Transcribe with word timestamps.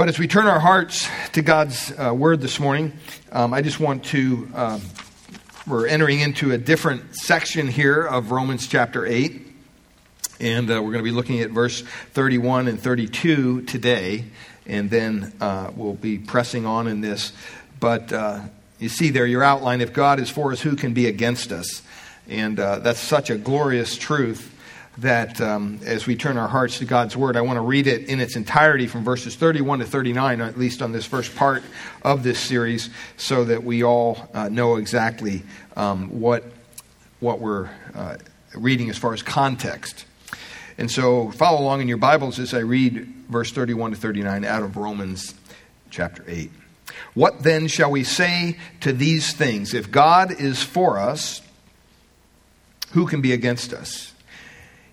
But 0.00 0.08
as 0.08 0.18
we 0.18 0.28
turn 0.28 0.46
our 0.46 0.60
hearts 0.60 1.06
to 1.32 1.42
God's 1.42 1.92
uh, 1.92 2.14
word 2.14 2.40
this 2.40 2.58
morning, 2.58 2.94
um, 3.32 3.52
I 3.52 3.60
just 3.60 3.78
want 3.78 4.02
to, 4.06 4.48
um, 4.54 4.80
we're 5.66 5.88
entering 5.88 6.20
into 6.20 6.52
a 6.52 6.56
different 6.56 7.14
section 7.14 7.68
here 7.68 8.06
of 8.06 8.30
Romans 8.30 8.66
chapter 8.66 9.04
8. 9.04 9.46
And 10.40 10.70
uh, 10.70 10.76
we're 10.76 10.92
going 10.92 11.04
to 11.04 11.10
be 11.10 11.10
looking 11.10 11.40
at 11.40 11.50
verse 11.50 11.82
31 12.12 12.68
and 12.68 12.80
32 12.80 13.66
today. 13.66 14.24
And 14.64 14.88
then 14.88 15.34
uh, 15.38 15.70
we'll 15.76 15.92
be 15.92 16.16
pressing 16.16 16.64
on 16.64 16.88
in 16.88 17.02
this. 17.02 17.34
But 17.78 18.10
uh, 18.10 18.40
you 18.78 18.88
see 18.88 19.10
there, 19.10 19.26
your 19.26 19.42
outline 19.42 19.82
if 19.82 19.92
God 19.92 20.18
is 20.18 20.30
for 20.30 20.50
us, 20.50 20.62
who 20.62 20.76
can 20.76 20.94
be 20.94 21.08
against 21.08 21.52
us? 21.52 21.82
And 22.26 22.58
uh, 22.58 22.78
that's 22.78 23.00
such 23.00 23.28
a 23.28 23.36
glorious 23.36 23.98
truth 23.98 24.50
that 24.98 25.40
um, 25.40 25.80
as 25.84 26.06
we 26.06 26.16
turn 26.16 26.36
our 26.36 26.48
hearts 26.48 26.78
to 26.78 26.84
God's 26.84 27.16
Word, 27.16 27.36
I 27.36 27.40
want 27.40 27.56
to 27.56 27.62
read 27.62 27.86
it 27.86 28.08
in 28.08 28.20
its 28.20 28.36
entirety 28.36 28.86
from 28.86 29.04
verses 29.04 29.36
31 29.36 29.78
to 29.78 29.84
39, 29.84 30.40
at 30.40 30.58
least 30.58 30.82
on 30.82 30.92
this 30.92 31.06
first 31.06 31.34
part 31.36 31.62
of 32.02 32.22
this 32.22 32.38
series, 32.38 32.90
so 33.16 33.44
that 33.44 33.64
we 33.64 33.82
all 33.82 34.28
uh, 34.34 34.48
know 34.48 34.76
exactly 34.76 35.42
um, 35.76 36.20
what, 36.20 36.44
what 37.20 37.40
we're 37.40 37.70
uh, 37.94 38.16
reading 38.54 38.90
as 38.90 38.98
far 38.98 39.14
as 39.14 39.22
context. 39.22 40.04
And 40.76 40.90
so 40.90 41.30
follow 41.30 41.60
along 41.60 41.82
in 41.82 41.88
your 41.88 41.98
Bibles 41.98 42.38
as 42.38 42.54
I 42.54 42.60
read 42.60 43.06
verse 43.28 43.52
31 43.52 43.92
to 43.92 43.96
39 43.96 44.44
out 44.44 44.62
of 44.62 44.76
Romans 44.76 45.34
chapter 45.90 46.24
8. 46.26 46.50
What 47.14 47.42
then 47.42 47.68
shall 47.68 47.90
we 47.90 48.04
say 48.04 48.58
to 48.80 48.92
these 48.92 49.32
things? 49.32 49.74
If 49.74 49.90
God 49.90 50.32
is 50.32 50.62
for 50.62 50.98
us, 50.98 51.42
who 52.92 53.06
can 53.06 53.20
be 53.20 53.32
against 53.32 53.72
us? 53.72 54.09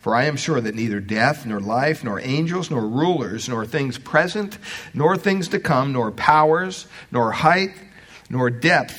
For 0.00 0.14
I 0.14 0.24
am 0.24 0.36
sure 0.36 0.60
that 0.60 0.74
neither 0.74 0.98
death, 0.98 1.44
nor 1.44 1.60
life, 1.60 2.02
nor 2.02 2.20
angels, 2.20 2.70
nor 2.70 2.86
rulers, 2.86 3.48
nor 3.48 3.66
things 3.66 3.98
present, 3.98 4.58
nor 4.94 5.16
things 5.16 5.48
to 5.48 5.60
come, 5.60 5.92
nor 5.92 6.10
powers, 6.10 6.86
nor 7.12 7.32
height, 7.32 7.74
nor 8.30 8.48
depth, 8.48 8.98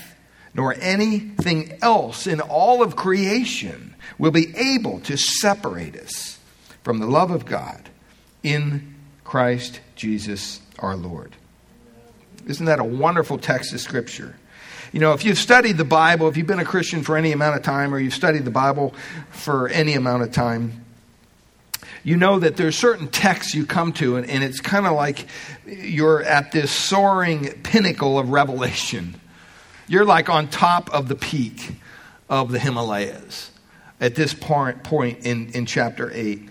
nor 0.54 0.76
anything 0.80 1.78
else 1.82 2.28
in 2.28 2.40
all 2.40 2.84
of 2.84 2.96
creation 2.96 3.96
will 4.20 4.32
be 4.32 4.56
able 4.56 5.00
to 5.02 5.18
separate 5.18 5.96
us 5.96 6.38
from 6.84 7.00
the 7.00 7.08
love 7.08 7.32
of 7.32 7.46
God 7.46 7.90
in 8.44 8.96
Christ 9.24 9.80
Jesus 9.96 10.62
our 10.78 10.96
Lord. 10.96 11.36
Isn't 12.46 12.66
that 12.68 12.80
a 12.80 12.84
wonderful 12.84 13.40
text 13.40 13.74
of 13.74 13.82
Scripture? 13.82 14.36
You 14.92 15.00
know, 15.00 15.14
if 15.14 15.24
you've 15.24 15.38
studied 15.38 15.78
the 15.78 15.86
Bible, 15.86 16.28
if 16.28 16.36
you've 16.38 16.48
been 16.48 16.60
a 16.60 16.66
Christian 16.66 17.02
for 17.02 17.16
any 17.16 17.32
amount 17.32 17.56
of 17.56 17.64
time, 17.64 17.94
or 17.94 18.00
you've 18.00 18.14
studied 18.14 18.46
the 18.46 18.52
Bible 18.52 18.94
for 19.30 19.70
any 19.70 19.94
amount 19.94 20.24
of 20.24 20.32
time, 20.32 20.81
you 22.04 22.18
know 22.18 22.40
that 22.40 22.58
there's 22.58 22.78
certain 22.78 23.08
texts 23.08 23.54
you 23.54 23.66
come 23.66 23.94
to, 23.94 24.16
and, 24.18 24.30
and 24.30 24.44
it's 24.44 24.60
kind 24.60 24.86
of 24.86 24.94
like 24.94 25.28
you're 25.66 26.24
at 26.24 26.52
this 26.52 26.72
soaring 26.72 27.50
pinnacle 27.64 28.18
of 28.18 28.30
revelation. 28.30 29.20
You're 29.88 30.06
like 30.06 30.30
on 30.30 30.48
top 30.48 30.90
of 30.94 31.08
the 31.08 31.16
peak 31.16 31.76
of 32.30 32.52
the 32.52 32.60
Himalayas 32.60 33.52
at 34.00 34.16
this 34.16 34.34
point, 34.34 34.84
point 34.84 35.26
in, 35.26 35.52
in 35.52 35.66
chapter 35.66 36.10
8. 36.12 36.50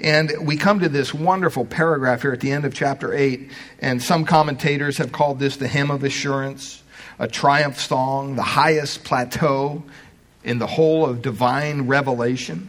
And 0.00 0.32
we 0.42 0.56
come 0.56 0.80
to 0.80 0.88
this 0.88 1.14
wonderful 1.14 1.64
paragraph 1.64 2.22
here 2.22 2.32
at 2.32 2.40
the 2.40 2.52
end 2.52 2.64
of 2.64 2.74
chapter 2.74 3.14
8, 3.14 3.50
and 3.80 4.02
some 4.02 4.24
commentators 4.24 4.98
have 4.98 5.12
called 5.12 5.38
this 5.38 5.56
the 5.56 5.68
hymn 5.68 5.90
of 5.90 6.04
assurance, 6.04 6.82
a 7.18 7.28
triumph 7.28 7.80
song, 7.80 8.36
the 8.36 8.42
highest 8.42 9.04
plateau 9.04 9.82
in 10.42 10.58
the 10.58 10.66
whole 10.66 11.06
of 11.06 11.22
divine 11.22 11.86
revelation. 11.86 12.68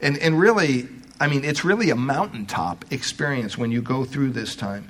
And, 0.00 0.18
and 0.18 0.38
really, 0.38 0.88
I 1.22 1.28
mean, 1.28 1.44
it's 1.44 1.64
really 1.64 1.90
a 1.90 1.94
mountaintop 1.94 2.84
experience 2.90 3.56
when 3.56 3.70
you 3.70 3.80
go 3.80 4.04
through 4.04 4.30
this 4.30 4.56
time. 4.56 4.88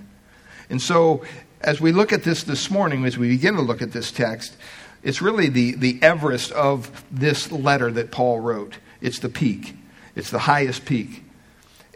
And 0.70 0.80
so, 0.80 1.26
as 1.60 1.78
we 1.78 1.92
look 1.92 2.10
at 2.10 2.22
this 2.24 2.44
this 2.44 2.70
morning, 2.70 3.04
as 3.04 3.18
we 3.18 3.28
begin 3.28 3.54
to 3.56 3.60
look 3.60 3.82
at 3.82 3.92
this 3.92 4.10
text, 4.10 4.56
it's 5.02 5.20
really 5.20 5.50
the, 5.50 5.72
the 5.72 5.98
Everest 6.00 6.50
of 6.52 7.04
this 7.10 7.52
letter 7.52 7.90
that 7.90 8.10
Paul 8.10 8.40
wrote. 8.40 8.78
It's 9.02 9.18
the 9.18 9.28
peak, 9.28 9.76
it's 10.16 10.30
the 10.30 10.38
highest 10.38 10.86
peak. 10.86 11.22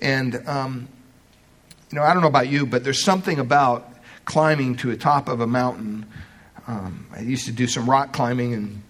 And, 0.03 0.47
um, 0.47 0.89
you 1.91 1.97
know, 1.97 2.05
I 2.05 2.13
don't 2.13 2.21
know 2.21 2.29
about 2.29 2.51
you, 2.51 2.67
but 2.67 2.85
there's 2.85 3.03
something 3.03 3.39
about 3.39 3.91
climbing 4.27 4.77
to 4.77 4.89
the 4.89 4.99
top 4.99 5.31
of 5.31 5.41
a 5.41 5.47
mountain. 5.47 6.05
Um, 6.67 7.07
I 7.11 7.21
used 7.21 7.47
to 7.47 7.53
do 7.53 7.67
some 7.67 7.89
rock 7.89 8.13
climbing, 8.13 8.53
and 8.53 8.83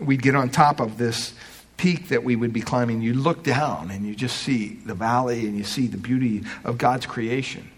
we'd 0.00 0.22
get 0.22 0.34
on 0.34 0.48
top 0.48 0.80
of 0.80 0.96
this 0.96 1.34
peak 1.76 2.08
that 2.08 2.24
we 2.24 2.36
would 2.36 2.52
be 2.52 2.60
climbing, 2.60 3.00
you 3.02 3.14
look 3.14 3.42
down 3.42 3.90
and 3.90 4.06
you 4.06 4.14
just 4.14 4.36
see 4.36 4.80
the 4.86 4.94
valley 4.94 5.46
and 5.46 5.56
you 5.56 5.64
see 5.64 5.86
the 5.86 5.96
beauty 5.96 6.42
of 6.64 6.78
God's 6.78 7.06
creation. 7.06 7.70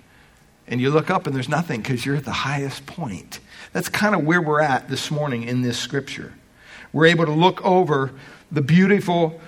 And 0.68 0.80
you 0.80 0.90
look 0.90 1.10
up 1.10 1.26
and 1.26 1.34
there's 1.34 1.48
nothing 1.48 1.80
because 1.80 2.04
you're 2.04 2.16
at 2.16 2.24
the 2.24 2.32
highest 2.32 2.86
point. 2.86 3.40
That's 3.72 3.88
kind 3.88 4.14
of 4.14 4.24
where 4.24 4.42
we're 4.42 4.60
at 4.60 4.88
this 4.88 5.10
morning 5.10 5.44
in 5.44 5.62
this 5.62 5.78
scripture. 5.78 6.32
We're 6.92 7.06
able 7.06 7.26
to 7.26 7.32
look 7.32 7.64
over 7.64 8.12
the 8.50 8.62
beautiful 8.62 9.40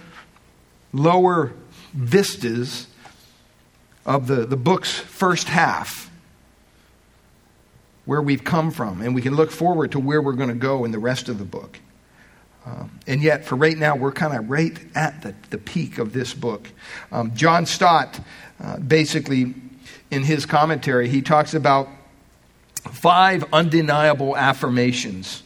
lower 0.92 1.53
vistas 1.92 2.87
of 4.06 4.26
the, 4.26 4.47
the 4.47 4.56
book's 4.56 4.98
first 4.98 5.48
half, 5.48 6.10
where 8.04 8.22
we've 8.22 8.44
come 8.44 8.70
from, 8.70 9.03
and 9.03 9.14
we 9.14 9.20
can 9.20 9.34
look 9.34 9.50
forward 9.50 9.92
to 9.92 9.98
where 9.98 10.22
we're 10.22 10.32
going 10.32 10.48
to 10.48 10.54
go 10.54 10.84
in 10.84 10.92
the 10.92 10.98
rest 10.98 11.28
of 11.28 11.38
the 11.38 11.44
book. 11.44 11.78
Um, 12.68 12.90
and 13.06 13.22
yet, 13.22 13.46
for 13.46 13.56
right 13.56 13.76
now, 13.76 13.96
we're 13.96 14.12
kind 14.12 14.36
of 14.36 14.50
right 14.50 14.78
at 14.94 15.22
the, 15.22 15.34
the 15.48 15.58
peak 15.58 15.98
of 15.98 16.12
this 16.12 16.34
book. 16.34 16.68
Um, 17.10 17.34
John 17.34 17.64
Stott, 17.64 18.20
uh, 18.60 18.78
basically, 18.78 19.54
in 20.10 20.22
his 20.22 20.44
commentary, 20.44 21.08
he 21.08 21.22
talks 21.22 21.54
about 21.54 21.88
five 22.92 23.44
undeniable 23.54 24.36
affirmations. 24.36 25.42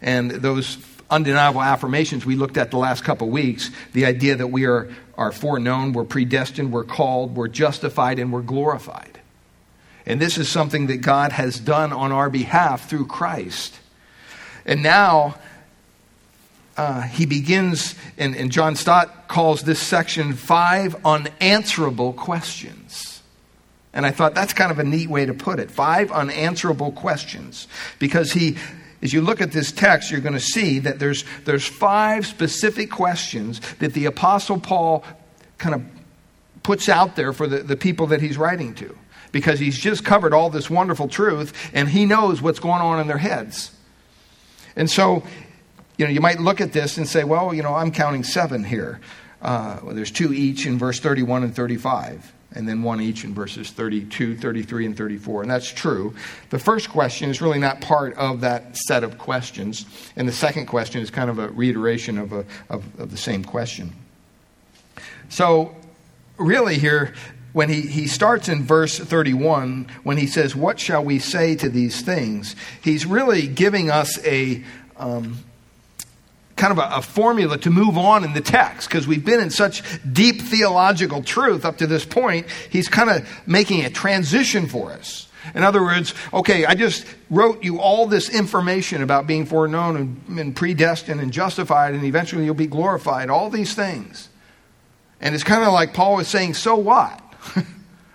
And 0.00 0.30
those 0.30 0.78
undeniable 1.10 1.62
affirmations 1.62 2.24
we 2.24 2.36
looked 2.36 2.56
at 2.56 2.70
the 2.70 2.78
last 2.78 3.04
couple 3.04 3.28
weeks 3.28 3.70
the 3.92 4.06
idea 4.06 4.34
that 4.36 4.46
we 4.46 4.64
are, 4.64 4.88
are 5.18 5.30
foreknown, 5.30 5.92
we're 5.92 6.04
predestined, 6.04 6.72
we're 6.72 6.84
called, 6.84 7.34
we're 7.34 7.48
justified, 7.48 8.18
and 8.18 8.32
we're 8.32 8.40
glorified. 8.40 9.20
And 10.06 10.20
this 10.20 10.38
is 10.38 10.48
something 10.48 10.86
that 10.86 10.98
God 10.98 11.32
has 11.32 11.58
done 11.58 11.92
on 11.92 12.12
our 12.12 12.30
behalf 12.30 12.88
through 12.88 13.06
Christ. 13.06 13.78
And 14.64 14.82
now, 14.82 15.36
uh, 16.76 17.02
he 17.02 17.26
begins, 17.26 17.94
and, 18.16 18.34
and 18.34 18.50
John 18.50 18.76
Stott 18.76 19.28
calls 19.28 19.62
this 19.62 19.78
section 19.78 20.32
Five 20.32 20.96
Unanswerable 21.04 22.12
Questions. 22.12 23.22
And 23.92 24.06
I 24.06 24.10
thought 24.10 24.34
that's 24.34 24.54
kind 24.54 24.72
of 24.72 24.78
a 24.78 24.84
neat 24.84 25.08
way 25.08 25.26
to 25.26 25.34
put 25.34 25.58
it. 25.58 25.70
Five 25.70 26.10
unanswerable 26.10 26.92
questions. 26.92 27.68
Because 27.98 28.32
he, 28.32 28.56
as 29.02 29.12
you 29.12 29.20
look 29.20 29.40
at 29.40 29.52
this 29.52 29.70
text, 29.70 30.10
you're 30.10 30.20
going 30.20 30.32
to 30.32 30.40
see 30.40 30.78
that 30.80 30.98
there's, 30.98 31.24
there's 31.44 31.66
five 31.66 32.26
specific 32.26 32.90
questions 32.90 33.60
that 33.76 33.92
the 33.92 34.06
Apostle 34.06 34.58
Paul 34.58 35.04
kind 35.58 35.74
of 35.74 35.82
puts 36.62 36.88
out 36.88 37.16
there 37.16 37.32
for 37.32 37.46
the, 37.46 37.58
the 37.58 37.76
people 37.76 38.06
that 38.08 38.22
he's 38.22 38.38
writing 38.38 38.74
to. 38.76 38.96
Because 39.30 39.58
he's 39.58 39.78
just 39.78 40.04
covered 40.04 40.34
all 40.34 40.50
this 40.50 40.68
wonderful 40.70 41.08
truth 41.08 41.70
and 41.74 41.88
he 41.88 42.04
knows 42.06 42.42
what's 42.42 42.60
going 42.60 42.80
on 42.80 43.00
in 43.00 43.06
their 43.06 43.18
heads. 43.18 43.72
And 44.76 44.90
so 44.90 45.22
you 45.96 46.06
know, 46.06 46.10
you 46.10 46.20
might 46.20 46.40
look 46.40 46.60
at 46.60 46.72
this 46.72 46.96
and 46.96 47.08
say, 47.08 47.24
well, 47.24 47.52
you 47.52 47.62
know, 47.62 47.74
I'm 47.74 47.92
counting 47.92 48.24
seven 48.24 48.64
here. 48.64 49.00
Uh, 49.40 49.78
well, 49.82 49.94
there's 49.94 50.10
two 50.10 50.32
each 50.32 50.66
in 50.66 50.78
verse 50.78 51.00
31 51.00 51.44
and 51.44 51.54
35. 51.54 52.32
and 52.54 52.68
then 52.68 52.82
one 52.82 53.00
each 53.00 53.24
in 53.24 53.34
verses 53.34 53.70
32, 53.70 54.36
33, 54.36 54.86
and 54.86 54.96
34. 54.96 55.42
And 55.42 55.50
that's 55.50 55.70
true. 55.70 56.14
The 56.50 56.58
first 56.58 56.90
question 56.90 57.30
is 57.30 57.40
really 57.40 57.58
not 57.58 57.80
part 57.80 58.14
of 58.16 58.42
that 58.42 58.76
set 58.76 59.04
of 59.04 59.18
questions, 59.18 59.86
and 60.16 60.28
the 60.28 60.32
second 60.32 60.66
question 60.66 61.00
is 61.00 61.10
kind 61.10 61.30
of 61.30 61.38
a 61.38 61.48
reiteration 61.48 62.18
of, 62.18 62.32
a, 62.32 62.44
of, 62.68 63.00
of 63.00 63.10
the 63.10 63.16
same 63.16 63.44
question. 63.44 63.92
So, 65.28 65.74
really, 66.36 66.78
here, 66.78 67.14
when 67.52 67.68
he, 67.68 67.82
he 67.82 68.06
starts 68.06 68.48
in 68.48 68.64
verse 68.64 68.98
31, 68.98 69.86
when 70.02 70.18
he 70.18 70.26
says, 70.26 70.54
What 70.54 70.78
shall 70.78 71.04
we 71.04 71.18
say 71.18 71.56
to 71.56 71.68
these 71.68 72.02
things? 72.02 72.54
He's 72.82 73.06
really 73.06 73.46
giving 73.46 73.90
us 73.90 74.22
a. 74.26 74.62
Um, 74.96 75.38
kind 76.56 76.72
of 76.72 76.78
a, 76.78 76.96
a, 76.96 77.02
formula 77.02 77.58
to 77.58 77.70
move 77.70 77.96
on 77.96 78.24
in 78.24 78.34
the 78.34 78.40
text 78.40 78.88
because 78.88 79.06
we've 79.06 79.24
been 79.24 79.40
in 79.40 79.50
such 79.50 79.82
deep 80.12 80.40
theological 80.42 81.22
truth 81.22 81.64
up 81.64 81.78
to 81.78 81.86
this 81.86 82.04
point. 82.04 82.46
He's 82.70 82.88
kind 82.88 83.10
of 83.10 83.28
making 83.46 83.84
a 83.84 83.90
transition 83.90 84.66
for 84.66 84.92
us. 84.92 85.28
In 85.54 85.62
other 85.64 85.82
words, 85.82 86.14
okay, 86.32 86.64
I 86.64 86.74
just 86.74 87.04
wrote 87.28 87.64
you 87.64 87.80
all 87.80 88.06
this 88.06 88.28
information 88.28 89.02
about 89.02 89.26
being 89.26 89.44
foreknown 89.44 89.96
and, 89.96 90.38
and 90.38 90.54
predestined 90.54 91.20
and 91.20 91.32
justified, 91.32 91.94
and 91.94 92.04
eventually 92.04 92.44
you'll 92.44 92.54
be 92.54 92.68
glorified, 92.68 93.28
all 93.28 93.50
these 93.50 93.74
things. 93.74 94.28
And 95.20 95.34
it's 95.34 95.44
kind 95.44 95.64
of 95.64 95.72
like 95.72 95.94
Paul 95.94 96.16
was 96.16 96.28
saying, 96.28 96.54
so 96.54 96.76
what? 96.76 97.20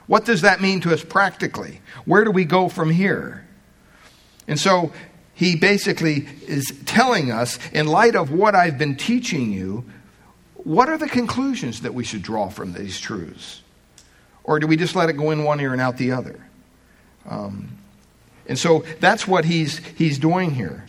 what 0.08 0.26
does 0.26 0.42
that 0.42 0.62
mean 0.62 0.82
to 0.82 0.94
us 0.94 1.04
practically? 1.04 1.82
Where 2.06 2.24
do 2.24 2.32
we 2.32 2.46
go 2.46 2.70
from 2.70 2.90
here? 2.90 3.46
And 4.48 4.60
so 4.60 4.94
he 5.38 5.56
basically 5.56 6.28
is 6.48 6.74
telling 6.86 7.32
us, 7.32 7.60
in 7.72 7.86
light 7.86 8.16
of 8.16 8.32
what 8.32 8.56
I've 8.56 8.80
been 8.80 8.96
teaching 8.96 9.54
you, 9.54 9.86
what 10.56 10.90
are 10.90 10.98
the 10.98 11.08
conclusions 11.08 11.82
that 11.82 11.94
we 11.94 12.04
should 12.04 12.24
draw 12.24 12.50
from 12.50 12.74
these 12.74 13.00
truths? 13.00 13.62
Or 14.44 14.60
do 14.60 14.66
we 14.66 14.76
just 14.78 14.96
let 14.96 15.10
it 15.10 15.14
go 15.14 15.30
in 15.30 15.44
one 15.44 15.60
ear 15.60 15.74
and 15.74 15.80
out 15.80 15.98
the 15.98 16.12
other? 16.12 16.44
Um, 17.30 17.70
and 18.48 18.58
so 18.58 18.84
that's 19.00 19.28
what 19.28 19.46
he's, 19.46 19.78
he's 19.96 20.18
doing 20.18 20.50
here. 20.50 20.88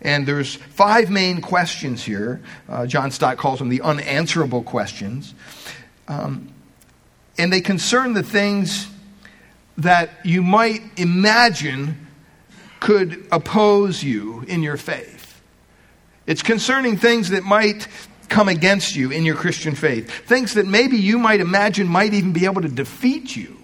And 0.00 0.26
there's 0.26 0.56
five 0.56 1.08
main 1.08 1.40
questions 1.40 2.02
here. 2.02 2.42
Uh, 2.68 2.86
John 2.86 3.12
Stott 3.12 3.36
calls 3.36 3.60
them 3.60 3.68
the 3.68 3.82
unanswerable 3.82 4.64
questions. 4.64 5.32
Um, 6.08 6.48
and 7.38 7.52
they 7.52 7.60
concern 7.60 8.14
the 8.14 8.24
things 8.24 8.88
that 9.78 10.10
you 10.24 10.42
might 10.42 10.82
imagine 10.96 12.05
could 12.80 13.26
oppose 13.32 14.02
you 14.02 14.42
in 14.48 14.62
your 14.62 14.76
faith. 14.76 15.40
It's 16.26 16.42
concerning 16.42 16.96
things 16.96 17.30
that 17.30 17.44
might 17.44 17.88
come 18.28 18.48
against 18.48 18.96
you 18.96 19.10
in 19.10 19.24
your 19.24 19.36
Christian 19.36 19.74
faith, 19.74 20.10
things 20.26 20.54
that 20.54 20.66
maybe 20.66 20.96
you 20.96 21.18
might 21.18 21.40
imagine 21.40 21.86
might 21.86 22.12
even 22.12 22.32
be 22.32 22.44
able 22.44 22.62
to 22.62 22.68
defeat 22.68 23.36
you 23.36 23.56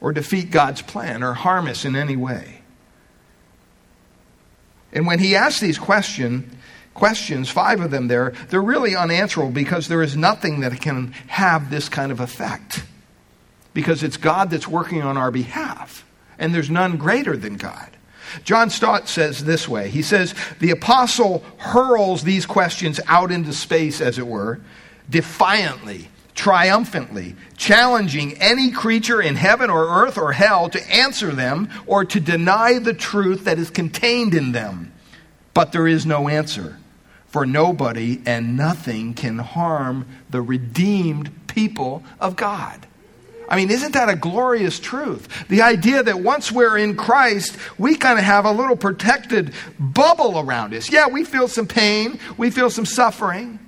or 0.00 0.12
defeat 0.12 0.50
God's 0.50 0.82
plan 0.82 1.22
or 1.22 1.34
harm 1.34 1.66
us 1.66 1.84
in 1.84 1.96
any 1.96 2.16
way. 2.16 2.62
And 4.92 5.06
when 5.06 5.18
he 5.18 5.34
asks 5.34 5.60
these 5.60 5.78
question, 5.78 6.56
questions, 6.94 7.50
five 7.50 7.80
of 7.80 7.90
them 7.90 8.08
there, 8.08 8.32
they're 8.48 8.62
really 8.62 8.94
unanswerable 8.96 9.52
because 9.52 9.88
there 9.88 10.02
is 10.02 10.16
nothing 10.16 10.60
that 10.60 10.80
can 10.80 11.12
have 11.26 11.70
this 11.70 11.88
kind 11.88 12.12
of 12.12 12.20
effect. 12.20 12.84
Because 13.74 14.02
it's 14.02 14.16
God 14.16 14.50
that's 14.50 14.68
working 14.68 15.02
on 15.02 15.16
our 15.16 15.32
behalf 15.32 16.04
and 16.38 16.54
there's 16.54 16.70
none 16.70 16.96
greater 16.96 17.36
than 17.36 17.56
God. 17.56 17.90
John 18.42 18.70
Stott 18.70 19.08
says 19.08 19.44
this 19.44 19.68
way 19.68 19.88
He 19.90 20.02
says, 20.02 20.34
The 20.58 20.70
apostle 20.70 21.44
hurls 21.58 22.24
these 22.24 22.46
questions 22.46 23.00
out 23.06 23.30
into 23.30 23.52
space, 23.52 24.00
as 24.00 24.18
it 24.18 24.26
were, 24.26 24.60
defiantly, 25.08 26.08
triumphantly, 26.34 27.36
challenging 27.56 28.34
any 28.40 28.70
creature 28.70 29.22
in 29.22 29.36
heaven 29.36 29.70
or 29.70 30.02
earth 30.04 30.18
or 30.18 30.32
hell 30.32 30.68
to 30.70 30.92
answer 30.92 31.30
them 31.30 31.68
or 31.86 32.04
to 32.04 32.20
deny 32.20 32.78
the 32.78 32.94
truth 32.94 33.44
that 33.44 33.58
is 33.58 33.70
contained 33.70 34.34
in 34.34 34.52
them. 34.52 34.92
But 35.52 35.70
there 35.70 35.86
is 35.86 36.04
no 36.04 36.28
answer, 36.28 36.78
for 37.26 37.46
nobody 37.46 38.20
and 38.26 38.56
nothing 38.56 39.14
can 39.14 39.38
harm 39.38 40.06
the 40.30 40.42
redeemed 40.42 41.46
people 41.46 42.02
of 42.18 42.34
God. 42.34 42.86
I 43.48 43.56
mean, 43.56 43.70
isn't 43.70 43.92
that 43.92 44.08
a 44.08 44.16
glorious 44.16 44.78
truth? 44.80 45.46
The 45.48 45.62
idea 45.62 46.02
that 46.02 46.20
once 46.20 46.50
we're 46.50 46.78
in 46.78 46.96
Christ, 46.96 47.56
we 47.78 47.96
kind 47.96 48.18
of 48.18 48.24
have 48.24 48.44
a 48.44 48.52
little 48.52 48.76
protected 48.76 49.52
bubble 49.78 50.38
around 50.38 50.74
us. 50.74 50.90
Yeah, 50.90 51.08
we 51.08 51.24
feel 51.24 51.48
some 51.48 51.66
pain, 51.66 52.18
we 52.36 52.50
feel 52.50 52.70
some 52.70 52.86
suffering. 52.86 53.58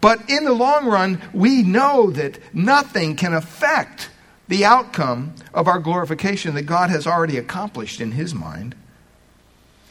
But 0.00 0.30
in 0.30 0.44
the 0.44 0.54
long 0.54 0.86
run, 0.86 1.20
we 1.34 1.62
know 1.62 2.10
that 2.12 2.38
nothing 2.54 3.16
can 3.16 3.34
affect 3.34 4.10
the 4.48 4.64
outcome 4.64 5.34
of 5.54 5.68
our 5.68 5.78
glorification 5.78 6.54
that 6.54 6.62
God 6.62 6.90
has 6.90 7.06
already 7.06 7.36
accomplished 7.36 8.00
in 8.00 8.12
His 8.12 8.34
mind. 8.34 8.74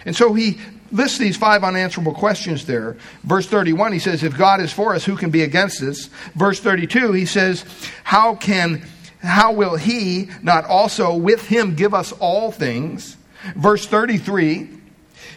And 0.06 0.16
so 0.16 0.34
he 0.34 0.60
lists 0.92 1.18
these 1.18 1.38
five 1.38 1.64
unanswerable 1.64 2.14
questions 2.14 2.66
there. 2.66 2.98
Verse 3.24 3.48
31, 3.48 3.94
he 3.94 4.00
says, 4.00 4.24
If 4.24 4.38
God 4.38 4.62
is 4.62 4.74
for 4.74 4.94
us, 4.96 5.06
who 5.06 5.16
can 5.16 5.30
be 5.30 5.44
against 5.44 5.82
us? 5.82 6.08
Verse 6.36 6.60
32, 6.60 7.14
he 7.14 7.26
says, 7.26 7.66
How 8.04 8.36
can 8.36 8.86
how 9.22 9.52
will 9.52 9.76
he 9.76 10.30
not 10.42 10.66
also 10.66 11.16
with 11.16 11.48
him 11.48 11.76
give 11.76 11.94
us 11.94 12.12
all 12.14 12.52
things? 12.52 13.18
Verse 13.56 13.86
33, 13.86 14.70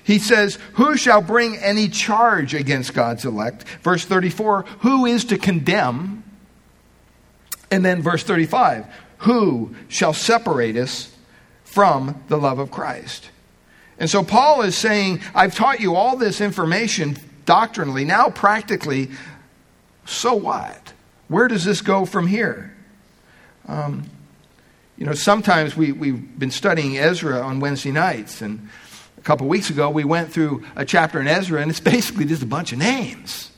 he 0.05 0.19
says, 0.19 0.59
Who 0.75 0.97
shall 0.97 1.21
bring 1.21 1.57
any 1.57 1.89
charge 1.89 2.55
against 2.55 2.95
God's 2.95 3.25
elect? 3.25 3.65
Verse 3.83 4.05
34, 4.05 4.63
Who 4.81 5.07
is 5.07 5.25
to 5.27 5.39
condemn? 5.39 6.23
And 7.71 7.85
then 7.85 8.03
verse 8.03 8.23
35, 8.23 8.87
Who 9.19 9.75
shall 9.89 10.13
separate 10.13 10.77
us 10.77 11.15
from 11.65 12.23
the 12.29 12.37
love 12.37 12.59
of 12.59 12.71
Christ? 12.71 13.31
And 14.03 14.11
so 14.11 14.25
Paul 14.25 14.63
is 14.63 14.77
saying, 14.77 15.21
I've 15.33 15.55
taught 15.55 15.79
you 15.79 15.95
all 15.95 16.17
this 16.17 16.41
information 16.41 17.17
doctrinally. 17.45 18.05
Now, 18.05 18.31
practically, 18.31 19.11
so 20.07 20.35
what? 20.35 20.93
Where 21.29 21.47
does 21.47 21.65
this 21.65 21.83
go 21.83 22.05
from 22.05 22.27
here? 22.27 22.75
Um, 23.69 24.11
you 24.99 25.07
know, 25.07 25.13
sometimes 25.13 25.77
we, 25.77 25.93
we've 25.93 26.37
been 26.37 26.51
studying 26.51 26.99
Ezra 26.99 27.43
on 27.43 27.61
Wednesday 27.61 27.93
nights, 27.93 28.43
and 28.43 28.69
a 29.19 29.21
couple 29.21 29.47
weeks 29.47 29.71
ago 29.71 29.89
we 29.89 30.03
went 30.03 30.33
through 30.33 30.65
a 30.75 30.85
chapter 30.85 31.21
in 31.21 31.29
Ezra, 31.29 31.63
and 31.63 31.71
it's 31.71 31.79
basically 31.95 32.25
just 32.25 32.43
a 32.43 32.47
bunch 32.47 32.73
of 32.73 32.81
names. 32.81 33.52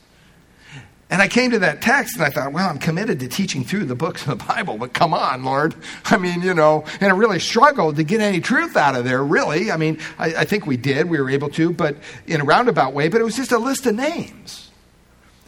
And 1.09 1.21
I 1.21 1.27
came 1.27 1.51
to 1.51 1.59
that 1.59 1.81
text 1.81 2.15
and 2.15 2.25
I 2.25 2.29
thought, 2.29 2.51
well, 2.51 2.67
I'm 2.67 2.79
committed 2.79 3.19
to 3.19 3.27
teaching 3.27 3.63
through 3.63 3.85
the 3.85 3.95
books 3.95 4.23
of 4.23 4.39
the 4.39 4.45
Bible, 4.45 4.77
but 4.77 4.93
come 4.93 5.13
on, 5.13 5.43
Lord. 5.43 5.75
I 6.05 6.17
mean, 6.17 6.41
you 6.41 6.53
know, 6.53 6.83
and 6.99 7.11
I 7.11 7.15
really 7.15 7.39
struggled 7.39 7.97
to 7.97 8.03
get 8.03 8.21
any 8.21 8.41
truth 8.41 8.75
out 8.75 8.95
of 8.95 9.05
there, 9.05 9.23
really. 9.23 9.71
I 9.71 9.77
mean, 9.77 9.99
I, 10.17 10.35
I 10.35 10.45
think 10.45 10.65
we 10.65 10.77
did, 10.77 11.07
we 11.07 11.19
were 11.19 11.29
able 11.29 11.49
to, 11.51 11.71
but 11.71 11.95
in 12.25 12.41
a 12.41 12.43
roundabout 12.43 12.93
way, 12.93 13.07
but 13.07 13.21
it 13.21 13.23
was 13.23 13.35
just 13.35 13.51
a 13.51 13.59
list 13.59 13.85
of 13.85 13.95
names. 13.95 14.71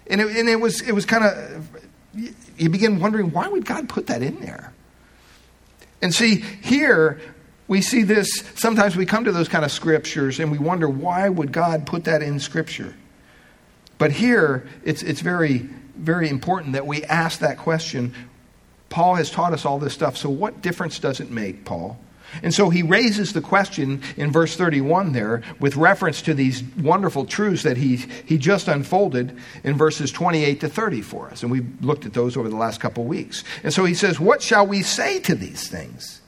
And 0.06 0.22
it, 0.22 0.36
and 0.38 0.48
it 0.48 0.60
was, 0.60 0.82
it 0.82 0.94
was 0.94 1.06
kind 1.06 1.26
of, 1.26 1.70
you 2.58 2.70
begin 2.70 3.00
wondering, 3.00 3.32
why 3.32 3.48
would 3.48 3.66
God 3.66 3.90
put 3.90 4.08
that 4.08 4.22
in 4.22 4.40
there? 4.40 4.74
And 6.02 6.14
see, 6.14 6.42
here, 6.62 7.20
we 7.68 7.82
see 7.82 8.04
this, 8.04 8.44
sometimes 8.56 8.96
we 8.96 9.06
come 9.06 9.26
to 9.26 9.32
those 9.32 9.50
kind 9.50 9.66
of 9.66 9.72
scriptures 9.72 10.40
and 10.40 10.52
we 10.52 10.58
wonder, 10.58 10.88
why 10.88 11.28
would 11.28 11.52
God 11.52 11.86
put 11.86 12.06
that 12.06 12.22
in 12.22 12.40
Scripture? 12.40 12.94
But 13.98 14.12
here, 14.12 14.68
it's, 14.84 15.04
it's 15.04 15.22
very, 15.22 15.70
very 15.96 16.30
important 16.30 16.74
that 16.74 16.86
we 16.86 17.04
ask 17.04 17.40
that 17.40 17.58
question. 17.58 18.14
Paul 18.90 19.16
has 19.16 19.30
taught 19.30 19.54
us 19.54 19.66
all 19.66 19.80
this 19.80 19.94
stuff, 19.94 20.18
so 20.18 20.30
what 20.30 20.62
difference 20.62 21.00
does 21.00 21.20
it 21.20 21.32
make, 21.32 21.66
Paul? 21.66 22.00
And 22.44 22.54
so 22.54 22.70
he 22.70 22.84
raises 22.84 23.34
the 23.34 23.42
question 23.42 24.02
in 24.18 24.32
verse 24.32 24.56
31 24.56 25.14
there 25.14 25.44
with 25.60 25.76
reference 25.76 26.22
to 26.24 26.34
these 26.34 26.64
wonderful 26.78 27.26
truths 27.26 27.64
that 27.64 27.78
he, 27.78 27.98
he 28.26 28.38
just 28.38 28.68
unfolded 28.68 29.38
in 29.64 29.78
verses 29.78 30.12
28 30.12 30.60
to 30.62 30.70
30 30.70 31.02
for 31.02 31.30
us. 31.30 31.42
And 31.42 31.52
we've 31.52 31.68
looked 31.82 32.06
at 32.06 32.14
those 32.14 32.36
over 32.36 32.50
the 32.50 32.58
last 32.58 32.80
couple 32.82 33.04
of 33.04 33.10
weeks. 33.10 33.44
And 33.64 33.74
so 33.74 33.86
he 33.86 33.94
says, 33.94 34.20
What 34.20 34.42
shall 34.42 34.68
we 34.68 34.84
say 34.84 35.20
to 35.22 35.36
these 35.36 35.68
things? 35.70 36.22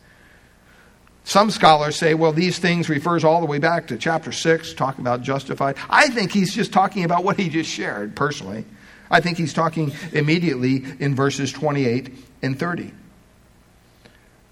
Some 1.29 1.51
scholars 1.51 1.95
say, 1.95 2.15
well, 2.15 2.31
these 2.31 2.57
things 2.57 2.89
refers 2.89 3.23
all 3.23 3.39
the 3.39 3.45
way 3.45 3.59
back 3.59 3.85
to 3.89 3.97
chapter 3.97 4.31
6, 4.31 4.73
talking 4.73 5.01
about 5.01 5.21
justified. 5.21 5.77
I 5.87 6.07
think 6.07 6.31
he's 6.31 6.55
just 6.55 6.73
talking 6.73 7.03
about 7.03 7.23
what 7.23 7.37
he 7.37 7.49
just 7.49 7.69
shared, 7.69 8.15
personally. 8.15 8.65
I 9.11 9.19
think 9.19 9.37
he's 9.37 9.53
talking 9.53 9.91
immediately 10.11 10.83
in 10.97 11.13
verses 11.13 11.51
28 11.51 12.11
and 12.41 12.57
30. 12.57 12.91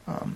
Um, 0.05 0.36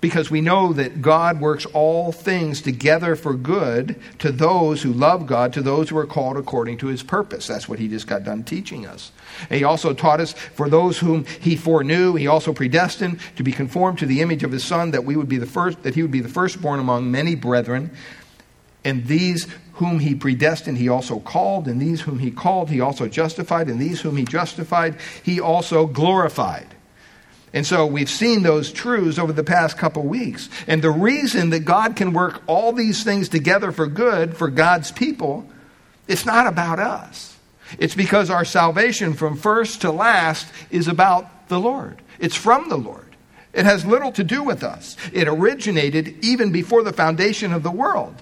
because 0.00 0.30
we 0.30 0.40
know 0.40 0.72
that 0.72 1.02
God 1.02 1.42
works 1.42 1.66
all 1.66 2.10
things 2.10 2.62
together 2.62 3.14
for 3.14 3.34
good 3.34 4.00
to 4.20 4.32
those 4.32 4.82
who 4.82 4.94
love 4.94 5.26
God, 5.26 5.52
to 5.52 5.60
those 5.60 5.90
who 5.90 5.98
are 5.98 6.06
called 6.06 6.38
according 6.38 6.78
to 6.78 6.86
his 6.86 7.02
purpose. 7.02 7.46
That's 7.46 7.68
what 7.68 7.78
he 7.78 7.88
just 7.88 8.06
got 8.06 8.24
done 8.24 8.44
teaching 8.44 8.86
us. 8.86 9.12
He 9.48 9.64
also 9.64 9.92
taught 9.92 10.20
us 10.20 10.32
for 10.32 10.68
those 10.68 10.98
whom 10.98 11.24
he 11.24 11.56
foreknew, 11.56 12.14
he 12.14 12.26
also 12.26 12.52
predestined 12.52 13.20
to 13.36 13.42
be 13.42 13.52
conformed 13.52 13.98
to 13.98 14.06
the 14.06 14.20
image 14.20 14.42
of 14.42 14.52
his 14.52 14.64
son 14.64 14.90
that 14.92 15.04
we 15.04 15.16
would 15.16 15.28
be 15.28 15.38
the 15.38 15.46
first 15.46 15.82
that 15.82 15.94
he 15.94 16.02
would 16.02 16.10
be 16.10 16.20
the 16.20 16.28
firstborn 16.28 16.80
among 16.80 17.10
many 17.10 17.34
brethren. 17.34 17.90
And 18.84 19.06
these 19.06 19.46
whom 19.74 20.00
he 20.00 20.14
predestined, 20.14 20.78
he 20.78 20.88
also 20.88 21.20
called, 21.20 21.68
and 21.68 21.80
these 21.80 22.02
whom 22.02 22.18
he 22.18 22.30
called, 22.30 22.68
he 22.68 22.80
also 22.80 23.08
justified, 23.08 23.68
and 23.68 23.80
these 23.80 24.00
whom 24.00 24.16
he 24.16 24.24
justified, 24.24 24.96
he 25.22 25.40
also 25.40 25.86
glorified. 25.86 26.66
And 27.54 27.66
so 27.66 27.84
we've 27.86 28.08
seen 28.08 28.42
those 28.42 28.72
truths 28.72 29.18
over 29.18 29.32
the 29.32 29.44
past 29.44 29.76
couple 29.76 30.02
weeks. 30.04 30.48
And 30.66 30.82
the 30.82 30.90
reason 30.90 31.50
that 31.50 31.60
God 31.60 31.96
can 31.96 32.12
work 32.12 32.42
all 32.46 32.72
these 32.72 33.04
things 33.04 33.28
together 33.28 33.72
for 33.72 33.86
good 33.86 34.36
for 34.36 34.48
God's 34.48 34.90
people, 34.90 35.46
it's 36.08 36.24
not 36.24 36.46
about 36.46 36.78
us. 36.78 37.31
It's 37.78 37.94
because 37.94 38.30
our 38.30 38.44
salvation 38.44 39.14
from 39.14 39.36
first 39.36 39.80
to 39.82 39.90
last 39.90 40.52
is 40.70 40.88
about 40.88 41.48
the 41.48 41.60
Lord. 41.60 42.00
It's 42.18 42.36
from 42.36 42.68
the 42.68 42.76
Lord. 42.76 43.16
It 43.52 43.64
has 43.64 43.84
little 43.84 44.12
to 44.12 44.24
do 44.24 44.42
with 44.42 44.62
us. 44.62 44.96
It 45.12 45.28
originated 45.28 46.24
even 46.24 46.52
before 46.52 46.82
the 46.82 46.92
foundation 46.92 47.52
of 47.52 47.62
the 47.62 47.70
world, 47.70 48.14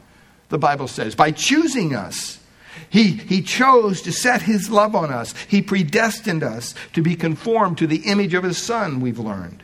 the 0.49 0.59
Bible 0.59 0.89
says, 0.89 1.15
by 1.15 1.31
choosing 1.31 1.95
us 1.95 2.41
he, 2.89 3.13
he 3.13 3.43
chose 3.43 4.03
to 4.03 4.13
set 4.13 4.43
His 4.43 4.71
love 4.71 4.95
on 4.95 5.11
us. 5.13 5.35
He 5.49 5.63
predestined 5.63 6.43
us 6.43 6.75
to 6.93 7.03
be 7.03 7.15
conformed 7.15 7.79
to 7.79 7.87
the 7.87 8.03
image 8.05 8.35
of 8.35 8.45
His 8.45 8.59
Son, 8.59 9.01
we've 9.01 9.19
learned. 9.19 9.63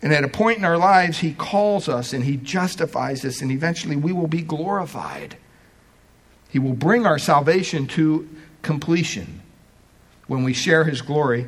And 0.00 0.12
at 0.12 0.24
a 0.24 0.28
point 0.28 0.58
in 0.58 0.64
our 0.64 0.78
lives, 0.78 1.18
He 1.18 1.34
calls 1.34 1.88
us 1.88 2.12
and 2.12 2.24
He 2.24 2.36
justifies 2.36 3.24
us, 3.24 3.40
and 3.40 3.50
eventually 3.50 3.96
we 3.96 4.12
will 4.12 4.26
be 4.26 4.42
glorified. 4.42 5.36
He 6.52 6.58
will 6.58 6.74
bring 6.74 7.06
our 7.06 7.18
salvation 7.18 7.86
to 7.88 8.28
completion 8.60 9.40
when 10.26 10.44
we 10.44 10.52
share 10.52 10.84
His 10.84 11.00
glory 11.00 11.46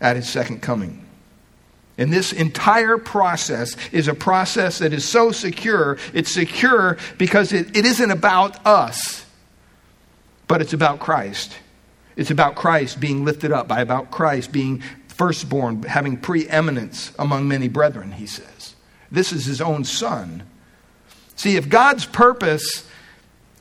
at 0.00 0.16
His 0.16 0.28
second 0.28 0.62
coming. 0.62 1.06
And 1.96 2.12
this 2.12 2.32
entire 2.32 2.98
process 2.98 3.76
is 3.92 4.08
a 4.08 4.14
process 4.14 4.80
that 4.80 4.92
is 4.92 5.04
so 5.04 5.30
secure. 5.30 5.96
It's 6.12 6.34
secure 6.34 6.98
because 7.18 7.52
it, 7.52 7.76
it 7.76 7.86
isn't 7.86 8.10
about 8.10 8.66
us. 8.66 9.24
But 10.48 10.60
it's 10.60 10.72
about 10.72 10.98
Christ. 10.98 11.56
It's 12.16 12.32
about 12.32 12.56
Christ 12.56 12.98
being 12.98 13.24
lifted 13.24 13.52
up, 13.52 13.68
by 13.68 13.80
about 13.80 14.10
Christ 14.10 14.50
being 14.50 14.82
firstborn, 15.06 15.84
having 15.84 16.16
preeminence 16.16 17.12
among 17.18 17.46
many 17.46 17.68
brethren, 17.68 18.10
he 18.10 18.26
says. 18.26 18.74
This 19.10 19.32
is 19.32 19.46
his 19.46 19.60
own 19.60 19.84
son. 19.84 20.42
See, 21.36 21.56
if 21.56 21.68
God's 21.68 22.06
purpose 22.06 22.85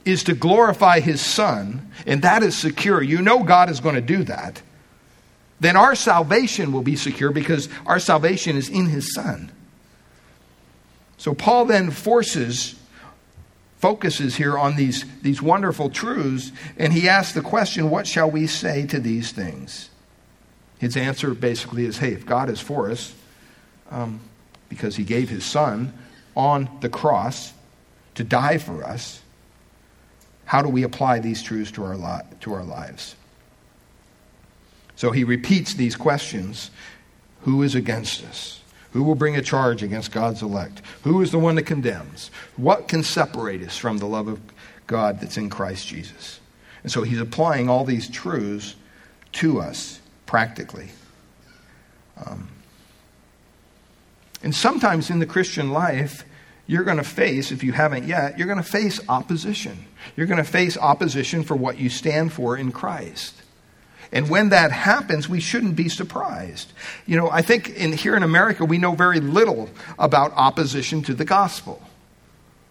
is 0.05 0.23
to 0.25 0.35
glorify 0.35 0.99
his 0.99 1.19
son, 1.19 1.91
and 2.05 2.21
that 2.21 2.43
is 2.43 2.55
secure, 2.55 3.01
you 3.01 3.21
know 3.21 3.43
God 3.43 3.69
is 3.69 3.79
going 3.79 3.95
to 3.95 4.01
do 4.01 4.23
that, 4.23 4.61
then 5.59 5.75
our 5.75 5.95
salvation 5.95 6.71
will 6.71 6.83
be 6.83 6.95
secure 6.95 7.31
because 7.31 7.69
our 7.85 7.99
salvation 7.99 8.55
is 8.55 8.69
in 8.69 8.85
his 8.85 9.13
son. 9.13 9.51
So 11.17 11.33
Paul 11.33 11.65
then 11.65 11.91
forces 11.91 12.75
focuses 13.85 14.35
here 14.35 14.57
on 14.57 14.75
these, 14.75 15.05
these 15.21 15.41
wonderful 15.43 15.91
truths, 15.91 16.51
and 16.77 16.91
he 16.91 17.07
asks 17.07 17.33
the 17.33 17.41
question, 17.41 17.89
What 17.89 18.07
shall 18.07 18.31
we 18.31 18.47
say 18.47 18.87
to 18.87 18.99
these 18.99 19.31
things? 19.31 19.89
His 20.79 20.97
answer 20.97 21.35
basically 21.35 21.85
is, 21.85 21.99
Hey, 21.99 22.13
if 22.13 22.25
God 22.25 22.49
is 22.49 22.59
for 22.59 22.89
us, 22.89 23.13
um, 23.91 24.21
because 24.69 24.95
he 24.95 25.03
gave 25.03 25.29
his 25.29 25.45
son 25.45 25.93
on 26.35 26.67
the 26.81 26.89
cross 26.89 27.53
to 28.15 28.23
die 28.23 28.57
for 28.57 28.83
us, 28.83 29.21
how 30.45 30.61
do 30.61 30.69
we 30.69 30.83
apply 30.83 31.19
these 31.19 31.41
truths 31.41 31.71
to 31.71 31.83
our, 31.83 31.97
li- 31.97 32.25
to 32.41 32.53
our 32.53 32.63
lives? 32.63 33.15
So 34.95 35.11
he 35.11 35.23
repeats 35.23 35.73
these 35.73 35.95
questions 35.95 36.71
Who 37.41 37.61
is 37.63 37.75
against 37.75 38.23
us? 38.25 38.61
Who 38.93 39.03
will 39.03 39.15
bring 39.15 39.35
a 39.35 39.41
charge 39.41 39.83
against 39.83 40.11
God's 40.11 40.41
elect? 40.41 40.81
Who 41.03 41.21
is 41.21 41.31
the 41.31 41.39
one 41.39 41.55
that 41.55 41.63
condemns? 41.63 42.31
What 42.55 42.87
can 42.87 43.03
separate 43.03 43.61
us 43.61 43.77
from 43.77 43.97
the 43.97 44.05
love 44.05 44.29
of 44.29 44.39
God 44.87 45.19
that's 45.19 45.37
in 45.37 45.49
Christ 45.49 45.87
Jesus? 45.87 46.39
And 46.81 46.91
so 46.91 47.03
he's 47.03 47.19
applying 47.19 47.67
all 47.67 47.83
these 47.83 48.07
truths 48.07 48.75
to 49.33 49.59
us 49.59 49.99
practically. 50.25 50.89
Um, 52.25 52.47
and 54.41 54.55
sometimes 54.55 55.09
in 55.09 55.19
the 55.19 55.25
Christian 55.25 55.71
life, 55.71 56.23
you're 56.67 56.83
going 56.83 56.97
to 56.97 57.03
face, 57.03 57.51
if 57.51 57.63
you 57.63 57.71
haven't 57.71 58.05
yet, 58.05 58.37
you're 58.37 58.47
going 58.47 58.61
to 58.61 58.63
face 58.63 58.99
opposition. 59.07 59.85
You're 60.15 60.27
going 60.27 60.43
to 60.43 60.49
face 60.49 60.77
opposition 60.77 61.43
for 61.43 61.55
what 61.55 61.77
you 61.77 61.89
stand 61.89 62.33
for 62.33 62.57
in 62.57 62.71
Christ. 62.71 63.35
And 64.11 64.29
when 64.29 64.49
that 64.49 64.71
happens, 64.71 65.27
we 65.27 65.39
shouldn't 65.39 65.75
be 65.75 65.89
surprised. 65.89 66.71
You 67.05 67.17
know, 67.17 67.29
I 67.29 67.41
think 67.41 67.69
in, 67.69 67.93
here 67.93 68.15
in 68.15 68.23
America, 68.23 68.65
we 68.65 68.77
know 68.77 68.95
very 68.95 69.19
little 69.19 69.69
about 69.99 70.31
opposition 70.33 71.01
to 71.03 71.13
the 71.13 71.25
gospel. 71.25 71.81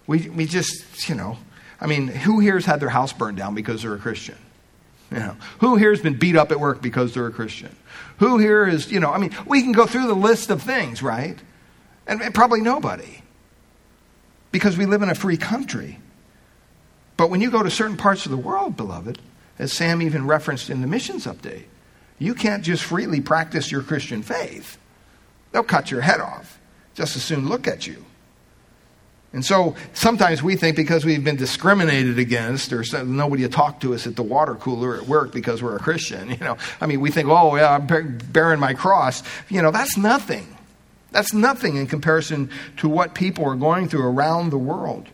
We, 0.07 0.29
we 0.29 0.47
just, 0.47 1.09
you 1.09 1.15
know, 1.15 1.39
I 1.81 1.87
mean, 1.87 2.09
who 2.09 2.41
here 2.41 2.55
has 2.55 2.65
had 2.65 2.81
their 2.81 2.89
house 2.89 3.13
burned 3.13 3.37
down 3.37 3.55
because 3.55 3.83
they're 3.83 3.95
a 3.95 3.99
Christian? 3.99 4.37
You 5.11 5.19
know, 5.19 5.37
who 5.59 5.77
here 5.77 5.91
has 5.91 6.01
been 6.01 6.19
beat 6.19 6.35
up 6.35 6.51
at 6.51 6.59
work 6.59 6.83
because 6.83 7.15
they're 7.15 7.27
a 7.27 7.33
Christian? 7.33 7.75
Who 8.19 8.39
here 8.39 8.67
is, 8.67 8.91
you 8.91 9.01
know, 9.01 9.13
I 9.13 9.19
mean, 9.19 9.35
we 9.47 9.63
can 9.63 9.73
go 9.73 9.87
through 9.87 10.07
the 10.07 10.15
list 10.15 10.51
of 10.51 10.63
things, 10.63 11.03
right? 11.03 11.39
And, 12.07 12.23
and 12.23 12.35
probably 12.35 12.61
nobody. 12.61 13.21
Because 14.55 14.79
we 14.79 14.87
live 14.87 15.03
in 15.03 15.09
a 15.09 15.17
free 15.17 15.37
country. 15.37 15.99
But 17.17 17.29
when 17.29 17.41
you 17.41 17.51
go 17.51 17.65
to 17.65 17.71
certain 17.73 17.97
parts 17.97 18.25
of 18.25 18.31
the 18.31 18.37
world, 18.37 18.77
beloved, 18.77 19.19
as 19.59 19.73
Sam 19.73 20.01
even 20.01 20.29
referenced 20.29 20.71
in 20.71 20.81
the 20.81 20.87
missions 20.87 21.27
update. 21.27 21.65
You 22.21 22.35
can't 22.35 22.63
just 22.63 22.85
freely 22.85 23.21
practice 23.21 23.73
your 23.73 23.83
Christian 23.83 24.23
faith. 24.23 24.79
They'll 25.51 25.65
cut 25.65 25.91
your 25.91 26.03
head 26.03 26.21
off, 26.21 26.61
just 26.95 27.17
as 27.17 27.25
soon 27.25 27.49
look 27.49 27.67
at 27.67 27.85
you. 27.85 28.05
And 29.33 29.45
so 29.45 29.75
sometimes 29.93 30.41
we 30.41 30.55
think 30.55 30.77
because 30.77 31.05
we've 31.05 31.25
been 31.25 31.35
discriminated 31.35 32.21
against 32.21 32.73
or 32.73 32.85
nobody 33.05 33.43
will 33.43 33.51
talk 33.51 33.81
to 33.81 33.93
us 33.93 34.07
at 34.07 34.15
the 34.15 34.23
water 34.23 34.55
cooler 34.55 34.97
at 34.97 35.09
work 35.09 35.33
because 35.33 35.61
we're 35.61 35.75
a 35.75 35.81
Christian, 35.81 36.31
you 36.31 36.37
know. 36.37 36.57
I 36.81 36.87
mean, 36.87 37.01
we 37.01 37.11
think, 37.11 37.29
oh, 37.29 37.57
yeah, 37.57 37.73
I'm 37.73 38.19
bearing 38.19 38.61
my 38.61 38.75
cross. 38.75 39.25
You 39.49 39.63
know, 39.63 39.73
that's 39.73 39.97
nothing. 39.97 40.54
That's 41.15 41.33
nothing 41.33 41.77
in 41.77 41.87
comparison 41.87 42.51
to 42.79 42.89
what 42.89 43.15
people 43.15 43.45
are 43.45 43.55
going 43.55 43.89
through 43.89 44.05
around 44.05 44.51
the 44.51 44.59
world. 44.59 45.09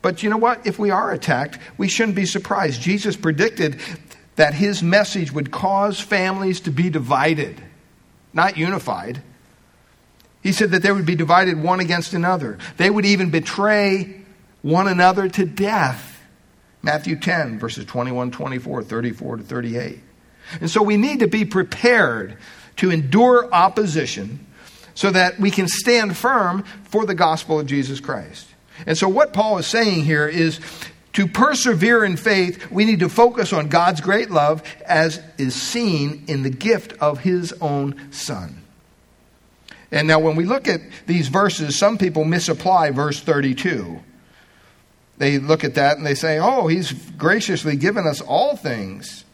But 0.00 0.22
you 0.22 0.30
know 0.30 0.36
what? 0.36 0.64
If 0.64 0.78
we 0.78 0.92
are 0.92 1.10
attacked, 1.10 1.58
we 1.76 1.88
shouldn't 1.88 2.14
be 2.14 2.24
surprised. 2.24 2.80
Jesus 2.80 3.16
predicted 3.16 3.80
that 4.36 4.54
his 4.54 4.84
message 4.84 5.32
would 5.32 5.50
cause 5.50 5.98
families 5.98 6.60
to 6.60 6.70
be 6.70 6.88
divided, 6.88 7.60
not 8.32 8.56
unified. 8.56 9.20
He 10.40 10.52
said 10.52 10.70
that 10.70 10.82
they 10.82 10.92
would 10.92 11.04
be 11.04 11.16
divided 11.16 11.60
one 11.60 11.80
against 11.80 12.14
another. 12.14 12.56
They 12.76 12.88
would 12.88 13.06
even 13.06 13.30
betray 13.30 14.20
one 14.62 14.86
another 14.86 15.28
to 15.28 15.44
death. 15.44 16.22
Matthew 16.82 17.16
10, 17.16 17.58
verses 17.58 17.86
21, 17.86 18.30
24, 18.30 18.84
34 18.84 19.36
to 19.38 19.42
38. 19.42 19.98
And 20.60 20.70
so 20.70 20.80
we 20.80 20.96
need 20.96 21.18
to 21.18 21.26
be 21.26 21.44
prepared 21.44 22.38
to 22.76 22.92
endure 22.92 23.52
opposition 23.52 24.45
so 24.96 25.10
that 25.10 25.38
we 25.38 25.52
can 25.52 25.68
stand 25.68 26.16
firm 26.16 26.64
for 26.84 27.06
the 27.06 27.14
gospel 27.14 27.60
of 27.60 27.66
Jesus 27.66 28.00
Christ. 28.00 28.48
And 28.86 28.98
so, 28.98 29.08
what 29.08 29.32
Paul 29.32 29.58
is 29.58 29.66
saying 29.66 30.04
here 30.04 30.26
is 30.26 30.58
to 31.12 31.28
persevere 31.28 32.04
in 32.04 32.16
faith, 32.16 32.70
we 32.70 32.84
need 32.84 33.00
to 33.00 33.08
focus 33.08 33.52
on 33.52 33.68
God's 33.68 34.00
great 34.00 34.30
love 34.30 34.62
as 34.84 35.22
is 35.38 35.54
seen 35.54 36.24
in 36.26 36.42
the 36.42 36.50
gift 36.50 36.94
of 36.94 37.20
his 37.20 37.52
own 37.60 38.10
Son. 38.10 38.62
And 39.92 40.08
now, 40.08 40.18
when 40.18 40.34
we 40.34 40.44
look 40.44 40.66
at 40.66 40.80
these 41.06 41.28
verses, 41.28 41.78
some 41.78 41.98
people 41.98 42.24
misapply 42.24 42.90
verse 42.90 43.20
32. 43.20 44.00
They 45.18 45.38
look 45.38 45.62
at 45.62 45.74
that 45.74 45.98
and 45.98 46.06
they 46.06 46.14
say, 46.14 46.38
oh, 46.38 46.66
he's 46.66 46.92
graciously 46.92 47.76
given 47.76 48.06
us 48.06 48.20
all 48.20 48.56
things. 48.56 49.24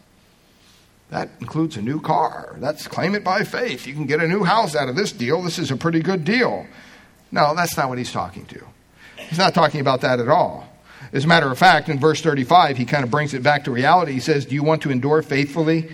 That 1.12 1.28
includes 1.40 1.76
a 1.76 1.82
new 1.82 2.00
car. 2.00 2.56
That's 2.56 2.88
claim 2.88 3.14
it 3.14 3.22
by 3.22 3.44
faith. 3.44 3.86
You 3.86 3.92
can 3.92 4.06
get 4.06 4.22
a 4.22 4.26
new 4.26 4.44
house 4.44 4.74
out 4.74 4.88
of 4.88 4.96
this 4.96 5.12
deal. 5.12 5.42
This 5.42 5.58
is 5.58 5.70
a 5.70 5.76
pretty 5.76 6.00
good 6.00 6.24
deal. 6.24 6.66
No, 7.30 7.54
that's 7.54 7.76
not 7.76 7.90
what 7.90 7.98
he's 7.98 8.10
talking 8.10 8.46
to. 8.46 8.64
He's 9.18 9.36
not 9.36 9.52
talking 9.52 9.82
about 9.82 10.00
that 10.00 10.20
at 10.20 10.30
all. 10.30 10.66
As 11.12 11.26
a 11.26 11.28
matter 11.28 11.50
of 11.50 11.58
fact, 11.58 11.90
in 11.90 11.98
verse 11.98 12.22
35, 12.22 12.78
he 12.78 12.86
kind 12.86 13.04
of 13.04 13.10
brings 13.10 13.34
it 13.34 13.42
back 13.42 13.64
to 13.64 13.70
reality. 13.70 14.12
He 14.12 14.20
says, 14.20 14.46
Do 14.46 14.54
you 14.54 14.62
want 14.62 14.80
to 14.82 14.90
endure 14.90 15.20
faithfully 15.20 15.90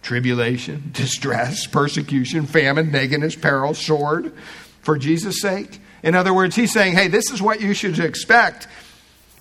tribulation, 0.00 0.88
distress, 0.94 1.66
persecution, 1.66 2.46
famine, 2.46 2.90
nakedness, 2.90 3.36
peril, 3.36 3.74
sword 3.74 4.32
for 4.80 4.96
Jesus' 4.96 5.42
sake? 5.42 5.78
In 6.02 6.14
other 6.14 6.32
words, 6.32 6.56
he's 6.56 6.72
saying, 6.72 6.94
Hey, 6.94 7.08
this 7.08 7.30
is 7.30 7.42
what 7.42 7.60
you 7.60 7.74
should 7.74 7.98
expect 7.98 8.66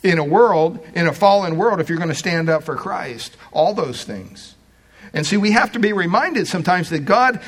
in 0.04 0.20
a 0.20 0.26
world, 0.26 0.86
in 0.96 1.08
a 1.08 1.14
fallen 1.14 1.56
world, 1.56 1.80
if 1.80 1.88
you're 1.88 1.98
going 1.98 2.10
to 2.10 2.16
stand 2.16 2.50
up 2.50 2.64
for 2.64 2.76
Christ. 2.76 3.38
All 3.54 3.74
those 3.74 4.04
things. 4.04 4.56
And 5.14 5.26
see, 5.26 5.38
we 5.38 5.52
have 5.52 5.74
to 5.74 5.80
be 5.80 5.94
reminded 5.94 6.48
sometimes 6.48 6.90
that 6.90 7.00
God 7.00 7.42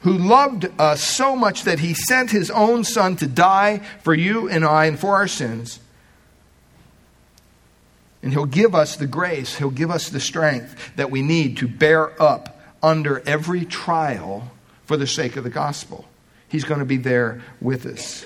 who 0.00 0.16
loved 0.16 0.66
us 0.78 1.02
so 1.02 1.36
much 1.36 1.64
that 1.64 1.78
he 1.78 1.92
sent 1.92 2.30
his 2.30 2.50
own 2.50 2.84
son 2.84 3.16
to 3.16 3.26
die 3.26 3.78
for 4.02 4.14
you 4.14 4.48
and 4.48 4.64
I 4.64 4.86
and 4.86 4.98
for 4.98 5.14
our 5.14 5.28
sins. 5.28 5.78
And 8.22 8.32
he'll 8.32 8.46
give 8.46 8.74
us 8.74 8.96
the 8.96 9.06
grace, 9.06 9.56
he'll 9.56 9.70
give 9.70 9.90
us 9.90 10.08
the 10.08 10.20
strength 10.20 10.96
that 10.96 11.10
we 11.10 11.22
need 11.22 11.58
to 11.58 11.68
bear 11.68 12.20
up 12.20 12.60
under 12.82 13.20
every 13.26 13.64
trial 13.64 14.50
for 14.84 14.96
the 14.96 15.06
sake 15.06 15.36
of 15.36 15.44
the 15.44 15.50
gospel. 15.50 16.06
He's 16.48 16.64
going 16.64 16.80
to 16.80 16.86
be 16.86 16.96
there 16.96 17.42
with 17.60 17.86
us. 17.86 18.24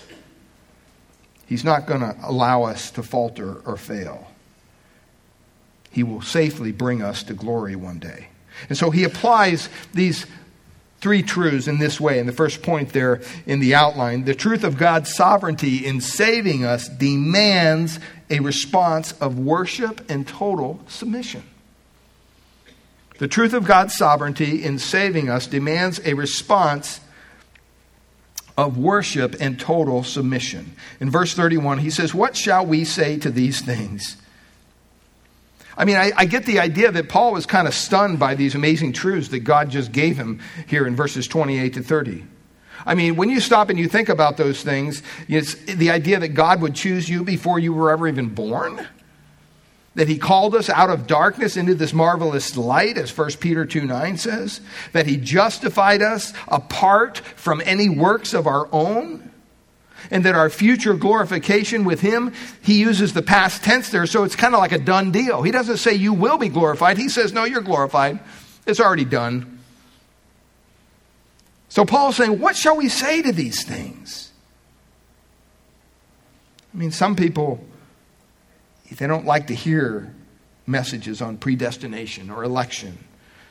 He's 1.47 1.65
not 1.65 1.87
going 1.87 2.01
to 2.01 2.17
allow 2.23 2.65
us 2.65 2.91
to 2.93 3.03
falter 3.03 3.57
or 3.67 3.77
fail. 3.77 4.29
He 5.91 6.03
will 6.03 6.23
safely 6.23 6.73
bring 6.73 7.03
us 7.03 7.23
to 7.25 7.35
glory 7.35 7.77
one 7.77 7.99
day. 7.99 8.29
And 8.69 8.77
so 8.79 8.91
he 8.91 9.05
applies 9.05 9.69
these 9.93 10.27
three 11.01 11.23
truths 11.23 11.69
in 11.69 11.79
this 11.79 12.01
way. 12.01 12.19
In 12.19 12.27
the 12.27 12.33
first 12.33 12.63
point 12.63 12.95
there 12.95 13.21
in 13.47 13.61
the 13.61 13.75
outline, 13.75 14.25
the 14.25 14.35
truth 14.35 14.65
of 14.65 14.79
God's 14.79 15.15
sovereignty 15.15 15.85
in 15.85 16.01
saving 16.01 16.65
us 16.65 16.89
demands 16.89 18.01
a 18.31 18.41
response 18.41 19.13
of 19.21 19.39
worship 19.39 20.11
and 20.11 20.27
total 20.27 20.81
submission. 20.89 21.43
The 23.19 23.29
truth 23.29 23.53
of 23.53 23.65
God's 23.65 23.95
sovereignty 23.95 24.65
in 24.65 24.79
saving 24.79 25.29
us 25.29 25.47
demands 25.47 26.01
a 26.05 26.15
response 26.15 27.01
of 28.57 28.79
worship 28.79 29.37
and 29.41 29.59
total 29.59 30.05
submission. 30.05 30.75
In 31.01 31.11
verse 31.11 31.35
31, 31.35 31.79
he 31.79 31.91
says, 31.91 32.15
What 32.15 32.37
shall 32.37 32.65
we 32.65 32.85
say 32.85 33.19
to 33.19 33.31
these 33.31 33.61
things? 33.61 34.17
I 35.77 35.85
mean, 35.85 35.97
I, 35.97 36.13
I, 36.17 36.25
get 36.25 36.47
the 36.47 36.61
idea 36.61 36.93
that 36.93 37.09
Paul 37.09 37.33
was 37.33 37.47
kind 37.47 37.67
of 37.67 37.75
stunned 37.75 38.19
by 38.19 38.35
these 38.35 38.55
amazing 38.55 38.93
truths 38.93 39.29
that 39.29 39.41
God 39.41 39.71
just 39.71 39.91
gave 39.91 40.17
him 40.17 40.41
here 40.67 40.87
in 40.87 40.95
verses 40.95 41.27
28 41.27 41.75
to 41.75 41.83
30. 41.83 42.25
I 42.87 42.95
mean, 42.95 43.17
when 43.17 43.29
you 43.29 43.41
stop 43.41 43.71
and 43.71 43.79
you 43.79 43.89
think 43.89 44.09
about 44.09 44.37
those 44.37 44.63
things, 44.63 45.03
it's 45.29 45.55
the 45.55 45.91
idea 45.91 46.21
that 46.21 46.29
God 46.29 46.61
would 46.61 46.75
choose 46.75 47.09
you 47.09 47.25
before 47.25 47.59
you 47.59 47.73
were 47.73 47.91
ever 47.91 48.07
even 48.07 48.29
born, 48.29 48.87
that 49.95 50.09
he 50.09 50.19
called 50.19 50.55
us 50.55 50.69
out 50.69 50.91
of 50.91 51.07
darkness 51.07 51.57
into 51.57 51.75
this 51.75 51.93
marvelous 51.93 52.57
light, 52.57 52.99
as 52.99 53.17
1 53.17 53.33
Peter 53.41 53.65
2 53.65 53.87
9 53.87 54.17
says, 54.19 54.61
that 54.93 55.07
he 55.07 55.17
justified 55.17 56.03
us 56.03 56.33
apart 56.49 57.19
from 57.19 57.63
any 57.65 57.89
works 57.89 58.35
of 58.35 58.47
our 58.47 58.69
own 58.71 59.31
and 60.11 60.25
that 60.25 60.35
our 60.35 60.51
future 60.51 60.95
glorification 60.95 61.85
with 61.85 62.01
Him, 62.01 62.33
He 62.63 62.81
uses 62.81 63.13
the 63.13 63.23
past 63.23 63.63
tense 63.63 63.91
there, 63.91 64.07
so 64.07 64.25
it's 64.25 64.37
kind 64.37 64.55
of 64.55 64.61
like 64.61 64.73
a 64.73 64.79
done 64.79 65.11
deal. 65.13 65.43
He 65.43 65.51
doesn't 65.51 65.79
say 65.79 65.95
you 65.95 66.13
will 66.13 66.39
be 66.39 66.49
glorified, 66.49 66.99
He 66.99 67.09
says, 67.09 67.33
no, 67.33 67.45
you're 67.45 67.63
glorified. 67.63 68.21
It's 68.67 68.81
already 68.81 69.05
done. 69.05 69.61
So 71.69 71.85
Paul's 71.85 72.17
saying, 72.17 72.39
what 72.39 72.57
shall 72.57 72.77
we 72.77 72.89
say 72.89 73.21
to 73.23 73.33
these 73.33 73.65
things? 73.65 74.31
I 76.73 76.77
mean, 76.77 76.93
some 76.93 77.17
people, 77.17 77.65
they 78.97 79.07
don't 79.07 79.27
like 79.27 79.49
to 79.49 79.55
hear 79.55 80.15
messages 80.67 81.21
on 81.21 81.37
predestination 81.37 82.31
or 82.31 82.45
election. 82.45 82.99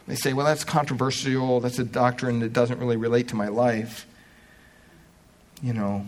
They 0.08 0.16
say, 0.16 0.34
well, 0.34 0.46
that's 0.46 0.64
controversial. 0.64 1.60
That's 1.60 1.80
a 1.80 1.84
doctrine 1.84 2.40
that 2.40 2.54
doesn't 2.54 2.80
really 2.80 2.98
relate 2.98 3.30
to 3.30 3.36
my 3.36 3.48
life. 3.48 4.06
You 5.62 5.74
know, 5.74 6.06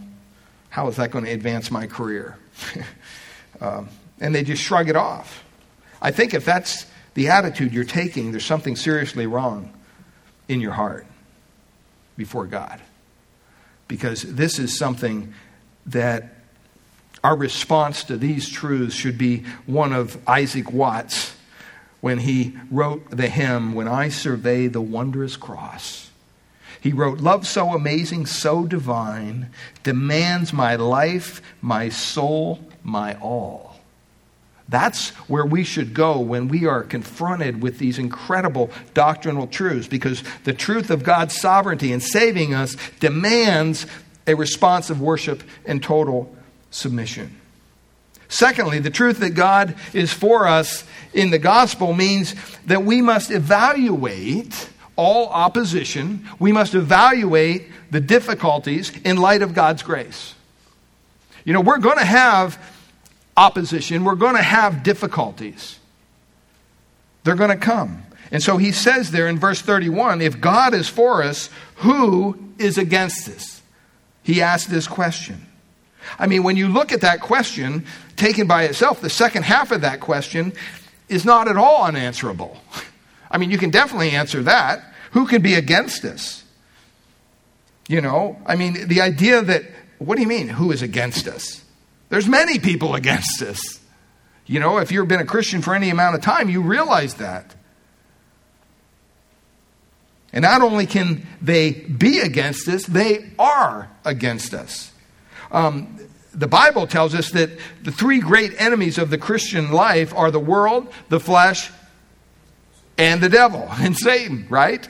how 0.76 0.90
is 0.90 0.98
that 0.98 1.10
going 1.10 1.24
to 1.24 1.32
advance 1.32 1.72
my 1.72 1.88
career? 1.88 2.38
um, 3.62 3.88
and 4.20 4.36
they 4.36 4.44
just 4.44 4.62
shrug 4.62 4.90
it 4.90 4.98
off. 4.98 5.42
I 6.02 6.12
think 6.12 6.34
if 6.34 6.44
that's 6.44 6.86
the 7.14 7.30
attitude 7.30 7.72
you're 7.72 7.86
taking, 7.86 8.32
there's 8.32 8.44
something 8.46 8.76
seriously 8.76 9.26
wrong 9.26 9.72
in 10.50 10.60
your 10.60 10.74
heart 10.74 11.06
before 12.18 12.46
God. 12.46 12.82
Because 13.88 14.24
this 14.24 14.60
is 14.60 14.78
something 14.78 15.34
that 15.86 16.36
our 17.24 17.38
response 17.38 18.04
to 18.04 18.18
these 18.18 18.50
truths 18.50 18.94
should 18.94 19.18
be 19.18 19.46
one 19.66 19.94
of 19.94 20.18
Isaac 20.28 20.74
Watts 20.74 21.38
when 22.02 22.18
he 22.18 22.58
wrote 22.70 23.12
the 23.12 23.30
hymn, 23.30 23.76
When 23.76 23.88
I 23.88 24.10
Survey 24.10 24.68
the 24.68 24.82
Wondrous 24.82 25.38
Cross. 25.38 26.05
He 26.86 26.94
wrote, 26.94 27.20
Love 27.20 27.48
so 27.48 27.74
amazing, 27.74 28.28
so 28.28 28.68
divine, 28.68 29.50
demands 29.82 30.54
my 30.54 30.76
life, 30.76 31.42
my 31.60 31.90
soul, 31.90 32.60
my 32.84 33.16
all. 33.16 33.80
That's 34.70 35.10
where 35.28 35.48
we 35.48 35.64
should 35.64 35.96
go 35.96 36.20
when 36.20 36.48
we 36.48 36.68
are 36.68 36.84
confronted 36.84 37.64
with 37.64 37.80
these 37.80 37.98
incredible 37.98 38.70
doctrinal 38.94 39.48
truths, 39.48 39.88
because 39.88 40.24
the 40.44 40.54
truth 40.54 40.92
of 40.92 41.02
God's 41.02 41.36
sovereignty 41.36 41.92
in 41.92 42.02
saving 42.02 42.54
us 42.54 42.78
demands 43.00 43.88
a 44.28 44.36
response 44.36 44.92
of 44.92 45.02
worship 45.02 45.42
and 45.66 45.82
total 45.82 46.36
submission. 46.70 47.36
Secondly, 48.28 48.78
the 48.78 48.92
truth 48.92 49.18
that 49.22 49.32
God 49.32 49.74
is 49.92 50.14
for 50.14 50.46
us 50.46 50.84
in 51.16 51.32
the 51.32 51.40
gospel 51.40 51.94
means 51.96 52.36
that 52.68 52.86
we 52.86 53.02
must 53.02 53.32
evaluate 53.32 54.70
all 54.96 55.28
opposition, 55.30 56.28
we 56.40 56.52
must 56.52 56.74
evaluate 56.74 57.68
the 57.92 58.00
difficulties 58.00 58.92
in 59.04 59.18
light 59.18 59.42
of 59.42 59.54
God's 59.54 59.84
grace. 59.84 60.34
You 61.44 61.54
know, 61.54 61.62
we're 61.62 61.80
going 61.80 61.98
to 61.98 62.06
have 62.06 62.60
opposition, 63.38 64.04
we're 64.04 64.16
going 64.16 64.36
to 64.36 64.42
have 64.42 64.84
difficulties. 64.84 65.80
They're 67.24 67.36
going 67.36 67.50
to 67.50 67.58
come. 67.58 68.04
And 68.32 68.42
so 68.42 68.58
he 68.58 68.72
says 68.72 69.12
there 69.12 69.28
in 69.28 69.40
verse 69.40 69.62
31 69.62 70.22
if 70.22 70.40
God 70.40 70.74
is 70.74 70.88
for 70.88 71.24
us, 71.24 71.50
who 71.76 72.38
is 72.58 72.78
against 72.78 73.28
us? 73.30 73.62
He 74.24 74.42
asked 74.42 74.70
this 74.70 74.88
question. 74.88 75.46
I 76.18 76.28
mean, 76.28 76.44
when 76.44 76.56
you 76.56 76.68
look 76.68 76.92
at 76.92 77.02
that 77.02 77.22
question 77.22 77.86
taken 78.16 78.48
by 78.48 78.64
itself, 78.64 79.02
the 79.02 79.10
second 79.10 79.44
half 79.44 79.72
of 79.72 79.82
that 79.82 80.00
question 80.00 80.54
is 81.10 81.26
not 81.26 81.48
at 81.48 81.58
all 81.58 81.86
unanswerable. 81.86 82.58
I 83.36 83.38
mean, 83.38 83.52
you 83.52 83.58
can 83.58 83.70
definitely 83.70 84.12
answer 84.12 84.44
that. 84.44 84.82
Who 85.12 85.28
can 85.28 85.42
be 85.42 85.56
against 85.56 86.06
us? 86.06 86.42
You 87.86 88.00
know, 88.00 88.42
I 88.46 88.56
mean, 88.56 88.88
the 88.88 89.02
idea 89.02 89.42
that, 89.42 89.64
what 89.98 90.16
do 90.16 90.22
you 90.22 90.28
mean, 90.30 90.48
who 90.48 90.72
is 90.72 90.82
against 90.82 91.28
us? 91.28 91.62
There's 92.08 92.30
many 92.30 92.60
people 92.60 92.96
against 92.96 93.42
us. 93.42 93.82
You 94.46 94.62
know, 94.62 94.78
if 94.78 94.90
you've 94.90 95.10
been 95.10 95.20
a 95.20 95.26
Christian 95.26 95.62
for 95.62 95.76
any 95.76 95.90
amount 95.90 96.16
of 96.16 96.22
time, 96.22 96.48
you 96.50 96.62
realize 96.62 97.16
that. 97.16 97.54
And 100.32 100.44
not 100.44 100.62
only 100.62 100.86
can 100.86 101.28
they 101.42 101.72
be 101.72 102.20
against 102.22 102.70
us, 102.70 102.86
they 102.86 103.32
are 103.38 103.92
against 104.06 104.54
us. 104.54 104.94
Um, 105.52 106.00
the 106.34 106.48
Bible 106.48 106.88
tells 106.88 107.14
us 107.14 107.32
that 107.32 107.50
the 107.84 107.92
three 107.92 108.22
great 108.22 108.54
enemies 108.62 108.98
of 108.98 109.10
the 109.10 109.18
Christian 109.18 109.74
life 109.74 110.14
are 110.14 110.32
the 110.32 110.40
world, 110.40 110.88
the 111.10 111.20
flesh, 111.20 111.70
and 112.98 113.22
the 113.22 113.30
devil 113.30 113.68
and 113.72 113.96
Satan, 113.96 114.46
right? 114.50 114.88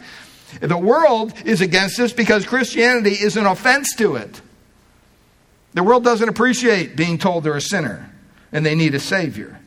The 0.60 0.78
world 0.78 1.34
is 1.46 1.62
against 1.62 2.00
us 2.00 2.14
because 2.14 2.46
Christianity 2.46 3.12
is 3.12 3.38
an 3.38 3.46
offense 3.46 3.94
to 3.98 4.16
it. 4.16 4.42
The 5.74 5.84
world 5.84 6.04
doesn't 6.04 6.30
appreciate 6.30 6.96
being 6.96 7.18
told 7.18 7.44
they're 7.44 7.58
a 7.58 7.62
sinner 7.62 8.10
and 8.52 8.66
they 8.66 8.76
need 8.76 8.96
a 8.96 9.00
Savior. 9.00 9.60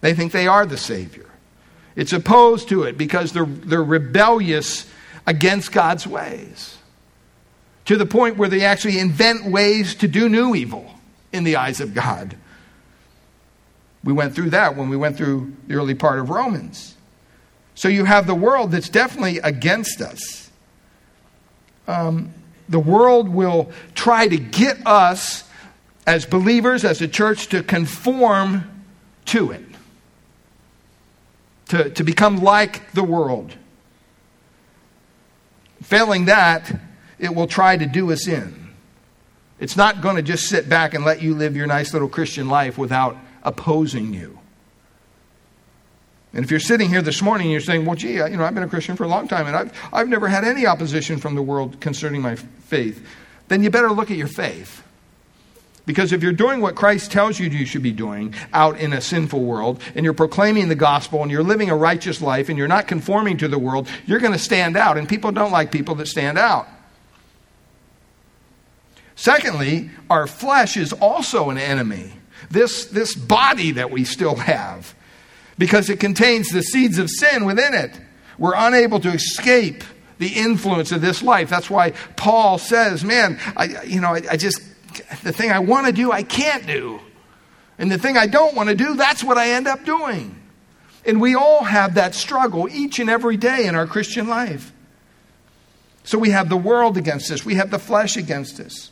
They 0.00 0.14
think 0.14 0.32
they 0.32 0.48
are 0.48 0.66
the 0.66 0.76
Savior. 0.76 1.26
It's 1.94 2.12
opposed 2.12 2.68
to 2.70 2.84
it 2.84 2.98
because 2.98 3.32
they're, 3.32 3.44
they're 3.44 3.82
rebellious 3.82 4.90
against 5.26 5.70
God's 5.70 6.06
ways 6.06 6.78
to 7.84 7.96
the 7.96 8.06
point 8.06 8.36
where 8.36 8.48
they 8.48 8.64
actually 8.64 8.98
invent 8.98 9.44
ways 9.44 9.94
to 9.96 10.08
do 10.08 10.28
new 10.28 10.54
evil 10.54 10.90
in 11.32 11.44
the 11.44 11.56
eyes 11.56 11.80
of 11.80 11.94
God. 11.94 12.36
We 14.02 14.12
went 14.12 14.34
through 14.34 14.50
that 14.50 14.76
when 14.76 14.88
we 14.88 14.96
went 14.96 15.16
through 15.16 15.52
the 15.66 15.74
early 15.74 15.94
part 15.94 16.18
of 16.18 16.30
Romans. 16.30 16.96
So 17.74 17.88
you 17.88 18.04
have 18.04 18.26
the 18.26 18.34
world 18.34 18.72
that's 18.72 18.88
definitely 18.88 19.38
against 19.38 20.00
us. 20.00 20.50
Um, 21.86 22.32
the 22.68 22.80
world 22.80 23.28
will 23.28 23.70
try 23.94 24.28
to 24.28 24.36
get 24.36 24.86
us 24.86 25.44
as 26.06 26.26
believers, 26.26 26.84
as 26.84 27.00
a 27.00 27.08
church, 27.08 27.48
to 27.48 27.62
conform 27.62 28.84
to 29.26 29.52
it, 29.52 29.64
to, 31.68 31.90
to 31.90 32.04
become 32.04 32.38
like 32.38 32.90
the 32.92 33.04
world. 33.04 33.54
Failing 35.82 36.26
that, 36.26 36.80
it 37.18 37.34
will 37.34 37.46
try 37.46 37.76
to 37.76 37.86
do 37.86 38.10
us 38.12 38.26
in. 38.26 38.70
It's 39.60 39.76
not 39.76 40.00
going 40.00 40.16
to 40.16 40.22
just 40.22 40.48
sit 40.48 40.68
back 40.68 40.94
and 40.94 41.04
let 41.04 41.22
you 41.22 41.34
live 41.34 41.54
your 41.54 41.66
nice 41.66 41.92
little 41.92 42.08
Christian 42.08 42.48
life 42.48 42.78
without 42.78 43.16
opposing 43.42 44.14
you. 44.14 44.39
And 46.32 46.44
if 46.44 46.50
you're 46.50 46.60
sitting 46.60 46.88
here 46.88 47.02
this 47.02 47.22
morning 47.22 47.46
and 47.46 47.52
you're 47.52 47.60
saying, 47.60 47.84
well, 47.84 47.96
gee, 47.96 48.14
you 48.14 48.36
know, 48.36 48.44
I've 48.44 48.54
been 48.54 48.62
a 48.62 48.68
Christian 48.68 48.96
for 48.96 49.04
a 49.04 49.08
long 49.08 49.26
time 49.26 49.46
and 49.46 49.56
I've, 49.56 49.72
I've 49.92 50.08
never 50.08 50.28
had 50.28 50.44
any 50.44 50.66
opposition 50.66 51.18
from 51.18 51.34
the 51.34 51.42
world 51.42 51.80
concerning 51.80 52.22
my 52.22 52.36
faith, 52.36 53.04
then 53.48 53.62
you 53.62 53.70
better 53.70 53.90
look 53.90 54.10
at 54.10 54.16
your 54.16 54.28
faith. 54.28 54.84
Because 55.86 56.12
if 56.12 56.22
you're 56.22 56.32
doing 56.32 56.60
what 56.60 56.76
Christ 56.76 57.10
tells 57.10 57.40
you 57.40 57.48
you 57.48 57.66
should 57.66 57.82
be 57.82 57.90
doing 57.90 58.34
out 58.52 58.78
in 58.78 58.92
a 58.92 59.00
sinful 59.00 59.42
world, 59.42 59.82
and 59.96 60.04
you're 60.04 60.14
proclaiming 60.14 60.68
the 60.68 60.76
gospel, 60.76 61.22
and 61.22 61.32
you're 61.32 61.42
living 61.42 61.68
a 61.68 61.74
righteous 61.74 62.20
life, 62.20 62.48
and 62.48 62.56
you're 62.56 62.68
not 62.68 62.86
conforming 62.86 63.38
to 63.38 63.48
the 63.48 63.58
world, 63.58 63.88
you're 64.06 64.20
going 64.20 64.32
to 64.32 64.38
stand 64.38 64.76
out. 64.76 64.98
And 64.98 65.08
people 65.08 65.32
don't 65.32 65.50
like 65.50 65.72
people 65.72 65.96
that 65.96 66.06
stand 66.06 66.38
out. 66.38 66.68
Secondly, 69.16 69.90
our 70.08 70.28
flesh 70.28 70.76
is 70.76 70.92
also 70.92 71.50
an 71.50 71.58
enemy. 71.58 72.12
This, 72.50 72.84
this 72.86 73.16
body 73.16 73.72
that 73.72 73.90
we 73.90 74.04
still 74.04 74.36
have 74.36 74.94
because 75.60 75.90
it 75.90 76.00
contains 76.00 76.48
the 76.48 76.62
seeds 76.62 76.96
of 76.98 77.10
sin 77.10 77.44
within 77.44 77.74
it. 77.74 77.92
We're 78.38 78.54
unable 78.56 78.98
to 79.00 79.10
escape 79.10 79.84
the 80.16 80.28
influence 80.28 80.90
of 80.90 81.02
this 81.02 81.22
life. 81.22 81.50
That's 81.50 81.68
why 81.68 81.90
Paul 82.16 82.56
says, 82.56 83.04
man, 83.04 83.38
I, 83.54 83.82
you 83.82 84.00
know, 84.00 84.14
I, 84.14 84.22
I 84.30 84.36
just, 84.38 84.62
the 85.22 85.32
thing 85.32 85.52
I 85.52 85.58
want 85.58 85.86
to 85.86 85.92
do, 85.92 86.10
I 86.12 86.22
can't 86.22 86.66
do. 86.66 86.98
And 87.76 87.92
the 87.92 87.98
thing 87.98 88.16
I 88.16 88.26
don't 88.26 88.56
want 88.56 88.70
to 88.70 88.74
do, 88.74 88.94
that's 88.94 89.22
what 89.22 89.36
I 89.36 89.50
end 89.50 89.68
up 89.68 89.84
doing. 89.84 90.34
And 91.04 91.20
we 91.20 91.34
all 91.34 91.62
have 91.62 91.96
that 91.96 92.14
struggle 92.14 92.66
each 92.66 92.98
and 92.98 93.10
every 93.10 93.36
day 93.36 93.66
in 93.66 93.74
our 93.74 93.86
Christian 93.86 94.28
life. 94.28 94.72
So 96.04 96.18
we 96.18 96.30
have 96.30 96.48
the 96.48 96.56
world 96.56 96.96
against 96.96 97.30
us, 97.30 97.44
we 97.44 97.56
have 97.56 97.70
the 97.70 97.78
flesh 97.78 98.16
against 98.16 98.60
us. 98.60 98.90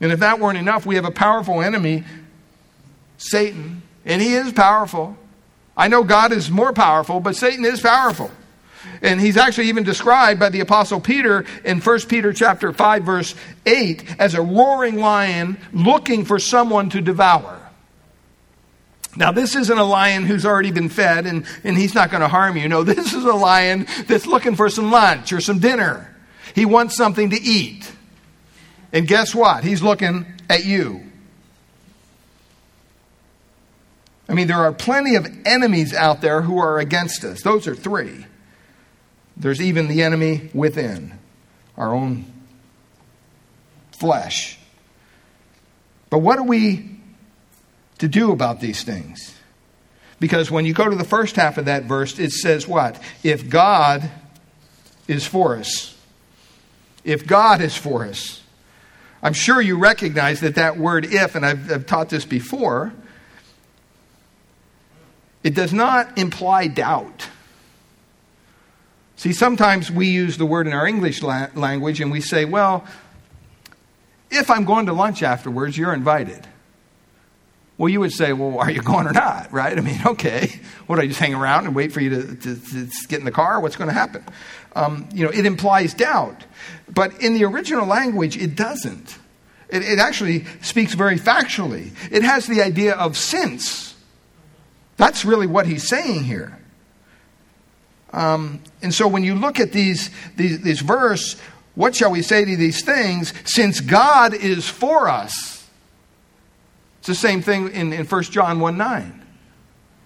And 0.00 0.12
if 0.12 0.20
that 0.20 0.38
weren't 0.38 0.58
enough, 0.58 0.86
we 0.86 0.94
have 0.94 1.04
a 1.04 1.10
powerful 1.10 1.60
enemy, 1.60 2.04
Satan, 3.18 3.82
and 4.04 4.22
he 4.22 4.34
is 4.34 4.52
powerful. 4.52 5.18
I 5.76 5.88
know 5.88 6.04
God 6.04 6.32
is 6.32 6.50
more 6.50 6.72
powerful, 6.72 7.20
but 7.20 7.36
Satan 7.36 7.64
is 7.64 7.80
powerful. 7.80 8.30
And 9.02 9.20
he's 9.20 9.36
actually 9.36 9.68
even 9.68 9.84
described 9.84 10.40
by 10.40 10.48
the 10.48 10.60
apostle 10.60 11.00
Peter 11.00 11.44
in 11.64 11.80
1 11.80 12.00
Peter 12.08 12.32
chapter 12.32 12.72
5 12.72 13.02
verse 13.02 13.34
8 13.66 14.16
as 14.18 14.34
a 14.34 14.40
roaring 14.40 14.96
lion 14.96 15.58
looking 15.72 16.24
for 16.24 16.38
someone 16.38 16.88
to 16.90 17.00
devour. 17.00 17.60
Now, 19.16 19.32
this 19.32 19.56
isn't 19.56 19.78
a 19.78 19.84
lion 19.84 20.24
who's 20.24 20.44
already 20.44 20.70
been 20.70 20.90
fed 20.90 21.26
and, 21.26 21.46
and 21.64 21.76
he's 21.76 21.94
not 21.94 22.10
going 22.10 22.20
to 22.20 22.28
harm 22.28 22.56
you. 22.56 22.68
No, 22.68 22.82
this 22.84 23.12
is 23.12 23.24
a 23.24 23.34
lion 23.34 23.86
that's 24.06 24.26
looking 24.26 24.56
for 24.56 24.68
some 24.68 24.90
lunch 24.90 25.32
or 25.32 25.40
some 25.40 25.58
dinner. 25.58 26.14
He 26.54 26.64
wants 26.64 26.96
something 26.96 27.30
to 27.30 27.40
eat. 27.40 27.90
And 28.92 29.06
guess 29.06 29.34
what? 29.34 29.64
He's 29.64 29.82
looking 29.82 30.26
at 30.48 30.64
you. 30.64 31.05
I 34.28 34.34
mean, 34.34 34.48
there 34.48 34.58
are 34.58 34.72
plenty 34.72 35.14
of 35.14 35.26
enemies 35.44 35.94
out 35.94 36.20
there 36.20 36.42
who 36.42 36.58
are 36.58 36.78
against 36.78 37.24
us. 37.24 37.42
Those 37.42 37.66
are 37.66 37.74
three. 37.74 38.26
There's 39.36 39.60
even 39.60 39.88
the 39.88 40.02
enemy 40.02 40.50
within, 40.52 41.18
our 41.76 41.94
own 41.94 42.24
flesh. 43.92 44.58
But 46.10 46.18
what 46.18 46.38
are 46.38 46.44
we 46.44 46.98
to 47.98 48.08
do 48.08 48.32
about 48.32 48.60
these 48.60 48.82
things? 48.82 49.34
Because 50.18 50.50
when 50.50 50.64
you 50.64 50.72
go 50.72 50.88
to 50.88 50.96
the 50.96 51.04
first 51.04 51.36
half 51.36 51.58
of 51.58 51.66
that 51.66 51.84
verse, 51.84 52.18
it 52.18 52.32
says 52.32 52.66
what? 52.66 53.00
If 53.22 53.48
God 53.48 54.10
is 55.06 55.26
for 55.26 55.56
us. 55.56 55.96
If 57.04 57.26
God 57.26 57.60
is 57.60 57.76
for 57.76 58.04
us. 58.04 58.42
I'm 59.22 59.34
sure 59.34 59.60
you 59.60 59.78
recognize 59.78 60.40
that 60.40 60.54
that 60.54 60.78
word 60.78 61.04
if, 61.06 61.34
and 61.34 61.44
I've, 61.44 61.70
I've 61.70 61.86
taught 61.86 62.08
this 62.08 62.24
before, 62.24 62.92
it 65.46 65.54
does 65.54 65.72
not 65.72 66.18
imply 66.18 66.66
doubt. 66.66 67.28
See, 69.14 69.32
sometimes 69.32 69.92
we 69.92 70.08
use 70.08 70.38
the 70.38 70.44
word 70.44 70.66
in 70.66 70.72
our 70.72 70.88
English 70.88 71.22
la- 71.22 71.46
language 71.54 72.00
and 72.00 72.10
we 72.10 72.20
say, 72.20 72.44
well, 72.44 72.84
if 74.28 74.50
I'm 74.50 74.64
going 74.64 74.86
to 74.86 74.92
lunch 74.92 75.22
afterwards, 75.22 75.78
you're 75.78 75.94
invited. 75.94 76.44
Well, 77.78 77.88
you 77.88 78.00
would 78.00 78.10
say, 78.10 78.32
well, 78.32 78.58
are 78.58 78.68
you 78.68 78.82
going 78.82 79.06
or 79.06 79.12
not, 79.12 79.52
right? 79.52 79.78
I 79.78 79.80
mean, 79.82 80.00
okay. 80.06 80.50
What, 80.88 80.96
do 80.96 81.02
I 81.02 81.06
just 81.06 81.20
hang 81.20 81.32
around 81.32 81.66
and 81.66 81.76
wait 81.76 81.92
for 81.92 82.00
you 82.00 82.10
to, 82.10 82.34
to, 82.34 82.56
to 82.56 82.88
get 83.06 83.20
in 83.20 83.24
the 83.24 83.30
car? 83.30 83.60
What's 83.60 83.76
going 83.76 83.86
to 83.86 83.94
happen? 83.94 84.24
Um, 84.74 85.08
you 85.14 85.24
know, 85.24 85.30
it 85.30 85.46
implies 85.46 85.94
doubt. 85.94 86.42
But 86.92 87.22
in 87.22 87.34
the 87.34 87.44
original 87.44 87.86
language, 87.86 88.36
it 88.36 88.56
doesn't. 88.56 89.16
It, 89.68 89.82
it 89.82 90.00
actually 90.00 90.44
speaks 90.60 90.94
very 90.94 91.20
factually. 91.20 91.92
It 92.10 92.24
has 92.24 92.48
the 92.48 92.62
idea 92.62 92.96
of 92.96 93.16
since. 93.16 93.85
That's 94.96 95.24
really 95.24 95.46
what 95.46 95.66
he's 95.66 95.86
saying 95.86 96.24
here. 96.24 96.58
Um, 98.12 98.62
and 98.82 98.94
so 98.94 99.06
when 99.08 99.24
you 99.24 99.34
look 99.34 99.60
at 99.60 99.72
these, 99.72 100.10
these, 100.36 100.60
this 100.60 100.80
verse, 100.80 101.36
what 101.74 101.94
shall 101.94 102.10
we 102.10 102.22
say 102.22 102.44
to 102.44 102.56
these 102.56 102.82
things? 102.82 103.32
Since 103.44 103.80
God 103.80 104.32
is 104.32 104.68
for 104.68 105.08
us. 105.08 105.68
It's 106.98 107.06
the 107.08 107.14
same 107.14 107.42
thing 107.42 107.70
in, 107.70 107.92
in 107.92 108.06
1 108.06 108.22
John 108.24 108.58
1 108.58 108.76
9, 108.76 109.26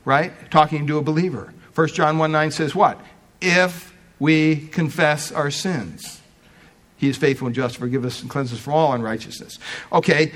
right? 0.05 0.51
Talking 0.51 0.87
to 0.89 0.99
a 0.99 1.03
believer. 1.03 1.55
1 1.75 1.89
John 1.89 2.19
1 2.19 2.33
9 2.33 2.51
says 2.51 2.75
what? 2.75 3.01
If 3.41 3.95
we 4.19 4.67
confess 4.69 5.33
our 5.33 5.51
sins, 5.51 6.21
he 6.97 7.09
is 7.09 7.17
faithful 7.17 7.47
and 7.47 7.55
just 7.55 7.75
to 7.75 7.81
forgive 7.81 8.05
us 8.05 8.21
and 8.21 8.29
cleanse 8.29 8.53
us 8.53 8.59
from 8.59 8.75
all 8.75 8.93
unrighteousness. 8.93 9.59
Okay, 9.93 10.33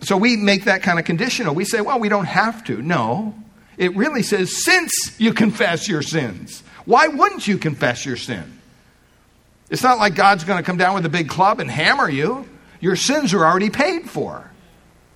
so 0.00 0.16
we 0.16 0.36
make 0.36 0.64
that 0.64 0.82
kind 0.82 0.98
of 0.98 1.04
conditional. 1.04 1.54
We 1.54 1.64
say, 1.64 1.80
well, 1.80 2.00
we 2.00 2.08
don't 2.08 2.24
have 2.24 2.64
to. 2.64 2.82
No. 2.82 3.34
It 3.76 3.96
really 3.96 4.22
says, 4.22 4.64
since 4.64 5.18
you 5.18 5.32
confess 5.32 5.88
your 5.88 6.02
sins. 6.02 6.62
Why 6.84 7.08
wouldn't 7.08 7.48
you 7.48 7.58
confess 7.58 8.04
your 8.04 8.16
sin? 8.16 8.60
It's 9.70 9.82
not 9.82 9.98
like 9.98 10.14
God's 10.14 10.44
going 10.44 10.58
to 10.58 10.62
come 10.62 10.76
down 10.76 10.94
with 10.94 11.06
a 11.06 11.08
big 11.08 11.28
club 11.28 11.60
and 11.60 11.70
hammer 11.70 12.08
you. 12.08 12.48
Your 12.80 12.96
sins 12.96 13.32
are 13.32 13.44
already 13.44 13.70
paid 13.70 14.08
for, 14.08 14.50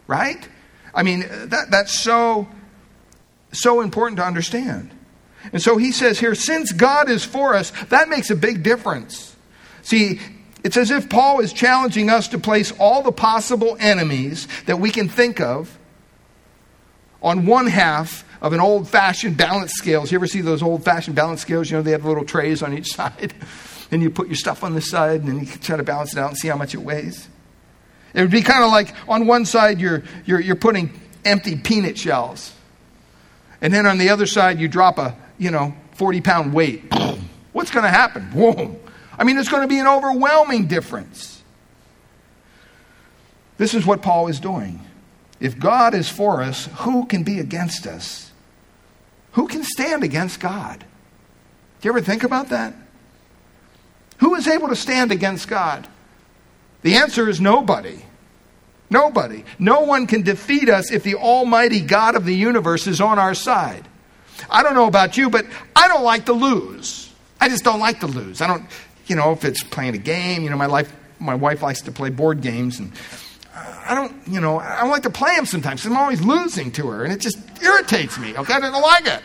right? 0.06 0.48
I 0.94 1.02
mean, 1.02 1.20
that, 1.20 1.70
that's 1.70 1.92
so, 1.92 2.48
so 3.52 3.82
important 3.82 4.16
to 4.16 4.24
understand. 4.24 4.90
And 5.52 5.62
so 5.62 5.76
he 5.76 5.92
says 5.92 6.18
here, 6.18 6.34
since 6.34 6.72
God 6.72 7.08
is 7.08 7.24
for 7.24 7.54
us, 7.54 7.70
that 7.90 8.08
makes 8.08 8.30
a 8.30 8.36
big 8.36 8.62
difference. 8.62 9.36
See, 9.82 10.20
it's 10.64 10.76
as 10.76 10.90
if 10.90 11.08
Paul 11.08 11.40
is 11.40 11.52
challenging 11.52 12.10
us 12.10 12.28
to 12.28 12.38
place 12.38 12.72
all 12.78 13.02
the 13.02 13.12
possible 13.12 13.76
enemies 13.78 14.48
that 14.66 14.80
we 14.80 14.90
can 14.90 15.08
think 15.08 15.40
of 15.40 15.78
on 17.22 17.46
one 17.46 17.66
half 17.66 18.24
of 18.40 18.53
an 18.53 18.61
old 18.61 18.88
fashioned 18.88 19.37
balance 19.37 19.72
scales. 19.72 20.12
You 20.12 20.18
ever 20.18 20.27
see 20.27 20.40
those 20.40 20.62
old 20.62 20.85
fashioned 20.85 21.16
balance 21.16 21.40
scales? 21.40 21.70
You 21.70 21.79
know, 21.79 21.83
they 21.83 21.90
have 21.90 22.05
little 22.05 22.24
trays 22.24 22.62
on 22.62 22.77
each 22.77 22.92
side. 22.94 23.35
and 23.90 24.03
you 24.03 24.11
put 24.11 24.29
your 24.29 24.37
stuff 24.37 24.62
on 24.62 24.74
the 24.74 24.81
side 24.81 25.20
and 25.20 25.29
then 25.29 25.40
you 25.40 25.46
try 25.46 25.77
to 25.77 25.83
balance 25.83 26.12
it 26.12 26.18
out 26.18 26.31
and 26.31 26.38
see 26.38 26.48
how 26.48 26.57
much 26.57 26.74
it 26.74 26.79
weighs. 26.79 27.29
It 28.14 28.20
would 28.20 28.31
be 28.31 28.42
kind 28.42 28.64
of 28.64 28.70
like 28.70 28.94
on 29.09 29.27
one 29.27 29.44
side 29.44 29.81
you're, 29.81 30.03
you're, 30.24 30.40
you're 30.40 30.57
putting 30.57 30.98
empty 31.24 31.57
peanut 31.57 31.98
shells. 31.98 32.55
And 33.61 33.72
then 33.72 33.87
on 33.87 33.98
the 33.98 34.11
other 34.11 34.27
side 34.27 34.61
you 34.61 34.68
drop 34.68 34.98
a, 34.98 35.16
you 35.37 35.51
know, 35.51 35.74
40 35.94 36.20
pound 36.20 36.55
weight. 36.55 36.92
What's 37.53 37.70
going 37.70 37.85
to 37.85 37.90
happen? 37.90 38.79
I 39.18 39.24
mean, 39.24 39.37
it's 39.37 39.48
going 39.48 39.62
to 39.62 39.68
be 39.68 39.79
an 39.79 39.87
overwhelming 39.87 40.68
difference. 40.68 41.42
This 43.57 43.74
is 43.74 43.85
what 43.85 44.01
Paul 44.01 44.29
is 44.29 44.38
doing. 44.38 44.81
If 45.40 45.59
God 45.59 45.94
is 45.94 46.09
for 46.09 46.42
us, 46.42 46.66
who 46.79 47.07
can 47.07 47.24
be 47.24 47.40
against 47.40 47.87
us? 47.87 48.27
Who 49.38 49.46
can 49.46 49.62
stand 49.62 50.03
against 50.03 50.40
God? 50.40 50.81
Do 50.81 51.87
you 51.87 51.92
ever 51.92 52.01
think 52.01 52.24
about 52.24 52.48
that? 52.48 52.74
Who 54.16 54.35
is 54.35 54.48
able 54.48 54.66
to 54.66 54.74
stand 54.74 55.12
against 55.12 55.46
God? 55.46 55.87
The 56.83 56.96
answer 56.96 57.29
is 57.29 57.40
nobody. 57.40 58.01
Nobody. 58.90 59.44
No 59.61 59.83
one 59.83 60.09
can 60.09 60.22
defeat 60.22 60.68
us 60.68 60.90
if 60.90 61.05
the 61.05 61.14
Almighty 61.14 61.81
God 61.81 62.16
of 62.16 62.24
the 62.24 62.35
universe 62.35 62.88
is 62.88 63.01
on 63.01 63.20
our 63.20 63.33
side. 63.33 63.87
I 64.51 64.64
don't 64.64 64.74
know 64.74 64.88
about 64.88 65.16
you, 65.16 65.31
but 65.31 65.46
I 65.77 65.87
don't 65.87 66.03
like 66.03 66.27
to 66.27 66.33
lose. 66.33 67.14
I 67.40 67.48
just 67.48 67.62
don't 67.62 67.79
like 67.79 68.01
to 68.01 68.09
lose. 68.09 68.40
I 68.40 68.48
don't, 68.48 68.64
you 69.07 69.14
know, 69.14 69.31
if 69.31 69.44
it's 69.44 69.62
playing 69.62 69.94
a 69.94 69.98
game, 69.98 70.42
you 70.42 70.51
know, 70.51 70.57
my 70.57 70.66
life, 70.66 70.92
my 71.20 71.37
wife 71.37 71.62
likes 71.62 71.83
to 71.83 71.92
play 71.92 72.11
board 72.11 72.40
games, 72.40 72.81
and 72.81 72.92
I 73.86 73.94
don't, 73.94 74.14
you 74.28 74.40
know, 74.40 74.58
I 74.58 74.80
don't 74.80 74.90
like 74.90 75.02
to 75.04 75.10
play 75.10 75.34
them 75.34 75.46
sometimes. 75.46 75.84
I'm 75.86 75.96
always 75.96 76.20
losing 76.20 76.70
to 76.72 76.88
her, 76.88 77.04
and 77.04 77.12
it 77.12 77.20
just 77.20 77.38
irritates 77.62 78.18
me. 78.18 78.36
Okay, 78.36 78.52
I 78.52 78.60
don't 78.60 78.82
like 78.82 79.06
it. 79.06 79.22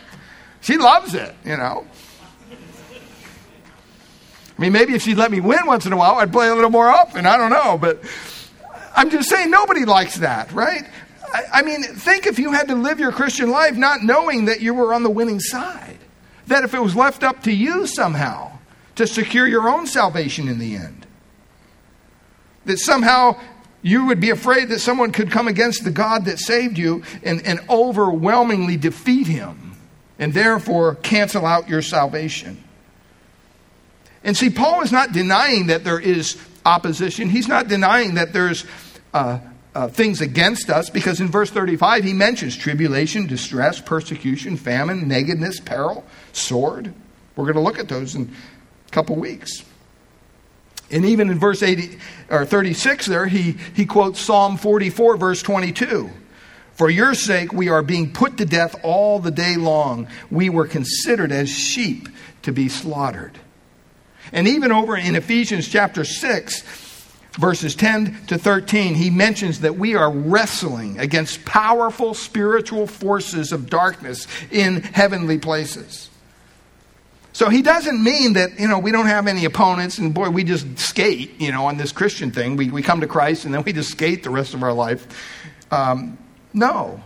She 0.60 0.78
loves 0.78 1.14
it, 1.14 1.34
you 1.44 1.56
know. 1.56 1.86
I 4.56 4.60
mean, 4.62 4.72
maybe 4.72 4.94
if 4.94 5.02
she'd 5.02 5.16
let 5.16 5.30
me 5.30 5.40
win 5.40 5.66
once 5.66 5.84
in 5.84 5.92
a 5.92 5.96
while, 5.96 6.14
I'd 6.16 6.32
play 6.32 6.48
a 6.48 6.54
little 6.54 6.70
more 6.70 6.88
often. 6.88 7.26
I 7.26 7.36
don't 7.36 7.50
know, 7.50 7.76
but 7.76 8.02
I'm 8.96 9.10
just 9.10 9.28
saying 9.28 9.50
nobody 9.50 9.84
likes 9.84 10.16
that, 10.18 10.52
right? 10.52 10.84
I, 11.32 11.42
I 11.52 11.62
mean, 11.62 11.82
think 11.82 12.26
if 12.26 12.38
you 12.38 12.52
had 12.52 12.68
to 12.68 12.74
live 12.74 13.00
your 13.00 13.12
Christian 13.12 13.50
life 13.50 13.76
not 13.76 14.02
knowing 14.02 14.44
that 14.44 14.60
you 14.60 14.72
were 14.72 14.94
on 14.94 15.02
the 15.02 15.10
winning 15.10 15.40
side, 15.40 15.98
that 16.46 16.62
if 16.64 16.72
it 16.72 16.80
was 16.80 16.94
left 16.94 17.24
up 17.24 17.42
to 17.42 17.52
you 17.52 17.86
somehow 17.86 18.52
to 18.94 19.06
secure 19.06 19.46
your 19.46 19.68
own 19.68 19.86
salvation 19.86 20.48
in 20.48 20.58
the 20.58 20.76
end, 20.76 21.06
that 22.64 22.78
somehow 22.78 23.38
you 23.84 24.06
would 24.06 24.18
be 24.18 24.30
afraid 24.30 24.70
that 24.70 24.78
someone 24.80 25.12
could 25.12 25.30
come 25.30 25.46
against 25.46 25.84
the 25.84 25.90
God 25.90 26.24
that 26.24 26.38
saved 26.38 26.78
you 26.78 27.02
and, 27.22 27.46
and 27.46 27.60
overwhelmingly 27.68 28.78
defeat 28.78 29.26
him 29.26 29.76
and 30.18 30.32
therefore 30.32 30.94
cancel 30.94 31.44
out 31.44 31.68
your 31.68 31.82
salvation. 31.82 32.64
And 34.24 34.34
see, 34.34 34.48
Paul 34.48 34.80
is 34.80 34.90
not 34.90 35.12
denying 35.12 35.66
that 35.66 35.84
there 35.84 36.00
is 36.00 36.38
opposition. 36.64 37.28
He's 37.28 37.46
not 37.46 37.68
denying 37.68 38.14
that 38.14 38.32
there's 38.32 38.64
uh, 39.12 39.38
uh, 39.74 39.88
things 39.88 40.22
against 40.22 40.70
us 40.70 40.88
because 40.88 41.20
in 41.20 41.28
verse 41.28 41.50
35 41.50 42.04
he 42.04 42.14
mentions 42.14 42.56
tribulation, 42.56 43.26
distress, 43.26 43.82
persecution, 43.82 44.56
famine, 44.56 45.06
nakedness, 45.06 45.60
peril, 45.60 46.06
sword. 46.32 46.94
We're 47.36 47.44
going 47.44 47.56
to 47.56 47.60
look 47.60 47.78
at 47.78 47.90
those 47.90 48.14
in 48.14 48.34
a 48.88 48.90
couple 48.92 49.16
weeks. 49.16 49.62
And 50.94 51.04
even 51.04 51.28
in 51.28 51.40
verse 51.40 51.60
80 51.60 51.98
or 52.30 52.46
36 52.46 53.06
there, 53.06 53.26
he, 53.26 53.56
he 53.74 53.84
quotes 53.84 54.20
Psalm 54.20 54.56
44, 54.56 55.16
verse 55.16 55.42
22. 55.42 56.08
For 56.74 56.88
your 56.88 57.14
sake 57.14 57.52
we 57.52 57.68
are 57.68 57.82
being 57.82 58.12
put 58.12 58.36
to 58.36 58.46
death 58.46 58.76
all 58.84 59.18
the 59.18 59.32
day 59.32 59.56
long. 59.56 60.06
We 60.30 60.50
were 60.50 60.68
considered 60.68 61.32
as 61.32 61.50
sheep 61.50 62.08
to 62.42 62.52
be 62.52 62.68
slaughtered. 62.68 63.36
And 64.32 64.46
even 64.46 64.70
over 64.70 64.96
in 64.96 65.16
Ephesians 65.16 65.66
chapter 65.66 66.04
6, 66.04 66.62
verses 67.40 67.74
10 67.74 68.26
to 68.28 68.38
13, 68.38 68.94
he 68.94 69.10
mentions 69.10 69.60
that 69.60 69.76
we 69.76 69.96
are 69.96 70.10
wrestling 70.10 71.00
against 71.00 71.44
powerful 71.44 72.14
spiritual 72.14 72.86
forces 72.86 73.50
of 73.50 73.68
darkness 73.68 74.28
in 74.52 74.80
heavenly 74.80 75.38
places. 75.38 76.08
So 77.34 77.48
he 77.48 77.62
doesn't 77.62 78.00
mean 78.00 78.34
that, 78.34 78.60
you 78.60 78.68
know, 78.68 78.78
we 78.78 78.92
don't 78.92 79.08
have 79.08 79.26
any 79.26 79.44
opponents 79.44 79.98
and 79.98 80.14
boy, 80.14 80.30
we 80.30 80.44
just 80.44 80.78
skate, 80.78 81.40
you 81.40 81.50
know, 81.50 81.66
on 81.66 81.76
this 81.76 81.90
Christian 81.90 82.30
thing. 82.30 82.54
We, 82.54 82.70
we 82.70 82.80
come 82.80 83.00
to 83.00 83.08
Christ 83.08 83.44
and 83.44 83.52
then 83.52 83.64
we 83.64 83.72
just 83.72 83.90
skate 83.90 84.22
the 84.22 84.30
rest 84.30 84.54
of 84.54 84.62
our 84.62 84.72
life. 84.72 85.04
Um, 85.72 86.16
no. 86.52 87.02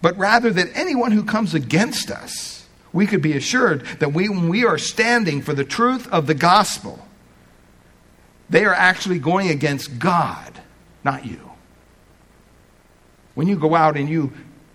But 0.00 0.16
rather 0.16 0.50
that 0.50 0.68
anyone 0.74 1.12
who 1.12 1.24
comes 1.24 1.52
against 1.52 2.10
us, 2.10 2.66
we 2.90 3.06
could 3.06 3.20
be 3.20 3.34
assured 3.34 3.84
that 3.98 4.14
we, 4.14 4.30
when 4.30 4.48
we 4.48 4.64
are 4.64 4.78
standing 4.78 5.42
for 5.42 5.52
the 5.52 5.64
truth 5.64 6.10
of 6.10 6.26
the 6.26 6.34
gospel, 6.34 7.06
they 8.48 8.64
are 8.64 8.74
actually 8.74 9.18
going 9.18 9.50
against 9.50 9.98
God, 9.98 10.58
not 11.04 11.26
you. 11.26 11.50
When 13.34 13.46
you 13.46 13.58
go 13.58 13.74
out 13.74 13.98
and 13.98 14.08
you 14.08 14.32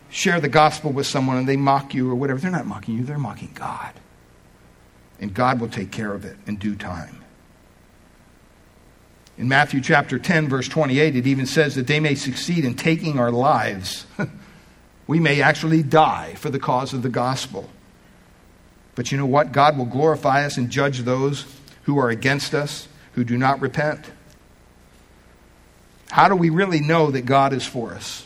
share 0.10 0.39
the 0.39 0.50
gospel 0.50 0.91
with 0.91 1.06
someone 1.06 1.38
and 1.38 1.48
they 1.48 1.58
mock 1.58 1.93
you 1.93 2.10
or 2.10 2.15
whatever, 2.15 2.39
they're 2.39 2.52
not 2.52 2.65
mocking 2.65 2.98
you, 2.98 3.04
they're 3.04 3.17
mocking 3.17 3.52
God. 3.54 3.93
And 5.19 5.34
God 5.34 5.60
will 5.60 5.69
take 5.69 5.91
care 5.91 6.13
of 6.13 6.26
it 6.26 6.38
in 6.48 6.56
due 6.56 6.76
time. 6.76 7.24
In 9.38 9.48
Matthew 9.48 9.80
chapter 9.80 10.19
10, 10.19 10.50
verse 10.50 10.67
28, 10.67 11.15
it 11.15 11.28
even 11.28 11.45
says 11.45 11.76
that 11.76 11.88
they 11.88 12.00
may 12.00 12.15
succeed 12.15 12.65
in 12.65 12.76
taking 12.76 13.19
our 13.19 13.32
lives. 13.32 14.06
we 15.08 15.19
may 15.19 15.41
actually 15.41 15.82
die 15.82 16.34
for 16.36 16.50
the 16.50 16.60
cause 16.60 16.93
of 16.93 17.04
the 17.04 17.10
gospel. 17.10 17.69
But 18.95 19.12
you 19.12 19.17
know 19.17 19.26
what? 19.26 19.54
God 19.54 19.78
will 19.78 19.86
glorify 19.86 20.45
us 20.45 20.58
and 20.58 20.69
judge 20.69 21.00
those 21.00 21.45
who 21.84 21.98
are 22.00 22.10
against 22.10 22.54
us, 22.54 22.89
who 23.13 23.24
do 23.24 23.38
not 23.38 23.62
repent. 23.62 24.12
How 26.12 26.28
do 26.28 26.36
we 26.36 26.50
really 26.50 26.82
know 26.82 27.12
that 27.12 27.22
God 27.22 27.54
is 27.54 27.65
for 27.65 27.93
us? 27.93 28.26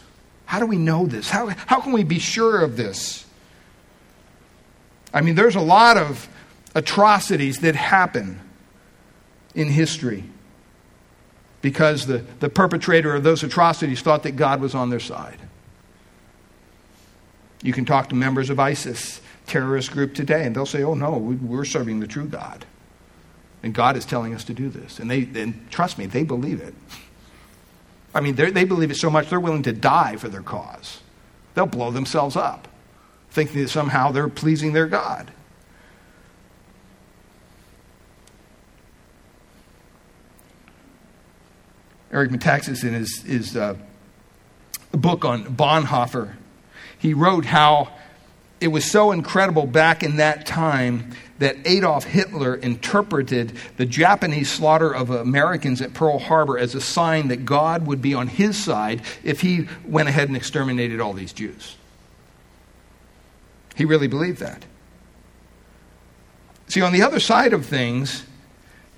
How 0.53 0.59
do 0.59 0.67
we 0.67 0.77
know 0.77 1.07
this? 1.07 1.31
How, 1.31 1.47
how 1.47 1.81
can 1.81 1.93
we 1.93 2.03
be 2.03 2.19
sure 2.19 2.61
of 2.61 2.77
this? 2.77 3.25
I 5.11 5.21
mean, 5.21 5.33
there's 5.33 5.55
a 5.55 5.59
lot 5.59 5.97
of 5.97 6.29
atrocities 6.75 7.61
that 7.61 7.73
happen 7.75 8.39
in 9.55 9.67
history 9.67 10.25
because 11.63 12.05
the, 12.05 12.19
the 12.39 12.49
perpetrator 12.49 13.15
of 13.15 13.23
those 13.23 13.41
atrocities 13.41 14.03
thought 14.03 14.21
that 14.21 14.33
God 14.33 14.61
was 14.61 14.75
on 14.75 14.91
their 14.91 14.99
side. 14.99 15.39
You 17.63 17.73
can 17.73 17.85
talk 17.85 18.09
to 18.09 18.15
members 18.15 18.51
of 18.51 18.59
ISIS, 18.59 19.21
terrorist 19.47 19.89
group 19.89 20.13
today, 20.13 20.45
and 20.45 20.55
they'll 20.55 20.67
say, 20.67 20.83
oh 20.83 20.93
no, 20.93 21.17
we're 21.17 21.65
serving 21.65 21.99
the 21.99 22.05
true 22.05 22.27
God. 22.27 22.63
And 23.63 23.73
God 23.73 23.97
is 23.97 24.05
telling 24.05 24.35
us 24.35 24.43
to 24.43 24.53
do 24.53 24.69
this. 24.69 24.99
And, 24.99 25.09
they, 25.09 25.27
and 25.33 25.67
trust 25.71 25.97
me, 25.97 26.05
they 26.05 26.23
believe 26.23 26.61
it. 26.61 26.75
I 28.13 28.21
mean, 28.21 28.35
they 28.35 28.63
believe 28.63 28.91
it 28.91 28.97
so 28.97 29.09
much 29.09 29.29
they're 29.29 29.39
willing 29.39 29.63
to 29.63 29.73
die 29.73 30.17
for 30.17 30.29
their 30.29 30.43
cause. 30.43 30.99
They'll 31.55 31.65
blow 31.65 31.91
themselves 31.91 32.35
up, 32.35 32.67
thinking 33.31 33.61
that 33.61 33.69
somehow 33.69 34.11
they're 34.11 34.29
pleasing 34.29 34.73
their 34.73 34.87
God. 34.87 35.31
Eric 42.11 42.29
Metaxas, 42.29 42.83
in 42.83 42.93
his, 42.93 43.23
his 43.23 43.57
uh, 43.57 43.75
book 44.91 45.25
on 45.25 45.45
Bonhoeffer, 45.45 46.35
he 46.99 47.13
wrote 47.13 47.45
how 47.45 47.91
it 48.63 48.71
was 48.71 48.89
so 48.89 49.11
incredible 49.11 49.67
back 49.67 50.03
in 50.03 50.15
that 50.15 50.45
time 50.45 51.11
that 51.39 51.57
Adolf 51.65 52.05
Hitler 52.05 52.55
interpreted 52.55 53.57
the 53.75 53.85
Japanese 53.85 54.49
slaughter 54.49 54.89
of 54.89 55.09
Americans 55.09 55.81
at 55.81 55.93
Pearl 55.93 56.17
Harbor 56.17 56.57
as 56.57 56.73
a 56.73 56.79
sign 56.79 57.27
that 57.27 57.43
God 57.43 57.85
would 57.85 58.01
be 58.01 58.13
on 58.13 58.27
his 58.27 58.57
side 58.57 59.01
if 59.21 59.41
he 59.41 59.67
went 59.85 60.07
ahead 60.07 60.29
and 60.29 60.37
exterminated 60.37 61.01
all 61.01 61.11
these 61.11 61.33
Jews. 61.33 61.75
He 63.75 63.83
really 63.83 64.07
believed 64.07 64.39
that. 64.39 64.63
See, 66.67 66.81
on 66.81 66.93
the 66.93 67.01
other 67.01 67.19
side 67.19 67.51
of 67.51 67.65
things, 67.65 68.23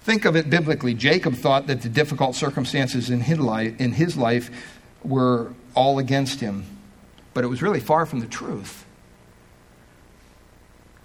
think 0.01 0.25
of 0.25 0.35
it 0.35 0.47
biblically. 0.47 0.93
Jacob 0.93 1.33
thought 1.33 1.65
that 1.65 1.81
the 1.81 1.89
difficult 1.89 2.35
circumstances 2.35 3.09
in 3.09 3.21
his 3.21 4.15
life, 4.15 4.51
were 5.03 5.53
all 5.73 5.97
against 5.97 6.39
him, 6.39 6.65
but 7.33 7.43
it 7.43 7.47
was 7.47 7.63
really 7.63 7.79
far 7.79 8.05
from 8.05 8.19
the 8.19 8.27
truth. 8.27 8.84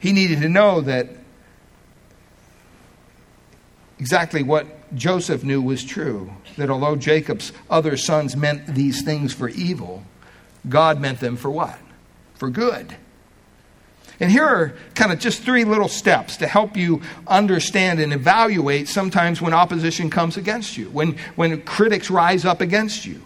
He 0.01 0.13
needed 0.13 0.41
to 0.41 0.49
know 0.49 0.81
that 0.81 1.09
exactly 3.99 4.43
what 4.43 4.95
Joseph 4.95 5.45
knew 5.45 5.63
was 5.63 5.85
true 5.85 6.33
that 6.57 6.71
although 6.71 6.97
Jacob's 6.97 7.53
other 7.69 7.97
sons 7.97 8.35
meant 8.35 8.67
these 8.67 9.03
things 9.03 9.33
for 9.33 9.49
evil, 9.51 10.03
God 10.69 11.01
meant 11.01 11.21
them 11.21 11.37
for 11.37 11.51
what? 11.51 11.79
For 12.35 12.51
good. 12.51 12.97
And 14.19 14.31
here 14.31 14.45
are 14.45 14.75
kind 14.95 15.13
of 15.13 15.19
just 15.19 15.43
three 15.43 15.65
little 15.65 15.89
steps 15.89 16.37
to 16.39 16.47
help 16.47 16.77
you 16.77 17.01
understand 17.27 18.01
and 18.01 18.13
evaluate 18.13 18.89
sometimes 18.89 19.41
when 19.41 19.55
opposition 19.55 20.11
comes 20.11 20.37
against 20.37 20.77
you, 20.77 20.91
when, 20.91 21.17
when 21.37 21.63
critics 21.63 22.11
rise 22.11 22.45
up 22.45 22.61
against 22.61 23.07
you. 23.07 23.23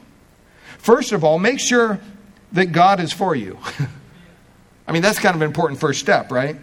First 0.78 1.12
of 1.12 1.24
all, 1.24 1.38
make 1.38 1.58
sure 1.58 1.98
that 2.52 2.66
God 2.66 3.00
is 3.00 3.12
for 3.12 3.34
you. 3.34 3.58
I 4.86 4.92
mean, 4.92 5.02
that's 5.02 5.18
kind 5.18 5.34
of 5.34 5.42
an 5.42 5.46
important 5.46 5.80
first 5.80 6.00
step, 6.00 6.30
right? 6.30 6.56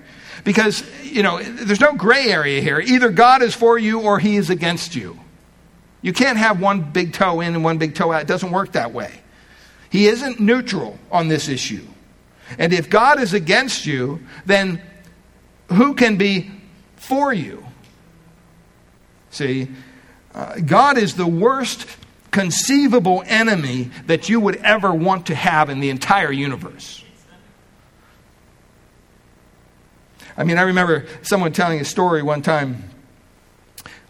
Because, 0.43 0.84
you 1.03 1.23
know, 1.23 1.41
there's 1.41 1.79
no 1.79 1.93
gray 1.93 2.27
area 2.29 2.62
here. 2.62 2.79
Either 2.79 3.10
God 3.10 3.41
is 3.41 3.53
for 3.53 3.77
you 3.77 4.01
or 4.01 4.19
he 4.19 4.36
is 4.38 4.49
against 4.49 4.95
you. 4.95 5.19
You 6.01 6.13
can't 6.13 6.38
have 6.38 6.60
one 6.60 6.91
big 6.91 7.13
toe 7.13 7.41
in 7.41 7.53
and 7.53 7.63
one 7.63 7.77
big 7.77 7.95
toe 7.95 8.12
out. 8.12 8.21
It 8.21 8.27
doesn't 8.27 8.51
work 8.51 8.73
that 8.73 8.91
way. 8.91 9.21
He 9.89 10.07
isn't 10.07 10.39
neutral 10.39 10.97
on 11.12 11.27
this 11.27 11.47
issue. 11.47 11.86
And 12.57 12.73
if 12.73 12.89
God 12.89 13.19
is 13.19 13.34
against 13.34 13.86
you, 13.86 14.21
then 14.45 14.81
who 15.67 15.93
can 15.93 16.17
be 16.17 16.51
for 16.95 17.34
you? 17.34 17.65
See, 19.29 19.69
uh, 20.34 20.55
God 20.60 20.97
is 20.97 21.15
the 21.15 21.27
worst 21.27 21.86
conceivable 22.31 23.23
enemy 23.25 23.91
that 24.07 24.29
you 24.29 24.39
would 24.39 24.57
ever 24.57 24.93
want 24.93 25.27
to 25.27 25.36
have 25.36 25.69
in 25.69 25.79
the 25.79 25.89
entire 25.89 26.31
universe. 26.31 27.01
I 30.38 30.44
mean, 30.44 30.58
I 30.58 30.63
remember 30.63 31.06
someone 31.22 31.54
telling 31.54 31.80
a 31.80 31.86
story 31.86 32.24
one 32.24 32.41
time 32.41 32.89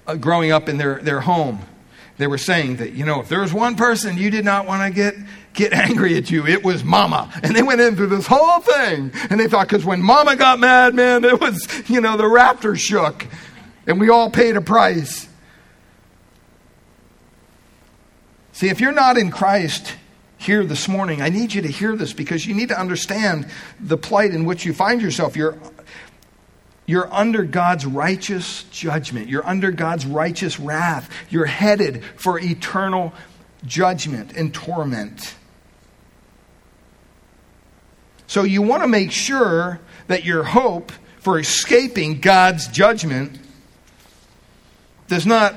uh, 0.08 0.16
growing 0.16 0.52
up 0.52 0.70
in 0.70 0.78
their, 0.78 1.00
their 1.00 1.22
home. 1.22 1.62
They 2.18 2.28
were 2.28 2.38
saying 2.38 2.78
that, 2.78 2.94
you 2.94 3.06
know, 3.06 3.22
if 3.22 3.30
there 3.30 3.42
was 3.42 3.54
one 3.54 3.76
person 3.76 4.18
you 4.18 4.30
did 4.30 4.46
not 4.46 4.68
want 4.68 4.84
to 4.84 4.96
get, 4.96 5.16
get 5.54 5.74
angry 5.90 6.18
at 6.18 6.30
you, 6.30 6.46
it 6.46 6.64
was 6.64 6.84
mama. 6.84 7.32
And 7.42 7.56
they 7.56 7.64
went 7.64 7.82
into 7.82 8.08
this 8.08 8.28
whole 8.28 8.60
thing. 8.60 9.12
And 9.30 9.40
they 9.40 9.48
thought, 9.48 9.68
because 9.68 9.86
when 9.86 10.02
mama 10.02 10.36
got 10.36 10.60
mad, 10.60 10.94
man, 10.94 11.24
it 11.24 11.40
was, 11.40 11.90
you 11.90 12.02
know, 12.02 12.18
the 12.18 12.24
raptor 12.24 12.78
shook. 12.78 13.26
And 13.88 14.00
we 14.00 14.10
all 14.10 14.30
paid 14.30 14.56
a 14.56 14.62
price. 14.62 15.28
See, 18.52 18.70
if 18.70 18.80
you're 18.80 18.92
not 18.92 19.18
in 19.18 19.32
Christ, 19.32 19.96
here 20.42 20.64
this 20.64 20.88
morning, 20.88 21.22
I 21.22 21.30
need 21.30 21.54
you 21.54 21.62
to 21.62 21.68
hear 21.68 21.96
this 21.96 22.14
because 22.14 22.48
you 22.48 22.56
need 22.56 22.70
to 22.70 22.80
understand 22.80 23.48
the 23.80 23.96
plight 23.96 24.34
in 24.34 24.44
which 24.46 24.66
you 24.66 24.74
find 24.74 25.00
yourself. 25.00 25.36
You're 25.36 25.56
you're 26.86 27.12
under 27.14 27.44
God's 27.44 27.86
righteous 27.86 28.64
judgment. 28.66 29.30
You're 29.30 29.48
under 29.48 29.72
God's 29.72 30.06
righteous 30.06 30.60
wrath. 30.60 31.10
You're 31.30 31.46
headed 31.46 32.04
for 32.16 32.40
eternal 32.40 33.14
judgment 33.66 34.34
and 34.34 34.54
torment. 34.54 35.36
So 38.28 38.44
you 38.44 38.62
want 38.62 38.82
to 38.84 38.88
make 38.88 39.12
sure 39.12 39.80
that 40.08 40.26
your 40.26 40.44
hope 40.44 40.92
for 41.20 41.40
escaping 41.40 42.20
God's 42.20 42.68
judgment 42.68 43.40
does 45.08 45.26
not 45.26 45.54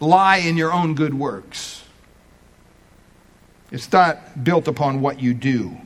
lie 0.00 0.38
in 0.38 0.56
your 0.56 0.72
own 0.72 0.94
good 0.94 1.14
works. 1.14 1.84
It's 3.70 3.90
not 3.92 4.42
built 4.42 4.68
upon 4.68 5.00
what 5.00 5.20
you 5.20 5.34
do. 5.34 5.76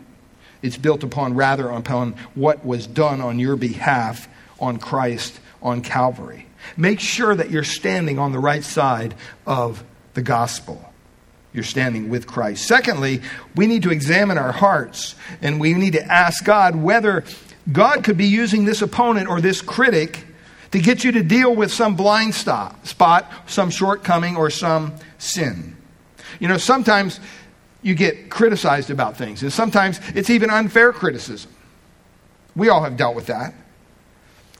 It's 0.63 0.77
built 0.77 1.03
upon 1.03 1.35
rather 1.35 1.69
upon 1.69 2.13
what 2.35 2.65
was 2.65 2.87
done 2.87 3.21
on 3.21 3.39
your 3.39 3.57
behalf 3.57 4.29
on 4.59 4.79
Christ 4.79 5.39
on 5.63 5.83
Calvary. 5.83 6.47
Make 6.77 7.01
sure 7.01 7.35
that 7.35 7.51
you're 7.51 7.65
standing 7.65 8.19
on 8.19 8.33
the 8.33 8.39
right 8.39 8.65
side 8.65 9.15
of 9.47 9.83
the 10.15 10.23
gospel. 10.23 10.85
You're 11.53 11.65
standing 11.65 12.11
with 12.11 12.27
Christ. 12.27 12.67
Secondly, 12.67 13.23
we 13.57 13.67
need 13.67 13.83
to 13.85 13.91
examine 13.91 14.39
our 14.39 14.53
hearts 14.53 15.15
and 15.41 15.59
we 15.59 15.73
need 15.75 15.95
to 15.95 16.05
ask 16.05 16.45
God 16.45 16.77
whether 16.77 17.25
God 17.71 18.05
could 18.05 18.17
be 18.17 18.27
using 18.27 18.65
this 18.65 18.83
opponent 18.83 19.29
or 19.29 19.41
this 19.41 19.61
critic 19.61 20.25
to 20.71 20.81
get 20.81 21.05
you 21.05 21.13
to 21.13 21.23
deal 21.23 21.55
with 21.55 21.73
some 21.73 21.97
blind 21.97 22.35
spot, 22.35 23.33
some 23.47 23.71
shortcoming, 23.71 24.37
or 24.37 24.51
some 24.51 24.95
sin. 25.19 25.77
You 26.41 26.49
know, 26.49 26.59
sometimes 26.59 27.21
you 27.83 27.95
get 27.95 28.31
criticized 28.31 28.91
about 28.91 29.17
things, 29.17 29.43
and 29.43 29.53
sometimes 29.53 30.01
it's 30.15 30.31
even 30.31 30.51
unfair 30.51 30.93
criticism. 30.93 31.51
We 32.55 32.69
all 32.69 32.83
have 32.83 32.97
dealt 32.97 33.17
with 33.17 33.27
that. 33.27 33.55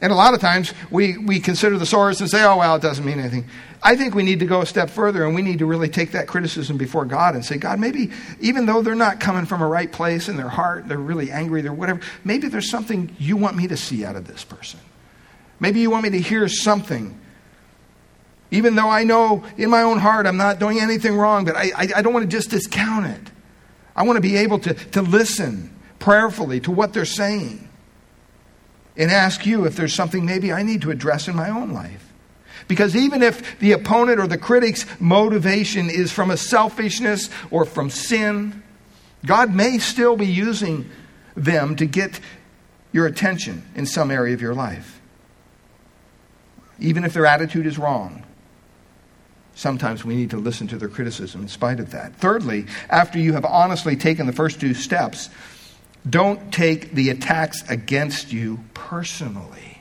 And 0.01 0.13
a 0.13 0.15
lot 0.15 0.33
of 0.33 0.41
times 0.41 0.73
we, 0.91 1.19
we 1.19 1.41
consider 1.41 1.77
the 1.77 1.87
source 1.87 2.21
and 2.21 2.31
say, 2.31 2.45
oh, 2.45 2.59
well, 2.59 2.77
it 2.77 2.83
doesn't 2.83 3.05
mean 3.05 3.19
anything. 3.19 3.47
I 3.83 3.97
think 3.97 4.15
we 4.15 4.23
need 4.23 4.41
to 4.41 4.47
go 4.47 4.61
a 4.61 4.67
step 4.67 4.91
further 4.91 5.25
and 5.25 5.35
we 5.35 5.43
need 5.43 5.59
to 5.59 5.67
really 5.67 5.89
take 5.89 6.13
that 6.13 6.29
criticism 6.29 6.77
before 6.77 7.05
God 7.05 7.35
and 7.35 7.45
say, 7.45 7.59
God, 7.59 7.81
maybe 7.81 8.11
even 8.41 8.67
though 8.67 8.81
they're 8.81 8.95
not 8.95 9.19
coming 9.19 9.45
from 9.45 9.61
a 9.61 9.67
right 9.67 9.91
place 9.91 10.29
in 10.29 10.37
their 10.37 10.49
heart, 10.49 10.89
they're 10.89 10.99
really 10.99 11.31
angry, 11.31 11.63
they're 11.63 11.73
whatever, 11.73 12.01
maybe 12.25 12.49
there's 12.49 12.71
something 12.71 13.15
you 13.19 13.37
want 13.37 13.57
me 13.57 13.67
to 13.69 13.77
see 13.77 14.05
out 14.05 14.15
of 14.15 14.27
this 14.27 14.45
person. 14.45 14.81
Maybe 15.61 15.81
you 15.81 15.91
want 15.91 16.05
me 16.05 16.11
to 16.11 16.21
hear 16.21 16.49
something. 16.49 17.19
Even 18.51 18.77
though 18.77 18.89
I 18.89 19.03
know 19.03 19.45
in 19.57 19.69
my 19.69 19.83
own 19.83 19.99
heart 19.99 20.27
I'm 20.27 20.37
not 20.37 20.61
doing 20.61 20.81
anything 20.81 21.17
wrong, 21.17 21.45
but 21.45 21.57
I, 21.57 21.73
I, 21.77 21.89
I 21.97 22.03
don't 22.03 22.13
want 22.13 22.29
to 22.29 22.37
just 22.37 22.51
discount 22.51 23.07
it. 23.07 23.33
I 23.97 24.05
want 24.05 24.17
to 24.17 24.21
be 24.21 24.37
able 24.37 24.61
to, 24.61 24.75
to 24.75 25.03
listen 25.03 25.75
prayerfully 25.99 26.61
to 26.61 26.71
what 26.71 26.93
they're 26.93 27.05
saying 27.05 27.68
and 28.99 29.11
ask 29.11 29.47
you 29.47 29.65
if 29.65 29.77
there's 29.77 29.95
something 29.95 30.27
maybe 30.27 30.53
I 30.53 30.63
need 30.63 30.83
to 30.83 30.91
address 30.91 31.29
in 31.29 31.37
my 31.37 31.49
own 31.49 31.73
life. 31.73 32.13
Because 32.67 32.95
even 32.95 33.23
if 33.23 33.59
the 33.61 33.73
opponent 33.73 34.21
or 34.21 34.27
the 34.27 34.37
critic's 34.37 34.85
motivation 35.01 35.89
is 35.89 36.13
from 36.13 36.31
a 36.31 36.37
selfishness 36.37 37.31
or 37.51 37.65
from 37.65 37.89
sin, 37.89 38.63
God 39.25 39.55
may 39.55 39.79
still 39.79 40.17
be 40.17 40.27
using 40.27 40.91
them 41.37 41.77
to 41.77 41.87
get 41.87 42.21
your 42.93 43.07
attention 43.07 43.63
in 43.75 43.87
some 43.87 44.11
area 44.11 44.35
of 44.35 44.43
your 44.43 44.55
life. 44.55 45.01
Even 46.81 47.05
if 47.05 47.15
their 47.15 47.27
attitude 47.27 47.67
is 47.67 47.79
wrong, 47.79 48.25
sometimes 49.55 50.05
we 50.05 50.15
need 50.15 50.31
to 50.31 50.37
listen 50.37 50.69
to 50.69 50.77
their 50.77 50.89
criticism 50.89 51.43
in 51.43 51.49
spite 51.49 51.81
of 51.81 51.93
that. 51.93 52.15
Thirdly, 52.17 52.67
after 52.91 53.19
you 53.19 53.33
have 53.33 53.45
honestly 53.45 53.97
taken 53.97 54.27
the 54.27 54.33
first 54.33 54.61
two 54.61 54.75
steps, 54.75 55.31
don't 56.09 56.53
take 56.53 56.93
the 56.93 57.11
attacks 57.11 57.69
against 57.69 58.33
you 58.33 58.61
personally. 58.75 59.79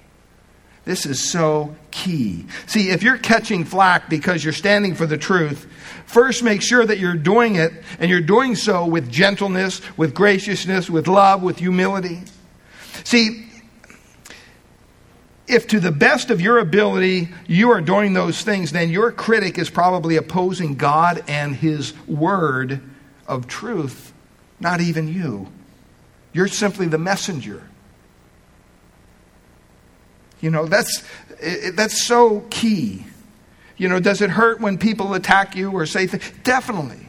This 0.88 1.06
is 1.06 1.22
so 1.22 1.76
key. 1.92 2.46
See, 2.66 2.92
if 2.92 3.04
you're 3.04 3.18
catching 3.18 3.66
flack 3.66 4.10
because 4.10 4.42
you're 4.42 4.54
standing 4.54 4.96
for 4.96 5.06
the 5.06 5.18
truth, 5.18 5.68
first 6.06 6.44
make 6.44 6.62
sure 6.62 6.86
that 6.86 6.98
you're 6.98 7.16
doing 7.16 7.56
it 7.56 7.74
and 8.00 8.10
you're 8.10 8.22
doing 8.22 8.56
so 8.56 8.86
with 8.86 9.12
gentleness, 9.12 9.82
with 9.98 10.14
graciousness, 10.14 10.90
with 10.90 11.10
love, 11.10 11.44
with 11.44 11.60
humility. 11.60 12.22
See, 13.04 13.50
if 15.46 15.68
to 15.68 15.82
the 15.82 15.92
best 15.92 16.30
of 16.30 16.40
your 16.40 16.60
ability 16.60 17.30
you 17.48 17.72
are 17.72 17.82
doing 17.82 18.14
those 18.14 18.42
things, 18.42 18.72
then 18.72 18.90
your 18.90 19.12
critic 19.12 19.58
is 19.58 19.70
probably 19.70 20.16
opposing 20.16 20.76
God 20.76 21.22
and 21.28 21.54
His 21.54 21.94
word 22.08 22.82
of 23.28 23.48
truth, 23.48 24.14
not 24.62 24.80
even 24.80 25.08
you. 25.10 25.52
You're 26.38 26.48
simply 26.48 26.86
the 26.86 27.00
messenger. 27.00 27.68
You 30.40 30.52
know, 30.52 30.68
that's, 30.68 31.04
that's 31.74 32.06
so 32.06 32.42
key. 32.52 33.08
You 33.76 33.90
know, 33.90 34.00
does 34.00 34.22
it 34.22 34.30
hurt 34.30 34.62
when 34.62 34.78
people 34.78 35.16
attack 35.16 35.56
you 35.56 35.72
or 35.72 35.88
say 35.88 36.06
things? 36.06 36.32
Definitely. 36.44 37.08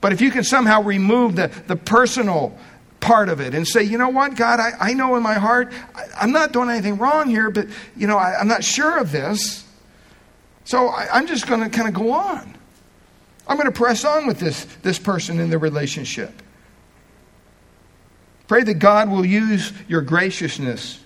But 0.00 0.12
if 0.12 0.20
you 0.20 0.32
can 0.32 0.42
somehow 0.42 0.82
remove 0.82 1.36
the, 1.36 1.46
the 1.68 1.76
personal 1.76 2.58
part 2.98 3.28
of 3.28 3.40
it 3.40 3.54
and 3.54 3.68
say, 3.68 3.84
you 3.84 3.98
know 3.98 4.08
what, 4.08 4.34
God, 4.34 4.58
I, 4.58 4.72
I 4.80 4.94
know 4.94 5.14
in 5.14 5.22
my 5.22 5.34
heart, 5.34 5.72
I, 5.94 6.24
am 6.24 6.32
not 6.32 6.50
doing 6.50 6.70
anything 6.70 6.98
wrong 6.98 7.30
here, 7.30 7.50
but, 7.50 7.68
you 7.96 8.08
know, 8.08 8.18
I, 8.18 8.40
am 8.40 8.48
not 8.48 8.64
sure 8.64 8.98
of 8.98 9.12
this. 9.12 9.64
So 10.64 10.88
I, 10.88 11.06
I'm 11.12 11.28
just 11.28 11.46
going 11.46 11.60
to 11.60 11.68
kind 11.68 11.86
of 11.86 11.94
go 11.94 12.10
on. 12.10 12.52
I'm 13.46 13.56
going 13.56 13.70
to 13.70 13.78
press 13.78 14.04
on 14.04 14.26
with 14.26 14.40
this, 14.40 14.64
this 14.82 14.98
person 14.98 15.38
in 15.38 15.50
the 15.50 15.58
relationship. 15.58 16.42
Pray 18.50 18.64
that 18.64 18.80
God 18.80 19.08
will 19.08 19.24
use 19.24 19.72
your 19.86 20.00
graciousness, 20.00 20.98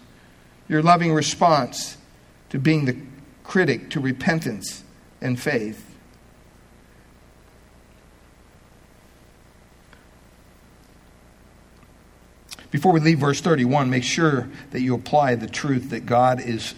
your 0.66 0.82
loving 0.82 1.12
response 1.12 1.98
to 2.48 2.58
being 2.58 2.86
the 2.86 2.96
critic 3.42 3.90
to 3.90 4.00
repentance 4.00 4.82
and 5.20 5.38
faith. 5.38 5.94
Before 12.70 12.92
we 12.92 13.00
leave 13.00 13.18
verse 13.18 13.42
31, 13.42 13.90
make 13.90 14.04
sure 14.04 14.48
that 14.70 14.80
you 14.80 14.94
apply 14.94 15.34
the 15.34 15.46
truth 15.46 15.90
that 15.90 16.06
God 16.06 16.40
is 16.40 16.74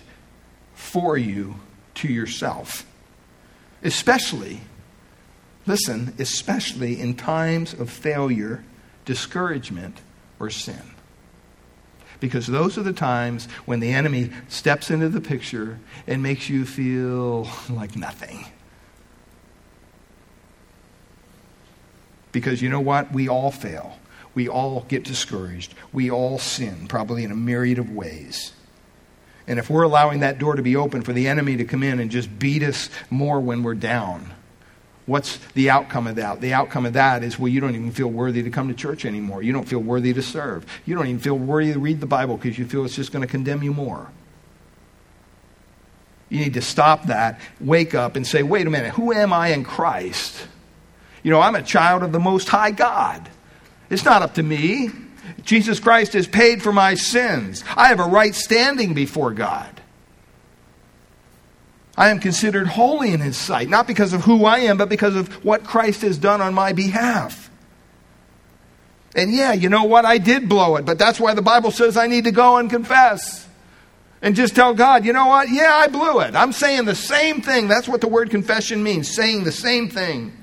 for 0.75 1.17
you 1.17 1.61
to 1.95 2.09
yourself. 2.09 2.85
Especially, 3.85 4.63
listen, 5.65 6.13
especially 6.19 7.01
in 7.01 7.15
times 7.15 7.73
of 7.73 7.89
failure, 7.89 8.65
discouragement, 9.05 10.01
or 10.39 10.51
sin. 10.51 10.83
Because 12.21 12.47
those 12.47 12.79
are 12.79 12.83
the 12.83 12.93
times 12.93 13.47
when 13.67 13.81
the 13.81 13.93
enemy 13.93 14.31
steps 14.49 14.91
into 14.91 15.09
the 15.09 15.21
picture 15.21 15.79
and 16.07 16.23
makes 16.23 16.49
you 16.49 16.65
feel 16.65 17.49
like 17.71 17.97
nothing. 17.97 18.47
Because 22.33 22.61
you 22.61 22.69
know 22.69 22.81
what? 22.81 23.13
We 23.13 23.29
all 23.29 23.51
fail. 23.51 23.99
We 24.35 24.49
all 24.49 24.85
get 24.89 25.05
discouraged. 25.05 25.75
We 25.93 26.11
all 26.11 26.39
sin, 26.39 26.89
probably 26.89 27.25
in 27.25 27.31
a 27.31 27.37
myriad 27.37 27.79
of 27.79 27.91
ways. 27.91 28.53
And 29.47 29.59
if 29.59 29.71
we're 29.71 29.85
allowing 29.85 30.21
that 30.21 30.39
door 30.39 30.57
to 30.57 30.63
be 30.63 30.77
open 30.77 31.03
for 31.03 31.13
the 31.13 31.29
enemy 31.29 31.57
to 31.57 31.65
come 31.65 31.83
in 31.83 32.01
and 32.01 32.11
just 32.11 32.39
beat 32.39 32.63
us 32.63 32.91
more 33.09 33.41
when 33.41 33.63
we're 33.63 33.75
down, 33.75 34.35
What's 35.07 35.39
the 35.55 35.71
outcome 35.71 36.09
of 36.09 36.17
that? 36.17 36.41
The 36.41 36.53
outcome 36.53 36.85
of 36.85 36.95
that 36.95 37.23
is, 37.23 37.39
well, 37.39 37.49
you 37.49 37.61
don't 37.61 37.77
even 37.77 37.93
feel 37.93 38.09
worthy 38.09 38.43
to 38.43 38.51
come 38.51 38.69
to 38.69 38.75
church 38.75 39.05
anymore. 39.05 39.41
You 39.41 39.53
don't 39.53 39.67
feel 39.67 39.79
worthy 39.79 40.13
to 40.13 40.23
serve. 40.23 40.67
You 40.85 40.97
don't 40.97 41.07
even 41.07 41.21
feel 41.21 41.39
worthy 41.39 41.73
to 41.73 41.79
read 41.79 42.01
the 42.01 42.07
Bible 42.07 42.37
because 42.37 42.59
you 42.59 42.67
feel 42.67 42.85
it's 42.85 42.97
just 42.97 43.13
going 43.13 43.23
to 43.25 43.31
condemn 43.31 43.63
you 43.63 43.73
more. 43.73 44.11
You 46.29 46.41
need 46.41 46.55
to 46.55 46.63
stop 46.63 47.05
that, 47.05 47.41
wake 47.61 47.95
up, 47.95 48.17
and 48.17 48.27
say, 48.27 48.43
wait 48.43 48.67
a 48.67 48.71
minute, 48.71 48.95
who 48.95 49.13
am 49.13 49.33
I 49.33 49.49
in 49.49 49.63
Christ? 49.63 50.49
You 51.23 51.31
know, 51.31 51.41
I'm 51.41 51.55
a 51.55 51.63
child 51.63 52.03
of 52.03 52.11
the 52.11 52.19
Most 52.19 52.49
High 52.49 52.73
God. 52.73 53.29
It's 53.91 54.05
not 54.05 54.23
up 54.23 54.35
to 54.35 54.43
me. 54.43 54.91
Jesus 55.45 55.79
Christ 55.79 56.15
has 56.15 56.27
paid 56.27 56.63
for 56.63 56.73
my 56.73 56.95
sins. 56.95 57.63
I 57.77 57.89
have 57.89 58.01
a 58.01 58.05
right 58.05 58.35
standing 58.35 58.93
before 58.95 59.33
God. 59.33 59.76
I 61.97 62.11
am 62.11 62.21
considered 62.21 62.67
holy 62.67 63.13
in 63.13 63.21
his 63.21 63.37
sight, 63.37 63.69
not 63.69 63.87
because 63.87 64.13
of 64.13 64.23
who 64.25 64.45
I 64.45 64.59
am, 64.61 64.77
but 64.77 64.89
because 64.89 65.17
of 65.17 65.45
what 65.45 65.65
Christ 65.65 66.03
has 66.03 66.19
done 66.19 66.41
on 66.41 66.53
my 66.53 66.73
behalf. 66.73 67.51
And 69.15 69.33
yeah, 69.33 69.55
you 69.55 69.71
know 69.71 69.85
what? 69.85 70.05
I 70.05 70.19
did 70.19 70.49
blow 70.49 70.77
it, 70.77 70.85
but 70.85 70.99
that's 70.99 71.19
why 71.19 71.33
the 71.33 71.43
Bible 71.43 71.71
says 71.71 71.97
I 71.97 72.07
need 72.07 72.25
to 72.25 72.33
go 72.33 72.59
and 72.59 72.69
confess. 72.69 73.49
And 74.21 74.37
just 74.37 74.55
tell 74.55 74.75
God, 74.75 75.05
you 75.07 75.13
know 75.13 75.27
what? 75.27 75.49
Yeah, 75.49 75.75
I 75.75 75.89
blew 75.89 76.21
it. 76.21 76.35
I'm 76.35 76.53
saying 76.53 76.85
the 76.85 76.95
same 76.95 77.41
thing. 77.41 77.69
That's 77.69 77.89
what 77.89 78.03
the 78.03 78.09
word 78.09 78.29
confession 78.29 78.83
means, 78.83 79.15
saying 79.15 79.45
the 79.45 79.53
same 79.53 79.89
thing. 79.89 80.37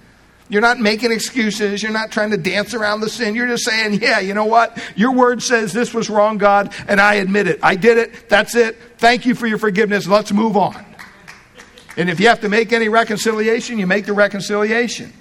You're 0.50 0.62
not 0.62 0.80
making 0.80 1.12
excuses. 1.12 1.82
You're 1.82 1.92
not 1.92 2.12
trying 2.12 2.32
to 2.32 2.38
dance 2.38 2.74
around 2.74 3.02
the 3.02 3.10
sin. 3.10 3.36
You're 3.36 3.48
just 3.48 3.63
saying, 3.63 4.02
yeah, 4.02 4.20
you 4.20 4.34
know 4.34 4.46
what? 4.46 4.78
Your 4.96 5.12
word 5.12 5.42
says 5.42 5.72
this 5.74 5.94
was 5.94 6.10
wrong, 6.10 6.38
God, 6.38 6.74
and 6.88 7.00
I 7.00 7.16
admit 7.16 7.48
it. 7.48 7.60
I 7.63 7.76
did 7.76 7.98
it. 7.98 8.30
That's 8.30 8.56
it. 8.56 8.78
Thank 8.98 9.26
you 9.26 9.36
for 9.36 9.48
your 9.48 9.58
forgiveness. 9.58 10.08
Let's 10.08 10.32
move 10.32 10.58
on. 10.58 10.93
And 11.96 12.10
if 12.10 12.20
you 12.20 12.28
have 12.28 12.42
to 12.42 12.50
make 12.50 12.74
any 12.74 12.90
reconciliation, 12.90 13.78
you 13.78 13.88
make 13.88 14.06
the 14.06 14.14
reconciliation. 14.14 15.14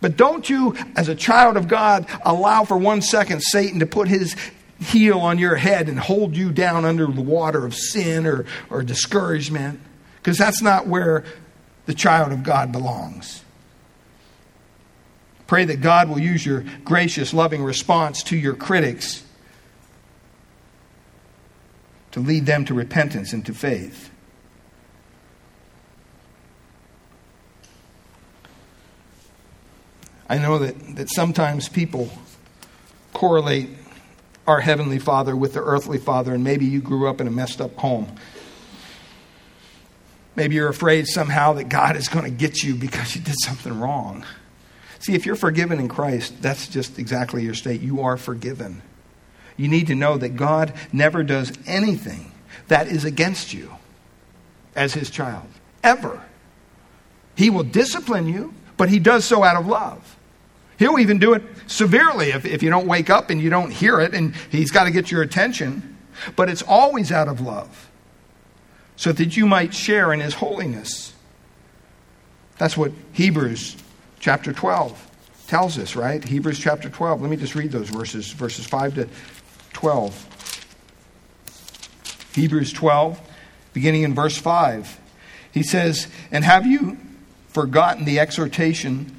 But 0.00 0.16
don't 0.16 0.48
you, 0.48 0.76
as 0.94 1.08
a 1.08 1.14
child 1.14 1.56
of 1.56 1.68
God, 1.68 2.06
allow 2.24 2.64
for 2.64 2.76
one 2.76 3.02
second 3.02 3.40
Satan 3.40 3.80
to 3.80 3.86
put 3.86 4.08
his 4.08 4.36
heel 4.80 5.18
on 5.18 5.38
your 5.38 5.56
head 5.56 5.88
and 5.88 5.98
hold 5.98 6.36
you 6.36 6.52
down 6.52 6.84
under 6.84 7.06
the 7.06 7.20
water 7.20 7.66
of 7.66 7.74
sin 7.74 8.26
or, 8.26 8.46
or 8.70 8.82
discouragement, 8.82 9.80
because 10.16 10.38
that's 10.38 10.62
not 10.62 10.86
where 10.86 11.24
the 11.86 11.94
child 11.94 12.32
of 12.32 12.42
God 12.42 12.70
belongs. 12.70 13.42
Pray 15.48 15.64
that 15.64 15.80
God 15.80 16.08
will 16.10 16.18
use 16.18 16.44
your 16.44 16.64
gracious, 16.84 17.32
loving 17.32 17.64
response 17.64 18.22
to 18.24 18.36
your 18.36 18.54
critics 18.54 19.24
to 22.12 22.20
lead 22.20 22.46
them 22.46 22.66
to 22.66 22.74
repentance 22.74 23.32
and 23.32 23.44
to 23.46 23.54
faith. 23.54 24.10
I 30.28 30.38
know 30.38 30.58
that, 30.58 30.96
that 30.96 31.08
sometimes 31.10 31.68
people 31.68 32.10
correlate 33.12 33.70
our 34.46 34.60
Heavenly 34.60 34.98
Father 34.98 35.36
with 35.36 35.54
their 35.54 35.62
earthly 35.62 35.98
Father, 35.98 36.34
and 36.34 36.44
maybe 36.44 36.66
you 36.66 36.80
grew 36.80 37.08
up 37.08 37.20
in 37.20 37.26
a 37.26 37.30
messed 37.30 37.60
up 37.60 37.76
home. 37.76 38.16
Maybe 40.36 40.54
you're 40.54 40.68
afraid 40.68 41.06
somehow 41.06 41.54
that 41.54 41.68
God 41.68 41.96
is 41.96 42.08
going 42.08 42.24
to 42.24 42.30
get 42.30 42.62
you 42.62 42.74
because 42.74 43.16
you 43.16 43.22
did 43.22 43.34
something 43.40 43.78
wrong. 43.78 44.24
See, 45.00 45.14
if 45.14 45.26
you're 45.26 45.36
forgiven 45.36 45.78
in 45.80 45.88
Christ, 45.88 46.40
that's 46.40 46.68
just 46.68 46.98
exactly 46.98 47.42
your 47.42 47.54
state. 47.54 47.80
You 47.80 48.02
are 48.02 48.16
forgiven. 48.16 48.82
You 49.56 49.68
need 49.68 49.88
to 49.88 49.94
know 49.94 50.16
that 50.16 50.30
God 50.30 50.72
never 50.92 51.22
does 51.22 51.52
anything 51.66 52.32
that 52.68 52.86
is 52.86 53.04
against 53.04 53.52
you 53.52 53.72
as 54.76 54.94
his 54.94 55.10
child, 55.10 55.46
ever. 55.82 56.22
He 57.34 57.50
will 57.50 57.64
discipline 57.64 58.28
you, 58.28 58.54
but 58.76 58.88
he 58.88 58.98
does 58.98 59.24
so 59.24 59.42
out 59.42 59.56
of 59.56 59.66
love. 59.66 60.16
He'll 60.78 60.98
even 60.98 61.18
do 61.18 61.34
it 61.34 61.42
severely 61.66 62.30
if, 62.30 62.44
if 62.44 62.62
you 62.62 62.70
don't 62.70 62.86
wake 62.86 63.10
up 63.10 63.30
and 63.30 63.40
you 63.40 63.50
don't 63.50 63.70
hear 63.70 64.00
it 64.00 64.14
and 64.14 64.34
he's 64.50 64.70
got 64.70 64.84
to 64.84 64.90
get 64.90 65.10
your 65.10 65.22
attention. 65.22 65.96
but 66.36 66.48
it's 66.48 66.62
always 66.62 67.12
out 67.12 67.28
of 67.28 67.40
love, 67.40 67.90
so 68.96 69.12
that 69.12 69.36
you 69.36 69.46
might 69.46 69.74
share 69.74 70.12
in 70.12 70.20
his 70.20 70.34
holiness. 70.34 71.12
That's 72.58 72.76
what 72.76 72.92
Hebrews 73.12 73.76
chapter 74.18 74.52
12 74.52 75.06
tells 75.46 75.78
us, 75.78 75.94
right? 75.96 76.22
Hebrews 76.22 76.58
chapter 76.58 76.90
12. 76.90 77.22
Let 77.22 77.30
me 77.30 77.36
just 77.36 77.54
read 77.54 77.70
those 77.70 77.88
verses, 77.88 78.32
verses 78.32 78.66
5 78.66 78.94
to 78.96 79.08
12. 79.72 80.24
Hebrews 82.34 82.72
12, 82.72 83.20
beginning 83.72 84.02
in 84.02 84.14
verse 84.14 84.36
5. 84.36 85.00
He 85.52 85.62
says, 85.62 86.08
And 86.30 86.44
have 86.44 86.66
you 86.66 86.98
forgotten 87.48 88.04
the 88.04 88.18
exhortation 88.18 89.17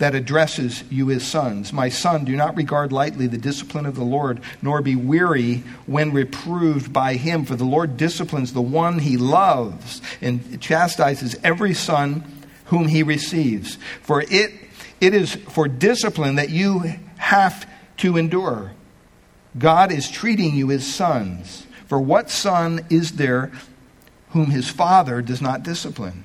that 0.00 0.14
addresses 0.14 0.82
you 0.90 1.10
as 1.10 1.22
sons? 1.22 1.72
My 1.72 1.90
son, 1.90 2.24
do 2.24 2.34
not 2.34 2.56
regard 2.56 2.90
lightly 2.90 3.26
the 3.26 3.38
discipline 3.38 3.86
of 3.86 3.94
the 3.94 4.04
Lord, 4.04 4.40
nor 4.60 4.82
be 4.82 4.96
weary 4.96 5.62
when 5.86 6.12
reproved 6.12 6.92
by 6.92 7.14
him, 7.14 7.44
for 7.44 7.54
the 7.54 7.64
Lord 7.64 7.96
disciplines 7.96 8.52
the 8.52 8.62
one 8.62 8.98
he 8.98 9.16
loves 9.16 10.02
and 10.20 10.60
chastises 10.60 11.36
every 11.44 11.74
son 11.74 12.24
whom 12.66 12.88
he 12.88 13.02
receives. 13.02 13.76
For 14.02 14.22
it, 14.22 14.52
it 15.00 15.14
is 15.14 15.34
for 15.34 15.68
discipline 15.68 16.36
that 16.36 16.50
you 16.50 16.84
have 17.18 17.68
to 17.98 18.16
endure. 18.16 18.72
God 19.58 19.92
is 19.92 20.10
treating 20.10 20.54
you 20.54 20.70
as 20.70 20.86
sons. 20.86 21.66
For 21.86 22.00
what 22.00 22.30
son 22.30 22.86
is 22.88 23.12
there 23.12 23.52
whom 24.30 24.46
his 24.46 24.70
father 24.70 25.20
does 25.20 25.42
not 25.42 25.62
discipline? 25.62 26.24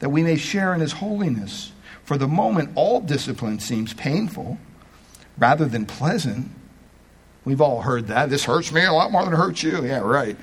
that 0.00 0.10
we 0.10 0.22
may 0.22 0.36
share 0.36 0.74
in 0.74 0.80
His 0.80 0.92
holiness. 0.92 1.72
For 2.04 2.16
the 2.16 2.28
moment, 2.28 2.70
all 2.74 3.00
discipline 3.00 3.58
seems 3.58 3.92
painful 3.94 4.58
rather 5.36 5.66
than 5.66 5.86
pleasant. 5.86 6.50
We've 7.44 7.60
all 7.60 7.82
heard 7.82 8.08
that. 8.08 8.30
This 8.30 8.44
hurts 8.44 8.72
me 8.72 8.84
a 8.84 8.92
lot 8.92 9.12
more 9.12 9.24
than 9.24 9.32
it 9.32 9.36
hurts 9.36 9.62
you. 9.62 9.84
Yeah, 9.84 10.00
right. 10.00 10.36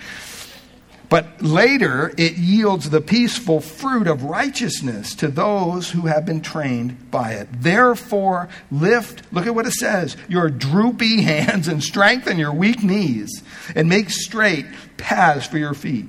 But 1.09 1.41
later, 1.41 2.13
it 2.17 2.33
yields 2.33 2.89
the 2.89 3.01
peaceful 3.01 3.61
fruit 3.61 4.07
of 4.07 4.23
righteousness 4.23 5.13
to 5.15 5.27
those 5.27 5.91
who 5.91 6.07
have 6.07 6.25
been 6.25 6.41
trained 6.41 7.11
by 7.11 7.33
it. 7.33 7.47
Therefore, 7.51 8.49
lift, 8.71 9.21
look 9.31 9.45
at 9.45 9.53
what 9.53 9.67
it 9.67 9.73
says, 9.73 10.17
your 10.27 10.49
droopy 10.49 11.21
hands 11.23 11.67
and 11.67 11.83
strengthen 11.83 12.39
your 12.39 12.53
weak 12.53 12.83
knees, 12.83 13.43
and 13.75 13.87
make 13.87 14.09
straight 14.09 14.65
paths 14.97 15.45
for 15.45 15.57
your 15.57 15.73
feet, 15.73 16.07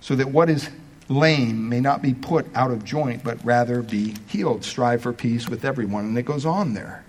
so 0.00 0.14
that 0.14 0.28
what 0.28 0.48
is 0.48 0.70
lame 1.08 1.68
may 1.68 1.80
not 1.80 2.02
be 2.02 2.14
put 2.14 2.46
out 2.54 2.70
of 2.70 2.84
joint, 2.84 3.24
but 3.24 3.44
rather 3.44 3.82
be 3.82 4.14
healed. 4.28 4.64
Strive 4.64 5.02
for 5.02 5.12
peace 5.12 5.48
with 5.48 5.64
everyone. 5.64 6.04
And 6.04 6.18
it 6.18 6.22
goes 6.22 6.46
on 6.46 6.74
there. 6.74 7.04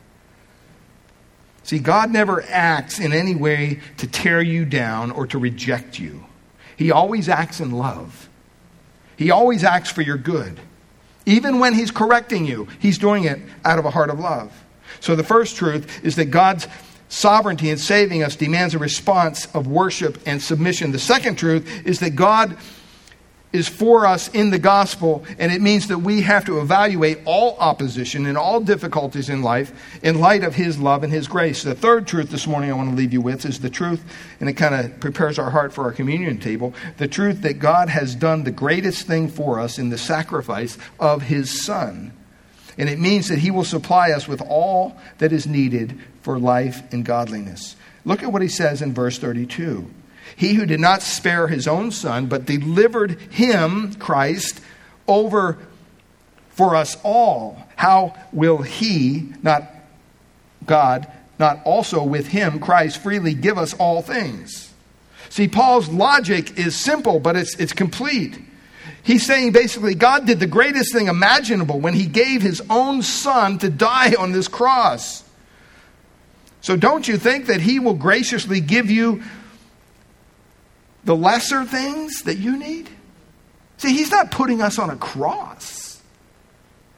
See, 1.63 1.79
God 1.79 2.11
never 2.11 2.43
acts 2.49 2.99
in 2.99 3.13
any 3.13 3.35
way 3.35 3.79
to 3.97 4.07
tear 4.07 4.41
you 4.41 4.65
down 4.65 5.11
or 5.11 5.25
to 5.27 5.37
reject 5.37 5.97
you. 5.97 6.25
He 6.75 6.91
always 6.91 7.29
acts 7.29 7.59
in 7.59 7.71
love. 7.71 8.29
He 9.15 9.31
always 9.31 9.63
acts 9.63 9.91
for 9.91 10.01
your 10.01 10.17
good. 10.17 10.59
Even 11.25 11.59
when 11.59 11.73
He's 11.73 11.91
correcting 11.91 12.45
you, 12.45 12.67
He's 12.79 12.97
doing 12.97 13.23
it 13.23 13.39
out 13.63 13.79
of 13.79 13.85
a 13.85 13.91
heart 13.91 14.09
of 14.09 14.19
love. 14.19 14.51
So 14.99 15.15
the 15.15 15.23
first 15.23 15.55
truth 15.55 16.03
is 16.03 16.17
that 16.17 16.25
God's 16.25 16.67
sovereignty 17.07 17.69
in 17.69 17.77
saving 17.77 18.23
us 18.23 18.35
demands 18.35 18.73
a 18.73 18.79
response 18.79 19.45
of 19.55 19.67
worship 19.67 20.17
and 20.25 20.41
submission. 20.41 20.91
The 20.91 20.99
second 20.99 21.37
truth 21.37 21.85
is 21.85 21.99
that 21.99 22.11
God 22.11 22.57
is 23.53 23.69
for 23.69 24.07
us 24.07 24.29
in 24.29 24.49
the 24.49 24.59
gospel, 24.59 25.23
and 25.37 25.51
it 25.51 25.61
means 25.61 25.87
that 25.87 25.99
we 25.99 26.21
have 26.23 26.43
to 26.45 26.59
evaluate 26.59 27.19
all 27.25 27.55
opposition 27.59 28.25
and 28.25 28.35
all 28.35 28.59
difficulties 28.59 29.29
in 29.29 29.43
life 29.43 29.71
in 30.01 30.19
light 30.19 30.43
of 30.43 30.55
His 30.55 30.79
love 30.79 31.03
and 31.03 31.13
His 31.13 31.27
grace. 31.27 31.61
The 31.61 31.75
third 31.75 32.07
truth 32.07 32.31
this 32.31 32.47
morning 32.47 32.71
I 32.71 32.73
want 32.73 32.89
to 32.89 32.95
leave 32.95 33.13
you 33.13 33.21
with 33.21 33.45
is 33.45 33.59
the 33.59 33.69
truth, 33.69 34.03
and 34.39 34.49
it 34.49 34.53
kind 34.53 34.73
of 34.73 34.99
prepares 34.99 35.37
our 35.37 35.51
heart 35.51 35.71
for 35.71 35.83
our 35.83 35.91
communion 35.91 36.39
table 36.39 36.73
the 36.97 37.07
truth 37.07 37.43
that 37.43 37.59
God 37.59 37.89
has 37.89 38.15
done 38.15 38.43
the 38.43 38.51
greatest 38.51 39.05
thing 39.05 39.27
for 39.27 39.59
us 39.59 39.77
in 39.77 39.89
the 39.89 39.97
sacrifice 39.99 40.77
of 40.99 41.21
His 41.21 41.63
Son. 41.63 42.11
And 42.75 42.89
it 42.89 42.99
means 42.99 43.27
that 43.27 43.39
He 43.39 43.51
will 43.51 43.63
supply 43.63 44.11
us 44.11 44.27
with 44.27 44.41
all 44.41 44.97
that 45.19 45.31
is 45.31 45.45
needed 45.45 45.99
for 46.23 46.39
life 46.39 46.81
and 46.91 47.05
godliness. 47.05 47.75
Look 48.03 48.23
at 48.23 48.33
what 48.33 48.41
He 48.41 48.47
says 48.47 48.81
in 48.81 48.95
verse 48.95 49.19
32. 49.19 49.91
He 50.35 50.55
who 50.55 50.65
did 50.65 50.79
not 50.79 51.01
spare 51.01 51.47
his 51.47 51.67
own 51.67 51.91
son, 51.91 52.27
but 52.27 52.45
delivered 52.45 53.19
him, 53.31 53.93
Christ, 53.95 54.61
over 55.07 55.57
for 56.49 56.75
us 56.75 56.97
all, 57.03 57.57
how 57.75 58.15
will 58.31 58.61
he, 58.61 59.33
not 59.41 59.63
God, 60.65 61.11
not 61.39 61.59
also 61.65 62.03
with 62.03 62.27
him, 62.27 62.59
Christ, 62.59 63.01
freely 63.01 63.33
give 63.33 63.57
us 63.57 63.73
all 63.73 64.01
things? 64.01 64.71
See, 65.29 65.47
Paul's 65.47 65.89
logic 65.89 66.59
is 66.59 66.75
simple, 66.75 67.19
but 67.19 67.35
it's, 67.35 67.55
it's 67.55 67.73
complete. 67.73 68.39
He's 69.01 69.25
saying 69.25 69.51
basically, 69.51 69.95
God 69.95 70.27
did 70.27 70.39
the 70.39 70.47
greatest 70.47 70.93
thing 70.93 71.07
imaginable 71.07 71.79
when 71.79 71.95
he 71.95 72.05
gave 72.05 72.41
his 72.41 72.61
own 72.69 73.01
son 73.01 73.57
to 73.59 73.69
die 73.69 74.13
on 74.13 74.31
this 74.31 74.47
cross. 74.47 75.23
So 76.61 76.77
don't 76.77 77.07
you 77.07 77.17
think 77.17 77.47
that 77.47 77.61
he 77.61 77.79
will 77.79 77.95
graciously 77.95 78.61
give 78.61 78.89
you 78.89 79.23
the 81.05 81.15
lesser 81.15 81.65
things 81.65 82.23
that 82.23 82.37
you 82.37 82.57
need? 82.57 82.89
See, 83.77 83.93
he's 83.93 84.11
not 84.11 84.31
putting 84.31 84.61
us 84.61 84.79
on 84.79 84.89
a 84.89 84.95
cross. 84.95 86.01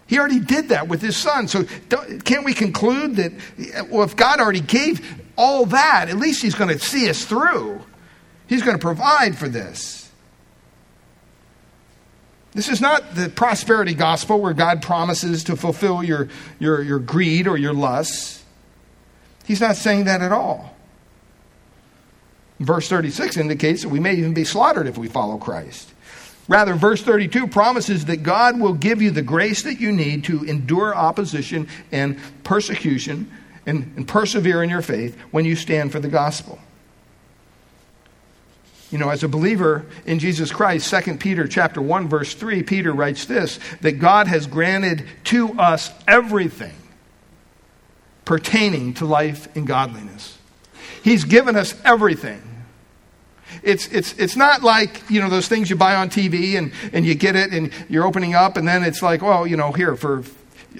He 0.08 0.20
already 0.20 0.40
did 0.40 0.70
that 0.70 0.88
with 0.88 1.02
his 1.02 1.18
son. 1.18 1.48
So 1.48 1.64
can't 2.24 2.46
we 2.46 2.54
conclude 2.54 3.16
that, 3.16 3.90
well, 3.90 4.04
if 4.04 4.16
God 4.16 4.40
already 4.40 4.60
gave 4.60 5.24
all 5.36 5.66
that, 5.68 6.10
at 6.10 6.18
least 6.18 6.44
he's 6.44 6.56
going 6.56 6.70
to 6.70 6.80
see 6.80 7.10
us 7.10 7.26
through? 7.26 7.82
He's 8.48 8.62
going 8.62 8.78
to 8.78 8.82
provide 8.82 9.36
for 9.36 9.50
this. 9.50 10.12
This 12.54 12.70
is 12.70 12.80
not 12.80 13.16
the 13.16 13.30
prosperity 13.30 13.96
gospel 13.96 14.40
where 14.40 14.54
God 14.54 14.82
promises 14.82 15.44
to 15.46 15.56
fulfill 15.56 16.04
your, 16.04 16.30
your, 16.60 16.82
your 16.84 17.00
greed 17.00 17.48
or 17.48 17.58
your 17.58 17.74
lusts. 17.74 18.44
He's 19.46 19.60
not 19.60 19.76
saying 19.76 20.06
that 20.06 20.22
at 20.22 20.32
all. 20.32 20.75
Verse 22.60 22.88
36 22.88 23.38
indicates 23.38 23.82
that 23.82 23.90
we 23.90 24.00
may 24.00 24.16
even 24.16 24.34
be 24.34 24.46
slaughtered 24.46 24.88
if 24.88 24.98
we 24.98 25.08
follow 25.08 25.38
Christ. 25.38 25.92
Rather, 26.48 26.76
verse 26.76 27.02
32 27.02 27.48
promises 27.48 28.06
that 28.06 28.18
God 28.18 28.60
will 28.60 28.74
give 28.74 29.02
you 29.02 29.12
the 29.12 29.22
grace 29.22 29.64
that 29.64 29.80
you 29.80 29.92
need 29.92 30.26
to 30.26 30.44
endure 30.44 30.96
opposition 30.96 31.68
and 31.92 32.20
persecution 32.44 33.32
and, 33.66 33.92
and 33.98 34.08
persevere 34.08 34.62
in 34.64 34.70
your 34.70 34.84
faith 34.84 35.20
when 35.32 35.44
you 35.44 35.56
stand 35.56 35.92
for 35.92 36.00
the 36.00 36.08
gospel. 36.08 36.60
You 38.92 39.00
know, 39.00 39.10
as 39.10 39.24
a 39.24 39.28
believer 39.28 39.86
in 40.06 40.20
Jesus 40.20 40.52
Christ, 40.52 40.94
2 40.94 41.18
Peter 41.18 41.48
chapter 41.48 41.82
1 41.82 42.08
verse 42.08 42.36
3, 42.36 42.62
Peter 42.64 42.94
writes 42.94 43.26
this, 43.26 43.60
that 43.82 43.94
God 43.94 44.28
has 44.28 44.46
granted 44.46 45.06
to 45.26 45.54
us 45.60 45.92
everything 46.08 46.76
pertaining 48.24 48.94
to 48.96 49.06
life 49.06 49.54
and 49.56 49.66
godliness. 49.66 50.35
He's 51.06 51.24
given 51.24 51.56
us 51.56 51.80
everything. 51.86 52.42
It's, 53.62 53.86
it's, 53.90 54.18
it's 54.18 54.36
not 54.36 54.64
like, 54.64 55.08
you 55.08 55.22
know, 55.22 55.30
those 55.30 55.48
things 55.48 55.70
you 55.70 55.76
buy 55.76 55.94
on 55.94 56.10
TV 56.10 56.58
and, 56.58 56.72
and 56.94 57.06
you 57.06 57.14
get 57.14 57.36
it 57.36 57.54
and 57.54 57.72
you're 57.88 58.08
opening 58.08 58.34
up 58.34 58.58
and 58.58 58.68
then 58.68 58.84
it's 58.84 59.04
like, 59.04 59.22
well, 59.22 59.46
you 59.46 59.56
know, 59.56 59.72
here 59.72 59.96
for, 59.96 60.24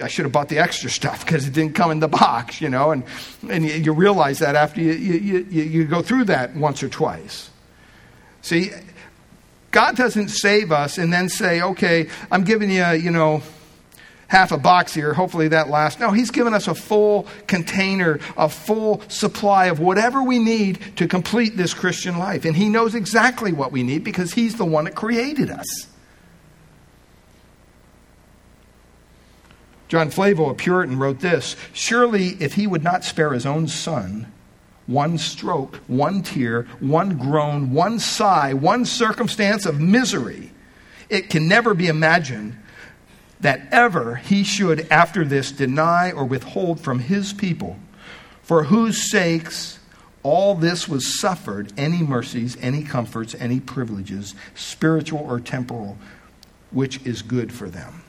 I 0.02 0.08
should 0.08 0.24
have 0.24 0.32
bought 0.32 0.48
the 0.48 0.58
extra 0.58 0.90
stuff 0.90 1.20
because 1.24 1.46
it 1.46 1.52
didn't 1.52 1.76
come 1.76 1.92
in 1.92 2.00
the 2.00 2.08
box, 2.08 2.60
you 2.60 2.68
know, 2.68 2.90
and, 2.90 3.04
and 3.48 3.64
you, 3.64 3.74
you 3.74 3.92
realize 3.92 4.40
that 4.40 4.56
after 4.56 4.80
you, 4.80 4.94
you, 4.94 5.46
you, 5.48 5.62
you 5.62 5.84
go 5.84 6.02
through 6.02 6.24
that 6.24 6.56
once 6.56 6.82
or 6.82 6.88
twice. 6.88 7.48
See, 8.42 8.72
God 9.70 9.94
doesn't 9.94 10.30
save 10.30 10.72
us 10.72 10.98
and 10.98 11.12
then 11.12 11.28
say, 11.28 11.62
okay, 11.62 12.08
I'm 12.32 12.42
giving 12.42 12.72
you, 12.72 12.84
you 12.94 13.12
know, 13.12 13.42
half 14.28 14.52
a 14.52 14.58
box 14.58 14.92
here. 14.94 15.14
Hopefully 15.14 15.48
that 15.48 15.68
lasts. 15.68 16.00
No, 16.00 16.10
He's 16.10 16.30
given 16.30 16.54
us 16.54 16.68
a 16.68 16.74
full 16.74 17.26
container, 17.46 18.18
a 18.36 18.48
full 18.48 19.02
supply 19.08 19.66
of 19.66 19.80
whatever 19.80 20.22
we 20.22 20.38
need 20.38 20.78
to 20.96 21.06
complete 21.06 21.56
this 21.56 21.74
Christian 21.74 22.18
life. 22.18 22.44
And 22.44 22.56
He 22.56 22.68
knows 22.68 22.94
exactly 22.94 23.52
what 23.52 23.72
we 23.72 23.82
need 23.82 24.04
because 24.04 24.34
He's 24.34 24.56
the 24.56 24.64
one 24.64 24.84
that 24.84 24.94
created 24.94 25.50
us. 25.50 25.88
John 29.88 30.10
Flavel, 30.10 30.50
a 30.50 30.54
Puritan, 30.54 30.98
wrote 30.98 31.20
this 31.20 31.56
Surely, 31.72 32.30
if 32.40 32.54
He 32.54 32.66
would 32.66 32.82
not 32.82 33.04
spare 33.04 33.32
His 33.32 33.46
own 33.46 33.68
Son, 33.68 34.32
one 34.86 35.18
stroke, 35.18 35.76
one 35.86 36.22
tear, 36.22 36.62
one 36.80 37.16
groan, 37.16 37.72
one 37.72 37.98
sigh, 37.98 38.52
one 38.52 38.84
circumstance 38.84 39.66
of 39.66 39.80
misery. 39.80 40.52
It 41.08 41.30
can 41.30 41.46
never 41.46 41.72
be 41.72 41.86
imagined 41.86 42.56
that 43.40 43.68
ever 43.70 44.16
he 44.16 44.42
should, 44.42 44.86
after 44.90 45.24
this, 45.24 45.52
deny 45.52 46.10
or 46.10 46.24
withhold 46.24 46.80
from 46.80 47.00
his 47.00 47.32
people, 47.32 47.76
for 48.42 48.64
whose 48.64 49.10
sakes 49.10 49.78
all 50.22 50.54
this 50.54 50.88
was 50.88 51.20
suffered, 51.20 51.72
any 51.76 52.02
mercies, 52.02 52.56
any 52.60 52.82
comforts, 52.82 53.34
any 53.38 53.60
privileges, 53.60 54.34
spiritual 54.54 55.20
or 55.20 55.38
temporal, 55.38 55.96
which 56.72 57.00
is 57.06 57.22
good 57.22 57.52
for 57.52 57.68
them. 57.68 58.02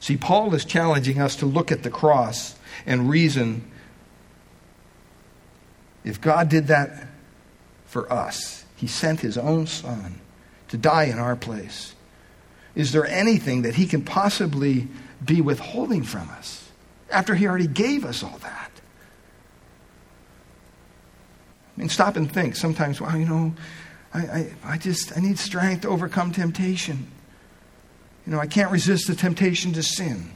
See, 0.00 0.18
Paul 0.18 0.54
is 0.54 0.66
challenging 0.66 1.18
us 1.18 1.36
to 1.36 1.46
look 1.46 1.72
at 1.72 1.82
the 1.82 1.88
cross 1.88 2.56
and 2.84 3.08
reason 3.08 3.70
if 6.04 6.20
God 6.20 6.50
did 6.50 6.66
that 6.66 7.08
for 7.86 8.12
us, 8.12 8.66
He 8.76 8.86
sent 8.86 9.20
His 9.20 9.38
own 9.38 9.66
Son 9.66 10.20
to 10.68 10.76
die 10.76 11.04
in 11.04 11.18
our 11.18 11.36
place. 11.36 11.93
Is 12.74 12.92
there 12.92 13.06
anything 13.06 13.62
that 13.62 13.74
He 13.74 13.86
can 13.86 14.02
possibly 14.02 14.88
be 15.24 15.40
withholding 15.40 16.02
from 16.02 16.28
us 16.30 16.68
after 17.10 17.34
He 17.34 17.46
already 17.46 17.66
gave 17.66 18.04
us 18.04 18.22
all 18.22 18.38
that? 18.38 18.70
I 21.76 21.80
mean, 21.80 21.88
stop 21.88 22.16
and 22.16 22.30
think. 22.30 22.56
Sometimes, 22.56 23.00
well, 23.00 23.16
you 23.16 23.26
know, 23.26 23.54
I, 24.12 24.18
I, 24.18 24.54
I 24.64 24.78
just 24.78 25.16
I 25.16 25.20
need 25.20 25.38
strength 25.38 25.82
to 25.82 25.88
overcome 25.88 26.32
temptation. 26.32 27.08
You 28.26 28.32
know, 28.32 28.38
I 28.38 28.46
can't 28.46 28.70
resist 28.70 29.06
the 29.08 29.14
temptation 29.14 29.72
to 29.74 29.82
sin. 29.82 30.30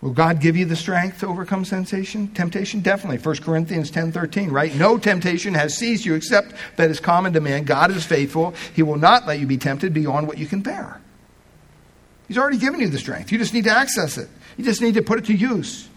Will 0.00 0.12
God 0.12 0.40
give 0.40 0.56
you 0.56 0.64
the 0.64 0.76
strength 0.76 1.20
to 1.20 1.26
overcome 1.26 1.64
sensation? 1.64 2.28
Temptation? 2.28 2.80
Definitely. 2.80 3.18
1 3.18 3.36
Corinthians 3.38 3.90
10.13, 3.90 4.50
right? 4.50 4.72
No 4.76 4.96
temptation 4.96 5.54
has 5.54 5.76
seized 5.76 6.04
you 6.04 6.14
except 6.14 6.54
that 6.76 6.90
is 6.90 7.00
common 7.00 7.32
to 7.32 7.40
man. 7.40 7.64
God 7.64 7.90
is 7.90 8.06
faithful. 8.06 8.54
He 8.74 8.82
will 8.82 8.96
not 8.96 9.26
let 9.26 9.40
you 9.40 9.46
be 9.46 9.58
tempted 9.58 9.92
beyond 9.92 10.28
what 10.28 10.38
you 10.38 10.46
can 10.46 10.60
bear. 10.60 11.00
He's 12.28 12.38
already 12.38 12.58
given 12.58 12.78
you 12.78 12.88
the 12.88 12.98
strength. 12.98 13.32
You 13.32 13.38
just 13.38 13.54
need 13.54 13.64
to 13.64 13.70
access 13.70 14.18
it. 14.18 14.28
You 14.56 14.64
just 14.64 14.80
need 14.80 14.94
to 14.94 15.02
put 15.02 15.18
it 15.18 15.24
to 15.26 15.34
use. 15.34 15.88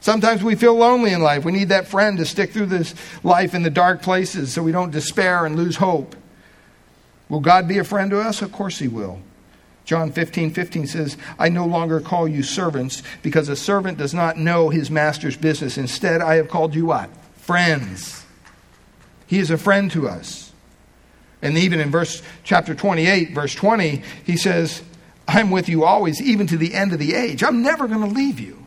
Sometimes 0.00 0.42
we 0.42 0.54
feel 0.54 0.74
lonely 0.74 1.12
in 1.12 1.22
life. 1.22 1.44
We 1.44 1.52
need 1.52 1.68
that 1.68 1.86
friend 1.88 2.18
to 2.18 2.24
stick 2.24 2.52
through 2.52 2.66
this 2.66 2.94
life 3.22 3.54
in 3.54 3.62
the 3.62 3.70
dark 3.70 4.02
places 4.02 4.52
so 4.52 4.62
we 4.62 4.72
don't 4.72 4.90
despair 4.90 5.46
and 5.46 5.56
lose 5.56 5.76
hope. 5.76 6.16
Will 7.28 7.40
God 7.40 7.68
be 7.68 7.78
a 7.78 7.84
friend 7.84 8.10
to 8.10 8.20
us? 8.20 8.42
Of 8.42 8.52
course 8.52 8.78
He 8.78 8.88
will. 8.88 9.20
John 9.86 10.10
15, 10.10 10.50
15 10.50 10.88
says, 10.88 11.16
I 11.38 11.48
no 11.48 11.64
longer 11.64 12.00
call 12.00 12.26
you 12.26 12.42
servants 12.42 13.04
because 13.22 13.48
a 13.48 13.54
servant 13.54 13.98
does 13.98 14.12
not 14.12 14.36
know 14.36 14.68
his 14.68 14.90
master's 14.90 15.36
business. 15.36 15.78
Instead, 15.78 16.20
I 16.20 16.34
have 16.34 16.48
called 16.48 16.74
you 16.74 16.86
what? 16.86 17.08
Friends. 17.36 18.24
He 19.28 19.38
is 19.38 19.52
a 19.52 19.56
friend 19.56 19.88
to 19.92 20.08
us. 20.08 20.52
And 21.40 21.56
even 21.56 21.78
in 21.78 21.92
verse 21.92 22.20
chapter 22.42 22.74
28, 22.74 23.32
verse 23.32 23.54
20, 23.54 24.02
he 24.24 24.36
says, 24.36 24.82
I'm 25.28 25.52
with 25.52 25.68
you 25.68 25.84
always, 25.84 26.20
even 26.20 26.48
to 26.48 26.56
the 26.56 26.74
end 26.74 26.92
of 26.92 26.98
the 26.98 27.14
age. 27.14 27.44
I'm 27.44 27.62
never 27.62 27.86
going 27.86 28.00
to 28.00 28.14
leave 28.14 28.40
you. 28.40 28.66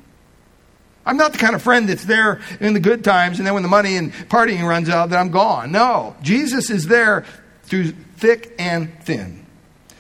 I'm 1.05 1.17
not 1.17 1.34
the 1.34 1.38
kind 1.38 1.55
of 1.55 1.61
friend 1.61 1.89
that's 1.89 2.05
there 2.05 2.39
in 2.61 2.74
the 2.74 2.80
good 2.80 3.03
times 3.03 3.39
and 3.39 3.47
then 3.47 3.53
when 3.53 3.63
the 3.63 3.70
money 3.70 3.97
and 3.97 4.13
partying 4.13 4.65
runs 4.65 4.88
out, 4.88 5.09
that 5.09 5.20
I'm 5.20 5.32
gone. 5.32 5.74
No. 5.74 6.15
Jesus 6.22 6.70
is 6.70 6.88
there 6.88 7.26
through 7.63 7.91
thick 7.91 8.55
and 8.57 8.93
thin. 9.03 9.45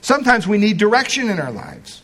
Sometimes 0.01 0.47
we 0.47 0.57
need 0.57 0.77
direction 0.77 1.29
in 1.29 1.39
our 1.39 1.51
lives. 1.51 2.01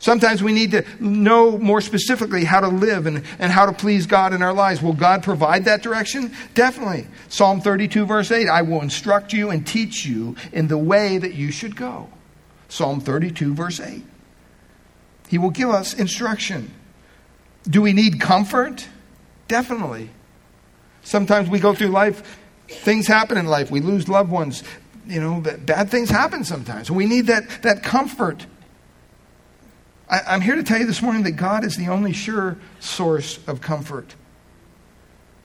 Sometimes 0.00 0.42
we 0.42 0.52
need 0.52 0.70
to 0.72 0.84
know 1.00 1.58
more 1.58 1.80
specifically 1.80 2.44
how 2.44 2.60
to 2.60 2.68
live 2.68 3.06
and, 3.06 3.24
and 3.38 3.50
how 3.50 3.66
to 3.66 3.72
please 3.72 4.06
God 4.06 4.32
in 4.32 4.42
our 4.42 4.52
lives. 4.52 4.80
Will 4.80 4.92
God 4.92 5.24
provide 5.24 5.64
that 5.64 5.82
direction? 5.82 6.32
Definitely. 6.54 7.06
Psalm 7.28 7.60
32, 7.60 8.06
verse 8.06 8.30
8 8.30 8.48
I 8.48 8.62
will 8.62 8.80
instruct 8.80 9.32
you 9.32 9.50
and 9.50 9.66
teach 9.66 10.06
you 10.06 10.36
in 10.52 10.68
the 10.68 10.78
way 10.78 11.18
that 11.18 11.34
you 11.34 11.50
should 11.50 11.74
go. 11.74 12.08
Psalm 12.68 13.00
32, 13.00 13.54
verse 13.54 13.80
8. 13.80 14.04
He 15.28 15.38
will 15.38 15.50
give 15.50 15.70
us 15.70 15.94
instruction. 15.94 16.72
Do 17.68 17.82
we 17.82 17.92
need 17.92 18.20
comfort? 18.20 18.88
Definitely. 19.48 20.10
Sometimes 21.02 21.48
we 21.48 21.58
go 21.58 21.74
through 21.74 21.88
life, 21.88 22.38
things 22.68 23.06
happen 23.06 23.36
in 23.36 23.46
life. 23.46 23.70
We 23.70 23.80
lose 23.80 24.08
loved 24.08 24.30
ones 24.30 24.62
you 25.08 25.20
know, 25.20 25.40
bad 25.40 25.90
things 25.90 26.10
happen 26.10 26.44
sometimes. 26.44 26.90
We 26.90 27.06
need 27.06 27.28
that, 27.28 27.62
that 27.62 27.82
comfort. 27.82 28.46
I, 30.08 30.20
I'm 30.28 30.42
here 30.42 30.54
to 30.54 30.62
tell 30.62 30.78
you 30.78 30.86
this 30.86 31.00
morning 31.00 31.22
that 31.22 31.32
God 31.32 31.64
is 31.64 31.76
the 31.76 31.88
only 31.88 32.12
sure 32.12 32.58
source 32.78 33.40
of 33.46 33.60
comfort. 33.60 34.14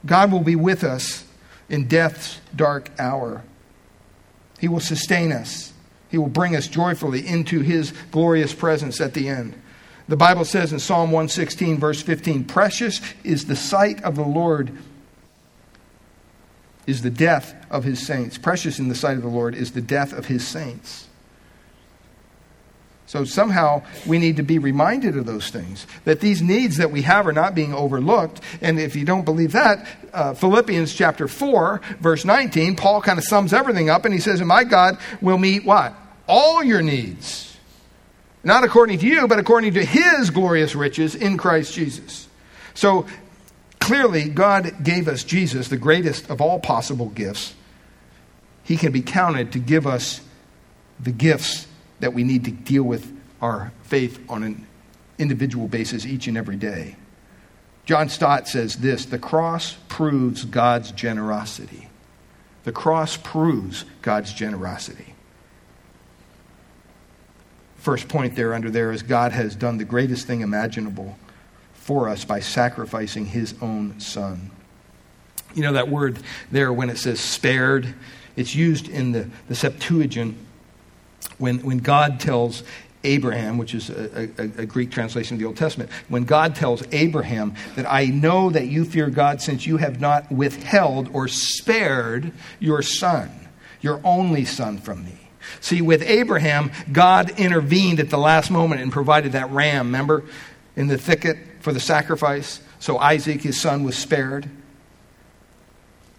God 0.06 0.32
will 0.32 0.42
be 0.42 0.58
with 0.58 0.84
us 0.84 1.26
in 1.70 1.88
death's 1.88 2.42
dark 2.54 2.92
hour. 3.00 3.44
He 4.60 4.68
will 4.68 4.82
sustain 4.82 5.32
us. 5.32 5.72
He 6.10 6.18
will 6.18 6.28
bring 6.28 6.56
us 6.56 6.68
joyfully 6.68 7.26
into 7.26 7.62
his 7.62 7.94
glorious 8.12 8.54
presence 8.54 9.00
at 9.00 9.14
the 9.14 9.30
end. 9.30 9.60
The 10.10 10.18
Bible 10.18 10.44
says 10.44 10.74
in 10.74 10.80
Psalm 10.80 11.12
116, 11.12 11.80
verse 11.80 12.02
15, 12.02 12.44
Precious 12.44 13.00
is 13.24 13.46
the 13.46 13.56
sight 13.56 14.04
of 14.04 14.16
the 14.16 14.24
Lord 14.24 14.78
is 16.86 17.02
the 17.02 17.10
death 17.10 17.56
of 17.70 17.84
his 17.84 18.06
saints. 18.06 18.38
Precious 18.38 18.80
in 18.80 18.90
the 18.90 18.96
sight 18.96 19.18
of 19.18 19.24
the 19.24 19.30
Lord 19.30 19.56
is 19.56 19.72
the 19.72 19.82
death 19.82 20.14
of 20.14 20.26
his 20.26 20.46
saints. 20.46 21.08
So 23.06 23.26
somehow 23.26 23.84
we 24.08 24.18
need 24.18 24.38
to 24.38 24.44
be 24.44 24.58
reminded 24.58 25.16
of 25.18 25.28
those 25.28 25.52
things, 25.52 25.86
that 26.04 26.20
these 26.20 26.42
needs 26.42 26.78
that 26.78 26.90
we 26.90 27.04
have 27.04 27.28
are 27.28 27.34
not 27.34 27.54
being 27.54 27.72
overlooked. 27.72 28.42
And 28.60 28.80
if 28.80 28.96
you 28.96 29.06
don't 29.06 29.24
believe 29.24 29.52
that, 29.52 29.86
uh, 30.14 30.34
Philippians 30.34 30.94
chapter 30.96 31.28
4, 31.28 31.80
verse 32.00 32.26
19, 32.26 32.76
Paul 32.76 33.02
kind 33.02 33.20
of 33.20 33.24
sums 33.24 33.54
everything 33.54 33.90
up 33.90 34.06
and 34.06 34.14
he 34.14 34.20
says, 34.20 34.40
And 34.40 34.48
my 34.48 34.64
God 34.64 34.98
will 35.22 35.38
meet 35.38 35.64
what? 35.64 35.94
All 36.28 36.64
your 36.64 36.82
needs. 36.82 37.56
Not 38.44 38.64
according 38.64 38.98
to 39.00 39.06
you, 39.06 39.28
but 39.28 39.38
according 39.38 39.76
to 39.76 39.86
his 39.86 40.32
glorious 40.32 40.74
riches 40.74 41.14
in 41.14 41.38
Christ 41.38 41.74
Jesus. 41.74 42.28
So 42.74 43.06
Clearly, 43.84 44.30
God 44.30 44.82
gave 44.82 45.10
us 45.10 45.26
Jesus, 45.26 45.68
the 45.68 45.76
greatest 45.76 46.30
of 46.30 46.40
all 46.40 46.58
possible 46.58 47.10
gifts. 47.10 47.54
He 48.64 48.78
can 48.78 48.94
be 48.94 49.02
counted 49.02 49.52
to 49.52 49.60
give 49.60 49.86
us 49.86 50.22
the 51.02 51.12
gifts 51.12 51.68
that 52.00 52.14
we 52.14 52.24
need 52.24 52.46
to 52.46 52.52
deal 52.52 52.84
with 52.84 53.12
our 53.42 53.74
faith 53.82 54.24
on 54.30 54.42
an 54.44 54.66
individual 55.18 55.68
basis 55.68 56.06
each 56.06 56.28
and 56.28 56.38
every 56.38 56.56
day. 56.56 56.96
John 57.86 58.08
Stott 58.08 58.48
says 58.48 58.78
this 58.78 59.06
the 59.06 59.20
cross 59.20 59.76
proves 59.90 60.46
God's 60.46 60.94
generosity. 60.94 61.90
The 62.64 62.72
cross 62.72 63.18
proves 63.18 63.84
God's 64.02 64.32
generosity. 64.32 65.14
First 67.76 68.08
point 68.08 68.38
there 68.38 68.54
under 68.54 68.70
there 68.70 68.94
is 68.94 69.04
God 69.04 69.34
has 69.34 69.58
done 69.58 69.78
the 69.78 69.84
greatest 69.84 70.26
thing 70.26 70.40
imaginable 70.40 71.18
for 71.84 72.08
us 72.08 72.24
by 72.24 72.40
sacrificing 72.40 73.26
his 73.26 73.54
own 73.62 74.00
son. 74.00 74.50
You 75.54 75.64
know 75.64 75.74
that 75.74 75.90
word 75.90 76.18
there 76.50 76.72
when 76.72 76.90
it 76.90 76.98
says 76.98 77.20
spared, 77.20 77.94
it's 78.38 78.56
used 78.56 78.88
in 78.88 79.12
the, 79.12 79.30
the 79.50 79.56
Septuagint 79.56 80.38
when, 81.38 81.60
when 81.60 81.80
God 81.80 82.22
tells 82.22 82.64
Abraham, 83.04 83.58
which 83.58 83.76
is 83.76 83.90
a, 83.90 84.30
a, 84.38 84.62
a, 84.62 84.66
Greek 84.66 84.92
translation 84.92 85.36
of 85.36 85.40
the 85.42 85.46
Old 85.46 85.58
Testament, 85.58 85.90
when 86.08 86.24
God 86.24 86.56
tells 86.56 86.84
Abraham 86.94 87.54
that 87.76 87.86
I 87.92 88.06
know 88.06 88.50
that 88.50 88.68
you 88.68 88.86
fear 88.86 89.10
God 89.10 89.42
since 89.42 89.66
you 89.66 89.76
have 89.76 90.00
not 90.00 90.32
withheld 90.32 91.10
or 91.14 91.28
spared 91.28 92.32
your 92.62 92.82
son, 92.82 93.30
your 93.82 94.00
only 94.06 94.46
son 94.46 94.78
from 94.78 95.04
me. 95.04 95.18
See, 95.60 95.82
with 95.82 96.02
Abraham, 96.02 96.72
God 96.94 97.32
intervened 97.32 98.00
at 98.00 98.10
the 98.10 98.18
last 98.18 98.50
moment 98.50 98.80
and 98.80 98.90
provided 98.90 99.34
that 99.34 99.52
ram, 99.52 99.88
remember, 99.88 100.24
in 100.78 100.88
the 100.88 100.98
thicket 100.98 101.38
for 101.64 101.72
the 101.72 101.80
sacrifice, 101.80 102.60
so 102.80 102.98
Isaac, 102.98 103.42
his 103.42 103.60
son, 103.60 103.84
was 103.84 103.98
spared. 103.98 104.50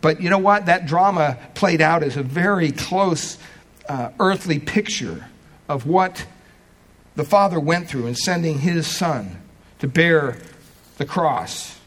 But 0.01 0.23
you 0.23 0.31
know 0.31 0.39
what? 0.39 0.67
That 0.67 0.87
drama 0.87 1.39
played 1.55 1.83
out 1.83 2.03
as 2.03 2.17
a 2.17 2.23
very 2.23 2.73
close 2.73 3.37
uh, 3.87 4.11
earthly 4.19 4.59
picture 4.59 5.27
of 5.69 5.87
what 5.87 6.27
the 7.15 7.25
Father 7.25 7.61
went 7.61 7.89
through 7.89 8.07
in 8.07 8.15
sending 8.15 8.61
his 8.61 8.87
Son 8.87 9.43
to 9.81 9.87
bear 9.87 10.39
the 10.97 11.05
cross 11.05 11.79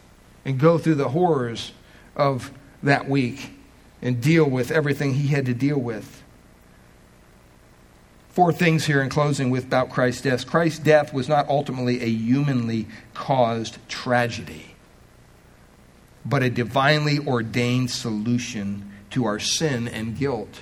and 0.46 0.60
go 0.60 0.78
through 0.78 0.96
the 0.96 1.10
horrors 1.10 1.72
of 2.16 2.52
that 2.84 3.10
week 3.10 3.50
and 4.04 4.22
deal 4.22 4.48
with 4.48 4.70
everything 4.70 5.16
he 5.16 5.30
had 5.30 5.48
to 5.48 5.54
deal 5.56 5.80
with. 5.80 6.22
Four 8.38 8.54
things 8.54 8.86
here 8.86 9.02
in 9.02 9.10
closing 9.10 9.50
with 9.50 9.64
about 9.64 9.90
Christ's 9.90 10.22
death. 10.22 10.46
Christ's 10.46 10.78
death 10.78 11.12
was 11.12 11.28
not 11.28 11.50
ultimately 11.50 12.04
a 12.04 12.08
humanly 12.08 12.86
caused 13.16 13.80
tragedy, 13.90 14.76
but 16.24 16.44
a 16.44 16.50
divinely 16.52 17.18
ordained 17.18 17.90
solution 17.90 18.92
to 19.10 19.26
our 19.26 19.40
sin 19.40 19.88
and 19.88 20.16
guilt. 20.16 20.60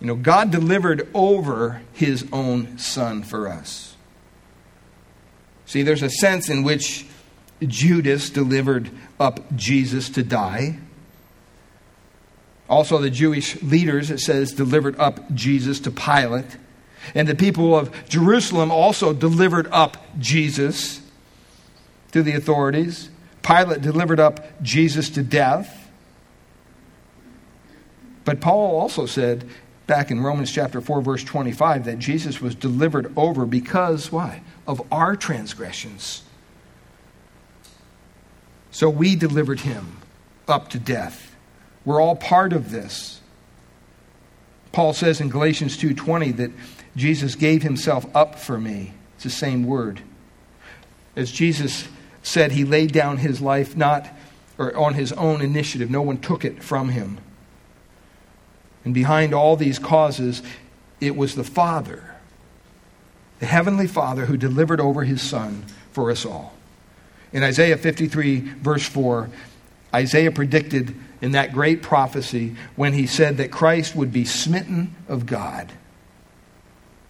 You 0.00 0.06
know, 0.06 0.14
God 0.14 0.52
delivered 0.52 1.08
over 1.12 1.82
his 1.92 2.24
own 2.32 2.78
son 2.78 3.24
for 3.24 3.48
us. 3.48 3.96
See, 5.66 5.82
there's 5.82 6.04
a 6.04 6.10
sense 6.10 6.48
in 6.48 6.62
which 6.62 7.04
Judas 7.66 8.30
delivered 8.30 8.90
up 9.18 9.56
Jesus 9.56 10.08
to 10.10 10.22
die. 10.22 10.78
Also, 12.70 12.98
the 12.98 13.10
Jewish 13.10 13.60
leaders, 13.62 14.12
it 14.12 14.20
says, 14.20 14.52
delivered 14.52 14.96
up 14.98 15.34
Jesus 15.34 15.80
to 15.80 15.90
Pilate. 15.90 16.56
And 17.16 17.26
the 17.26 17.34
people 17.34 17.76
of 17.76 18.08
Jerusalem 18.08 18.70
also 18.70 19.12
delivered 19.12 19.66
up 19.72 19.96
Jesus 20.20 21.02
to 22.12 22.22
the 22.22 22.34
authorities. 22.34 23.10
Pilate 23.42 23.82
delivered 23.82 24.20
up 24.20 24.62
Jesus 24.62 25.10
to 25.10 25.22
death. 25.24 25.90
But 28.24 28.40
Paul 28.40 28.78
also 28.78 29.04
said 29.04 29.48
back 29.88 30.12
in 30.12 30.20
Romans 30.20 30.52
chapter 30.52 30.80
4 30.80 31.02
verse 31.02 31.24
25 31.24 31.86
that 31.86 31.98
Jesus 31.98 32.40
was 32.40 32.54
delivered 32.54 33.12
over 33.16 33.46
because 33.46 34.12
why? 34.12 34.42
Of 34.68 34.80
our 34.92 35.16
transgressions. 35.16 36.22
So 38.70 38.88
we 38.88 39.16
delivered 39.16 39.60
him 39.60 39.96
up 40.46 40.68
to 40.70 40.78
death. 40.78 41.29
We're 41.84 42.00
all 42.00 42.16
part 42.16 42.52
of 42.52 42.70
this. 42.70 43.20
Paul 44.72 44.92
says 44.92 45.20
in 45.20 45.28
Galatians 45.28 45.76
2:20 45.76 46.32
that 46.32 46.52
Jesus 46.96 47.34
gave 47.34 47.62
himself 47.62 48.06
up 48.14 48.38
for 48.38 48.58
me. 48.58 48.92
It's 49.14 49.24
the 49.24 49.30
same 49.30 49.64
word. 49.64 50.00
As 51.16 51.30
Jesus 51.30 51.88
said 52.22 52.52
he 52.52 52.64
laid 52.64 52.92
down 52.92 53.18
his 53.18 53.40
life 53.40 53.76
not 53.76 54.06
or 54.58 54.76
on 54.76 54.94
his 54.94 55.12
own 55.12 55.40
initiative. 55.40 55.90
No 55.90 56.02
one 56.02 56.18
took 56.18 56.44
it 56.44 56.62
from 56.62 56.90
him. 56.90 57.18
And 58.84 58.94
behind 58.94 59.34
all 59.34 59.56
these 59.56 59.78
causes, 59.78 60.42
it 61.00 61.16
was 61.16 61.34
the 61.34 61.44
Father, 61.44 62.14
the 63.38 63.46
Heavenly 63.46 63.86
Father, 63.86 64.26
who 64.26 64.36
delivered 64.36 64.80
over 64.80 65.04
His 65.04 65.22
Son 65.22 65.64
for 65.92 66.10
us 66.10 66.24
all. 66.24 66.54
In 67.32 67.42
Isaiah 67.42 67.76
53, 67.76 68.40
verse 68.40 68.86
4, 68.86 69.30
Isaiah 69.94 70.30
predicted 70.30 70.94
in 71.20 71.32
that 71.32 71.52
great 71.52 71.82
prophecy 71.82 72.56
when 72.76 72.92
he 72.92 73.06
said 73.06 73.36
that 73.36 73.50
Christ 73.50 73.94
would 73.94 74.12
be 74.12 74.24
smitten 74.24 74.94
of 75.08 75.26
God. 75.26 75.72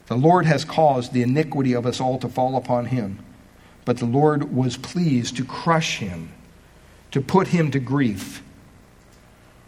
The 0.07 0.15
Lord 0.17 0.45
has 0.45 0.65
caused 0.65 1.13
the 1.13 1.21
iniquity 1.21 1.73
of 1.73 1.85
us 1.85 2.01
all 2.01 2.19
to 2.19 2.27
fall 2.27 2.57
upon 2.57 2.87
him, 2.87 3.19
but 3.85 3.97
the 3.97 4.05
Lord 4.05 4.53
was 4.53 4.75
pleased 4.75 5.37
to 5.37 5.45
crush 5.45 5.99
him, 5.99 6.33
to 7.11 7.21
put 7.21 7.47
him 7.47 7.71
to 7.71 7.79
grief. 7.79 8.43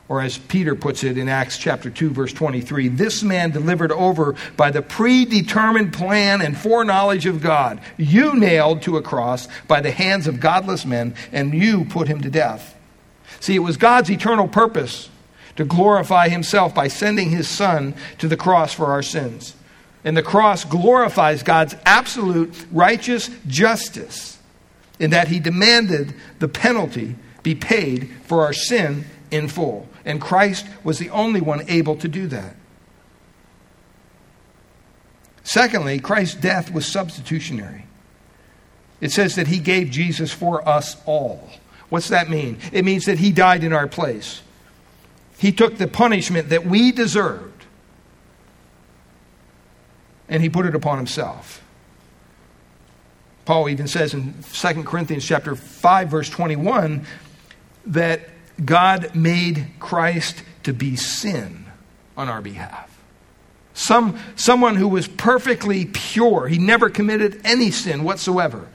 Or 0.10 0.22
as 0.22 0.38
Peter 0.38 0.76
puts 0.76 1.04
it 1.04 1.18
in 1.18 1.30
Acts 1.30 1.58
chapter 1.58 1.90
2 1.90 2.10
verse 2.10 2.34
23, 2.34 2.90
this 2.90 3.24
man 3.24 3.52
delivered 3.52 3.92
over 3.92 4.36
by 4.58 4.70
the 4.70 4.82
predetermined 4.82 5.94
plan 5.94 6.42
and 6.42 6.58
foreknowledge 6.58 7.26
of 7.26 7.42
God, 7.42 7.80
you 7.96 8.36
nailed 8.36 8.82
to 8.82 8.98
a 8.98 9.02
cross 9.02 9.48
by 9.68 9.80
the 9.80 9.92
hands 9.92 10.28
of 10.28 10.42
godless 10.42 10.86
men 10.86 11.16
and 11.32 11.54
you 11.54 11.86
put 11.86 12.10
him 12.10 12.20
to 12.22 12.30
death. 12.30 12.76
See, 13.44 13.56
it 13.56 13.60
was 13.60 13.76
God's 13.76 14.10
eternal 14.10 14.48
purpose 14.48 15.10
to 15.58 15.66
glorify 15.66 16.30
himself 16.30 16.74
by 16.74 16.88
sending 16.88 17.30
his 17.30 17.46
son 17.46 17.94
to 18.20 18.30
the 18.30 18.38
cross 18.38 18.74
for 18.74 18.86
our 18.86 19.04
sins. 19.04 19.54
And 20.06 20.16
the 20.16 20.24
cross 20.24 20.64
glorifies 20.64 21.44
God's 21.44 21.76
absolute 21.86 22.66
righteous 22.72 23.30
justice 23.46 24.40
in 24.98 25.10
that 25.10 25.28
he 25.28 25.42
demanded 25.42 26.16
the 26.40 26.48
penalty 26.48 27.18
be 27.44 27.54
paid 27.54 28.12
for 28.24 28.44
our 28.44 28.54
sin 28.54 29.04
in 29.30 29.50
full. 29.50 29.90
And 30.06 30.22
Christ 30.22 30.66
was 30.86 30.98
the 30.98 31.10
only 31.10 31.42
one 31.42 31.66
able 31.68 31.98
to 31.98 32.08
do 32.08 32.28
that. 32.28 32.56
Secondly, 35.44 36.00
Christ's 36.00 36.36
death 36.36 36.72
was 36.72 36.86
substitutionary. 36.86 37.88
It 39.02 39.12
says 39.12 39.36
that 39.36 39.48
he 39.48 39.60
gave 39.60 39.90
Jesus 39.90 40.32
for 40.32 40.66
us 40.66 40.96
all. 41.06 41.50
What's 41.94 42.10
that 42.10 42.28
mean? 42.28 42.58
It 42.72 42.86
means 42.86 43.06
that 43.06 43.20
he 43.20 43.32
died 43.32 43.64
in 43.64 43.72
our 43.72 43.88
place. 43.88 44.42
He 45.38 45.52
took 45.52 45.78
the 45.78 45.88
punishment 45.88 46.50
that 46.50 46.66
we 46.66 46.92
deserved 46.92 47.66
and 50.28 50.42
he 50.42 50.50
put 50.50 50.66
it 50.66 50.74
upon 50.74 50.98
himself. 50.98 51.64
Paul 53.46 53.70
even 53.70 53.88
says 53.88 54.16
in 54.16 54.34
2 54.42 54.84
Corinthians 54.86 55.24
chapter 55.24 55.56
5 55.56 56.08
verse 56.08 56.32
21 56.32 57.06
that 57.86 58.22
God 58.66 59.14
made 59.14 59.68
Christ 59.80 60.42
to 60.64 60.74
be 60.74 60.96
sin 60.96 61.68
on 62.18 62.28
our 62.28 62.42
behalf. 62.42 62.90
Some, 63.76 64.20
someone 64.36 64.78
who 64.78 64.88
was 64.88 65.08
perfectly 65.08 65.86
pure. 65.86 66.48
He 66.48 66.58
never 66.58 66.90
committed 66.90 67.40
any 67.44 67.70
sin 67.70 68.04
whatsoever. 68.04 68.68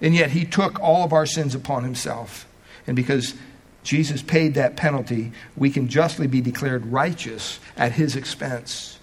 And 0.00 0.14
yet 0.14 0.30
he 0.30 0.44
took 0.44 0.80
all 0.80 1.04
of 1.04 1.12
our 1.12 1.26
sins 1.26 1.54
upon 1.54 1.84
himself. 1.84 2.46
And 2.86 2.94
because 2.94 3.34
Jesus 3.82 4.22
paid 4.22 4.54
that 4.54 4.76
penalty, 4.76 5.32
we 5.56 5.70
can 5.70 5.88
justly 5.88 6.26
be 6.26 6.40
declared 6.40 6.86
righteous 6.86 7.58
at 7.76 7.92
his 7.92 8.16
expense. 8.16 8.98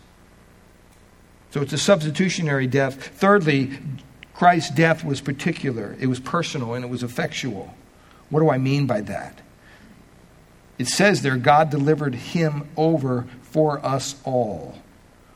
So 1.52 1.62
it's 1.62 1.74
a 1.74 1.78
substitutionary 1.78 2.68
death. 2.68 2.96
Thirdly, 3.18 3.78
Christ's 4.34 4.72
death 4.72 5.06
was 5.06 5.22
particular, 5.22 5.96
it 6.00 6.08
was 6.08 6.20
personal, 6.20 6.74
and 6.74 6.84
it 6.84 6.90
was 6.90 7.04
effectual. 7.04 7.74
What 8.30 8.42
do 8.42 8.50
I 8.50 8.58
mean 8.58 8.86
by 8.86 9.02
that? 9.02 9.42
It 10.78 10.88
says 10.88 11.22
there, 11.22 11.38
God 11.38 11.70
delivered 11.70 12.16
him 12.16 12.68
over 12.76 13.26
for 13.42 13.84
us 13.86 14.16
all. 14.26 14.80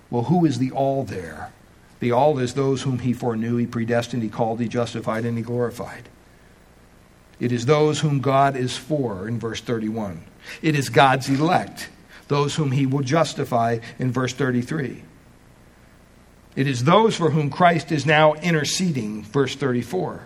Well, 0.10 0.24
who 0.24 0.45
is 0.45 0.60
the 0.60 0.72
all 0.72 1.03
there? 1.03 1.53
The 1.99 2.11
all 2.11 2.39
is 2.39 2.53
those 2.53 2.83
whom 2.83 2.99
he 2.99 3.13
foreknew, 3.13 3.57
he 3.57 3.65
predestined, 3.65 4.23
he 4.23 4.29
called, 4.29 4.59
he 4.59 4.67
justified, 4.67 5.25
and 5.25 5.37
he 5.37 5.43
glorified. 5.43 6.07
It 7.39 7.51
is 7.51 7.65
those 7.65 7.99
whom 7.99 8.19
God 8.19 8.55
is 8.55 8.77
for 8.77 9.27
in 9.27 9.39
verse 9.39 9.61
31. 9.61 10.23
It 10.61 10.75
is 10.75 10.89
God's 10.89 11.29
elect, 11.29 11.89
those 12.27 12.55
whom 12.55 12.71
he 12.71 12.85
will 12.85 13.01
justify 13.01 13.79
in 13.97 14.11
verse 14.11 14.33
33. 14.33 15.03
It 16.55 16.67
is 16.67 16.83
those 16.83 17.15
for 17.15 17.29
whom 17.29 17.49
Christ 17.49 17.91
is 17.91 18.05
now 18.05 18.33
interceding, 18.35 19.23
verse 19.23 19.55
34. 19.55 20.25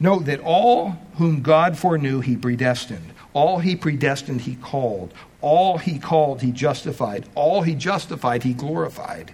Note 0.00 0.24
that 0.26 0.40
all 0.40 0.90
whom 1.16 1.42
God 1.42 1.76
foreknew, 1.76 2.20
he 2.20 2.36
predestined. 2.36 3.12
All 3.32 3.58
he 3.58 3.76
predestined, 3.76 4.42
he 4.42 4.56
called. 4.56 5.12
All 5.40 5.78
he 5.78 5.98
called, 5.98 6.42
he 6.42 6.50
justified. 6.50 7.26
All 7.34 7.62
he 7.62 7.74
justified, 7.74 8.42
he 8.42 8.54
glorified. 8.54 9.32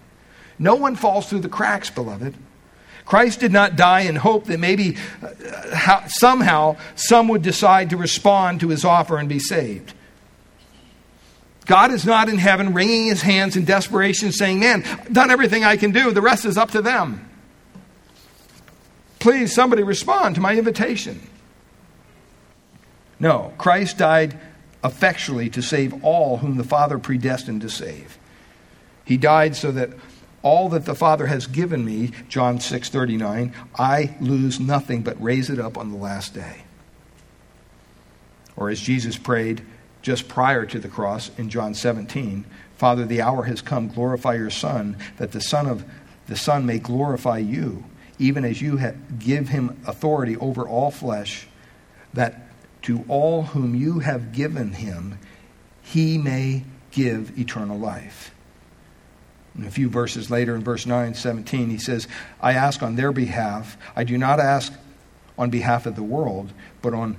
No 0.58 0.74
one 0.74 0.96
falls 0.96 1.28
through 1.28 1.40
the 1.40 1.48
cracks, 1.48 1.90
beloved. 1.90 2.34
Christ 3.04 3.40
did 3.40 3.52
not 3.52 3.76
die 3.76 4.00
in 4.00 4.16
hope 4.16 4.46
that 4.46 4.58
maybe 4.58 4.96
uh, 5.22 6.06
somehow 6.06 6.76
some 6.94 7.28
would 7.28 7.42
decide 7.42 7.90
to 7.90 7.96
respond 7.96 8.60
to 8.60 8.68
his 8.68 8.84
offer 8.84 9.18
and 9.18 9.28
be 9.28 9.38
saved. 9.38 9.92
God 11.66 11.92
is 11.92 12.04
not 12.04 12.28
in 12.28 12.38
heaven 12.38 12.74
wringing 12.74 13.06
his 13.06 13.22
hands 13.22 13.56
in 13.56 13.64
desperation 13.64 14.32
saying, 14.32 14.60
Man, 14.60 14.84
I've 14.84 15.12
done 15.12 15.30
everything 15.30 15.64
I 15.64 15.76
can 15.76 15.92
do. 15.92 16.12
The 16.12 16.20
rest 16.20 16.44
is 16.44 16.58
up 16.58 16.70
to 16.72 16.82
them. 16.82 17.28
Please, 19.18 19.54
somebody 19.54 19.82
respond 19.82 20.34
to 20.34 20.40
my 20.40 20.54
invitation. 20.54 21.26
No, 23.24 23.54
Christ 23.56 23.96
died 23.96 24.38
effectually 24.84 25.48
to 25.48 25.62
save 25.62 26.04
all 26.04 26.36
whom 26.36 26.58
the 26.58 26.62
Father 26.62 26.98
predestined 26.98 27.62
to 27.62 27.70
save. 27.70 28.18
He 29.02 29.16
died 29.16 29.56
so 29.56 29.72
that 29.72 29.88
all 30.42 30.68
that 30.68 30.84
the 30.84 30.94
Father 30.94 31.26
has 31.28 31.46
given 31.46 31.86
me, 31.86 32.12
John 32.28 32.60
6:39, 32.60 33.54
I 33.78 34.14
lose 34.20 34.60
nothing 34.60 35.00
but 35.00 35.22
raise 35.22 35.48
it 35.48 35.58
up 35.58 35.78
on 35.78 35.90
the 35.90 35.96
last 35.96 36.34
day. 36.34 36.64
Or 38.56 38.68
as 38.68 38.78
Jesus 38.78 39.16
prayed 39.16 39.62
just 40.02 40.28
prior 40.28 40.66
to 40.66 40.78
the 40.78 40.88
cross 40.88 41.30
in 41.38 41.48
John 41.48 41.72
17, 41.72 42.44
Father, 42.76 43.06
the 43.06 43.22
hour 43.22 43.44
has 43.44 43.62
come, 43.62 43.88
glorify 43.88 44.34
your 44.34 44.50
Son, 44.50 44.98
that 45.16 45.32
the 45.32 45.40
Son 45.40 45.66
of 45.66 45.86
the 46.26 46.36
Son 46.36 46.66
may 46.66 46.78
glorify 46.78 47.38
you 47.38 47.84
even 48.18 48.44
as 48.44 48.60
you 48.60 48.78
give 49.18 49.48
him 49.48 49.80
authority 49.86 50.36
over 50.36 50.68
all 50.68 50.90
flesh, 50.90 51.48
that 52.12 52.43
to 52.84 53.04
all 53.08 53.42
whom 53.42 53.74
you 53.74 53.98
have 54.00 54.32
given 54.32 54.72
him, 54.72 55.18
he 55.82 56.18
may 56.18 56.64
give 56.90 57.38
eternal 57.38 57.78
life. 57.78 58.34
And 59.54 59.66
a 59.66 59.70
few 59.70 59.88
verses 59.88 60.30
later, 60.30 60.54
in 60.54 60.62
verse 60.62 60.84
9, 60.84 61.14
17, 61.14 61.70
he 61.70 61.78
says, 61.78 62.08
I 62.40 62.52
ask 62.52 62.82
on 62.82 62.96
their 62.96 63.12
behalf. 63.12 63.76
I 63.94 64.04
do 64.04 64.18
not 64.18 64.40
ask 64.40 64.72
on 65.38 65.50
behalf 65.50 65.86
of 65.86 65.96
the 65.96 66.02
world, 66.02 66.52
but, 66.82 66.92
on, 66.92 67.16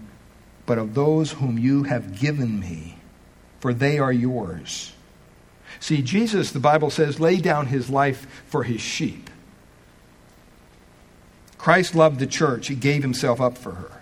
but 0.66 0.78
of 0.78 0.94
those 0.94 1.32
whom 1.34 1.58
you 1.58 1.84
have 1.84 2.20
given 2.20 2.60
me, 2.60 2.98
for 3.60 3.74
they 3.74 3.98
are 3.98 4.14
yours. 4.14 4.94
See, 5.80 6.02
Jesus, 6.02 6.52
the 6.52 6.60
Bible 6.60 6.90
says, 6.90 7.20
lay 7.20 7.38
down 7.38 7.68
his 7.68 7.90
life 7.90 8.28
for 8.48 8.64
his 8.64 8.82
sheep. 8.82 9.30
Christ 11.58 11.96
loved 11.96 12.20
the 12.20 12.28
church, 12.28 12.68
he 12.68 12.76
gave 12.76 13.02
himself 13.02 13.42
up 13.42 13.58
for 13.58 13.72
her. 13.72 13.95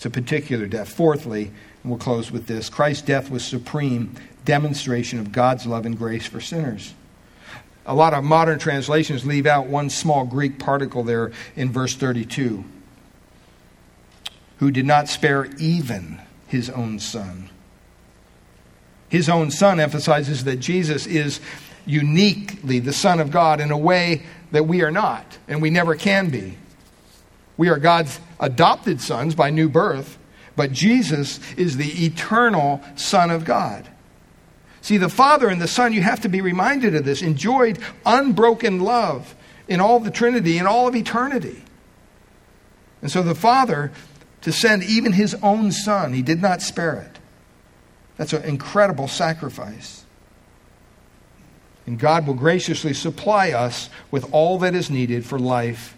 It's 0.00 0.06
a 0.06 0.10
particular 0.10 0.66
death. 0.66 0.88
Fourthly, 0.88 1.50
and 1.82 1.92
we'll 1.92 1.98
close 1.98 2.30
with 2.30 2.46
this 2.46 2.70
Christ's 2.70 3.02
death 3.02 3.30
was 3.30 3.44
supreme 3.44 4.14
demonstration 4.46 5.18
of 5.18 5.30
God's 5.30 5.66
love 5.66 5.84
and 5.84 5.98
grace 5.98 6.26
for 6.26 6.40
sinners. 6.40 6.94
A 7.84 7.94
lot 7.94 8.14
of 8.14 8.24
modern 8.24 8.58
translations 8.58 9.26
leave 9.26 9.44
out 9.44 9.66
one 9.66 9.90
small 9.90 10.24
Greek 10.24 10.58
particle 10.58 11.02
there 11.02 11.32
in 11.54 11.70
verse 11.70 11.94
32 11.94 12.64
who 14.56 14.70
did 14.70 14.86
not 14.86 15.06
spare 15.06 15.50
even 15.58 16.18
his 16.46 16.70
own 16.70 16.98
son. 16.98 17.50
His 19.10 19.28
own 19.28 19.50
son 19.50 19.78
emphasizes 19.78 20.44
that 20.44 20.60
Jesus 20.60 21.06
is 21.06 21.40
uniquely 21.84 22.78
the 22.78 22.94
Son 22.94 23.20
of 23.20 23.30
God 23.30 23.60
in 23.60 23.70
a 23.70 23.76
way 23.76 24.22
that 24.50 24.66
we 24.66 24.80
are 24.80 24.90
not, 24.90 25.36
and 25.46 25.60
we 25.60 25.68
never 25.68 25.94
can 25.94 26.30
be. 26.30 26.56
We 27.60 27.68
are 27.68 27.78
God's 27.78 28.18
adopted 28.40 29.02
sons 29.02 29.34
by 29.34 29.50
new 29.50 29.68
birth, 29.68 30.16
but 30.56 30.72
Jesus 30.72 31.38
is 31.58 31.76
the 31.76 32.06
eternal 32.06 32.80
Son 32.96 33.30
of 33.30 33.44
God. 33.44 33.86
See, 34.80 34.96
the 34.96 35.10
Father 35.10 35.46
and 35.50 35.60
the 35.60 35.68
Son, 35.68 35.92
you 35.92 36.00
have 36.00 36.22
to 36.22 36.30
be 36.30 36.40
reminded 36.40 36.94
of 36.94 37.04
this, 37.04 37.20
enjoyed 37.20 37.78
unbroken 38.06 38.80
love 38.80 39.34
in 39.68 39.78
all 39.78 40.00
the 40.00 40.10
Trinity, 40.10 40.56
in 40.56 40.66
all 40.66 40.88
of 40.88 40.96
eternity. 40.96 41.62
And 43.02 43.12
so 43.12 43.22
the 43.22 43.34
Father, 43.34 43.92
to 44.40 44.52
send 44.52 44.82
even 44.82 45.12
his 45.12 45.34
own 45.42 45.70
Son, 45.70 46.14
he 46.14 46.22
did 46.22 46.40
not 46.40 46.62
spare 46.62 46.94
it. 46.94 47.18
That's 48.16 48.32
an 48.32 48.44
incredible 48.44 49.06
sacrifice. 49.06 50.06
And 51.84 51.98
God 51.98 52.26
will 52.26 52.32
graciously 52.32 52.94
supply 52.94 53.50
us 53.50 53.90
with 54.10 54.32
all 54.32 54.58
that 54.60 54.74
is 54.74 54.88
needed 54.88 55.26
for 55.26 55.38
life 55.38 55.94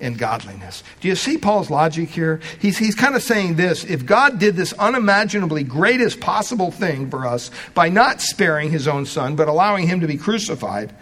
and 0.00 0.18
godliness. 0.18 0.82
Do 1.00 1.08
you 1.08 1.16
see 1.16 1.38
Paul's 1.38 1.70
logic 1.70 2.10
here? 2.10 2.40
He's, 2.60 2.76
he's 2.76 2.94
kind 2.94 3.14
of 3.14 3.22
saying 3.22 3.56
this 3.56 3.84
if 3.84 4.04
God 4.04 4.38
did 4.38 4.56
this 4.56 4.72
unimaginably 4.74 5.64
greatest 5.64 6.20
possible 6.20 6.70
thing 6.70 7.10
for 7.10 7.26
us 7.26 7.50
by 7.74 7.88
not 7.88 8.20
sparing 8.20 8.70
his 8.70 8.86
own 8.86 9.06
son, 9.06 9.36
but 9.36 9.48
allowing 9.48 9.86
him 9.86 10.00
to 10.00 10.06
be 10.06 10.16
crucified, 10.16 10.94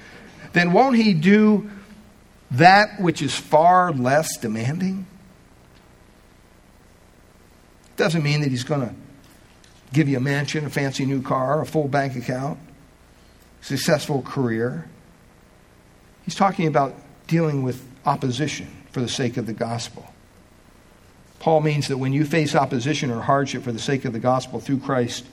then 0.53 0.73
won't 0.73 0.97
he 0.97 1.13
do 1.13 1.69
that 2.53 3.01
which 3.01 3.21
is 3.21 3.35
far 3.35 3.93
less 3.93 4.37
demanding? 4.37 5.07
It 7.87 7.97
doesn't 7.97 8.23
mean 8.23 8.43
that 8.43 8.51
he's 8.51 8.65
going 8.65 8.83
to 8.83 8.95
give 9.93 10.09
you 10.09 10.19
a 10.19 10.21
mansion, 10.21 10.65
a 10.65 10.71
fancy 10.71 11.05
new 11.05 11.23
car, 11.23 11.61
a 11.61 11.67
full 11.67 11.89
bank 11.89 12.15
account, 12.17 12.59
successful 13.61 14.23
career. 14.23 14.89
He's 16.25 16.35
talking 16.37 16.69
about 16.69 16.95
dealing 17.27 17.65
with 17.65 17.85
opposition 18.07 18.84
for 18.95 19.01
the 19.01 19.09
sake 19.09 19.37
of 19.37 19.47
the 19.47 19.53
gospel. 19.53 20.07
Paul 21.41 21.61
means 21.61 21.89
that 21.89 21.99
when 21.99 22.13
you 22.13 22.25
face 22.25 22.55
opposition 22.55 23.11
or 23.11 23.21
hardship 23.21 23.65
for 23.65 23.73
the 23.73 23.81
sake 23.81 24.05
of 24.05 24.13
the 24.13 24.21
gospel 24.21 24.61
through 24.61 24.79
Christ, 24.79 25.27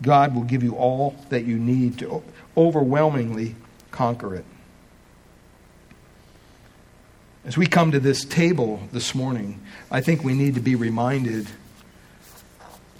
God 0.00 0.36
will 0.36 0.44
give 0.44 0.62
you 0.62 0.76
all 0.76 1.16
that 1.28 1.44
you 1.44 1.58
need 1.58 1.98
to 1.98 2.22
overwhelmingly 2.56 3.56
conquer 3.90 4.36
it. 4.36 4.44
As 7.44 7.58
we 7.58 7.66
come 7.66 7.90
to 7.90 7.98
this 7.98 8.24
table 8.24 8.80
this 8.92 9.16
morning, 9.16 9.60
I 9.90 10.00
think 10.00 10.22
we 10.22 10.34
need 10.34 10.54
to 10.54 10.60
be 10.60 10.76
reminded 10.76 11.48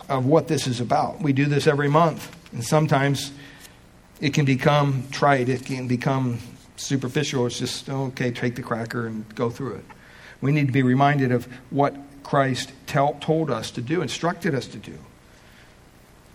of 0.09 0.27
what 0.27 0.49
this 0.49 0.67
is 0.67 0.81
about. 0.81 1.21
We 1.21 1.33
do 1.33 1.45
this 1.45 1.69
every 1.69 1.89
month, 1.89 2.35
and 2.53 2.65
sometimes 2.65 3.31
it 4.21 4.35
can 4.35 4.45
become 4.45 5.05
trite, 5.13 5.49
it 5.49 5.65
can 5.65 5.87
become 5.87 6.39
superficial. 6.75 7.47
It's 7.47 7.61
just, 7.61 7.89
okay, 7.89 8.33
take 8.33 8.57
the 8.57 8.63
cracker 8.63 9.07
and 9.07 9.33
go 9.37 9.49
through 9.49 9.77
it. 9.77 9.85
We 10.41 10.53
need 10.53 10.67
to 10.67 10.73
be 10.73 10.83
reminded 10.83 11.33
of 11.33 11.47
what 11.71 11.97
Christ 12.23 12.73
tell, 12.87 13.15
told 13.15 13.51
us 13.51 13.71
to 13.73 13.81
do, 13.81 14.03
instructed 14.03 14.55
us 14.55 14.67
to 14.69 14.79
do. 14.79 14.99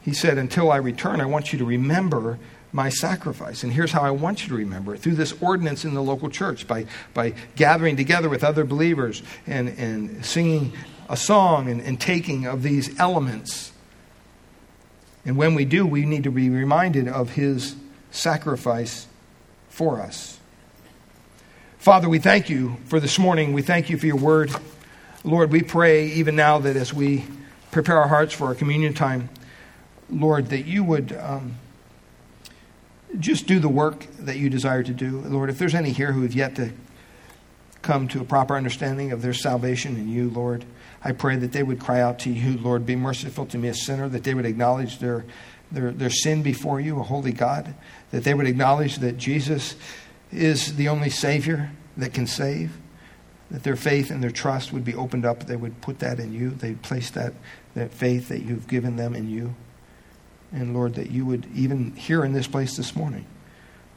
He 0.01 0.13
said, 0.13 0.37
Until 0.37 0.71
I 0.71 0.77
return, 0.77 1.21
I 1.21 1.25
want 1.25 1.53
you 1.53 1.59
to 1.59 1.65
remember 1.65 2.39
my 2.73 2.89
sacrifice. 2.89 3.63
And 3.63 3.71
here's 3.71 3.91
how 3.91 4.01
I 4.01 4.11
want 4.11 4.43
you 4.43 4.49
to 4.49 4.55
remember 4.55 4.95
it 4.95 4.99
through 4.99 5.15
this 5.15 5.33
ordinance 5.39 5.85
in 5.85 5.93
the 5.93 6.01
local 6.01 6.29
church, 6.29 6.67
by, 6.67 6.87
by 7.13 7.35
gathering 7.55 7.95
together 7.95 8.27
with 8.27 8.43
other 8.43 8.65
believers 8.65 9.21
and, 9.45 9.69
and 9.69 10.25
singing 10.25 10.73
a 11.07 11.15
song 11.15 11.69
and, 11.69 11.79
and 11.81 12.01
taking 12.01 12.47
of 12.47 12.63
these 12.63 12.99
elements. 12.99 13.71
And 15.25 15.37
when 15.37 15.55
we 15.55 15.63
do, 15.63 15.85
we 15.85 16.05
need 16.05 16.23
to 16.23 16.31
be 16.31 16.49
reminded 16.49 17.07
of 17.07 17.31
his 17.31 17.75
sacrifice 18.11 19.07
for 19.69 20.01
us. 20.01 20.39
Father, 21.83 22.07
we 22.07 22.17
thank 22.17 22.49
you 22.49 22.77
for 22.85 23.01
this 23.01 23.19
morning. 23.19 23.51
We 23.51 23.61
thank 23.61 23.89
you 23.89 23.97
for 23.97 24.05
your 24.05 24.15
word. 24.15 24.55
Lord, 25.25 25.51
we 25.51 25.63
pray 25.63 26.05
even 26.11 26.33
now 26.33 26.59
that 26.59 26.77
as 26.77 26.93
we 26.93 27.25
prepare 27.71 27.97
our 27.97 28.07
hearts 28.07 28.33
for 28.33 28.45
our 28.45 28.55
communion 28.55 28.93
time, 28.93 29.27
Lord, 30.09 30.47
that 30.51 30.61
you 30.61 30.81
would 30.85 31.11
um, 31.11 31.57
just 33.19 33.47
do 33.47 33.59
the 33.59 33.67
work 33.67 34.07
that 34.19 34.37
you 34.37 34.49
desire 34.49 34.81
to 34.81 34.93
do. 34.93 35.19
Lord, 35.23 35.49
if 35.49 35.59
there's 35.59 35.75
any 35.75 35.89
here 35.89 36.13
who 36.13 36.21
have 36.21 36.33
yet 36.33 36.55
to 36.55 36.71
come 37.81 38.07
to 38.07 38.21
a 38.21 38.23
proper 38.23 38.55
understanding 38.55 39.11
of 39.11 39.21
their 39.21 39.33
salvation 39.33 39.97
in 39.97 40.07
you, 40.07 40.29
Lord, 40.29 40.63
I 41.03 41.11
pray 41.11 41.35
that 41.35 41.51
they 41.51 41.63
would 41.63 41.81
cry 41.81 41.99
out 41.99 42.17
to 42.19 42.29
you, 42.29 42.57
Lord, 42.59 42.85
be 42.85 42.95
merciful 42.95 43.45
to 43.47 43.57
me, 43.57 43.67
a 43.67 43.73
sinner, 43.73 44.07
that 44.07 44.23
they 44.23 44.33
would 44.33 44.45
acknowledge 44.45 44.99
their, 44.99 45.25
their, 45.69 45.91
their 45.91 46.09
sin 46.09 46.43
before 46.43 46.79
you, 46.79 47.01
a 47.01 47.03
holy 47.03 47.33
God, 47.33 47.75
that 48.11 48.23
they 48.23 48.33
would 48.33 48.47
acknowledge 48.47 48.99
that 48.99 49.17
Jesus 49.17 49.75
is 50.33 50.75
the 50.75 50.89
only 50.89 51.09
Savior 51.09 51.71
that 51.97 52.13
can 52.13 52.27
save, 52.27 52.77
that 53.51 53.63
their 53.63 53.75
faith 53.75 54.09
and 54.09 54.23
their 54.23 54.31
trust 54.31 54.73
would 54.73 54.83
be 54.83 54.95
opened 54.95 55.25
up, 55.25 55.45
they 55.45 55.55
would 55.55 55.81
put 55.81 55.99
that 55.99 56.19
in 56.19 56.33
you, 56.33 56.49
they'd 56.49 56.81
place 56.81 57.09
that, 57.11 57.33
that 57.75 57.91
faith 57.91 58.29
that 58.29 58.41
you've 58.41 58.67
given 58.67 58.95
them 58.95 59.15
in 59.15 59.29
you. 59.29 59.55
And 60.51 60.73
Lord, 60.73 60.95
that 60.95 61.11
you 61.11 61.25
would, 61.25 61.47
even 61.53 61.95
here 61.95 62.23
in 62.23 62.33
this 62.33 62.47
place 62.47 62.77
this 62.77 62.95
morning, 62.95 63.25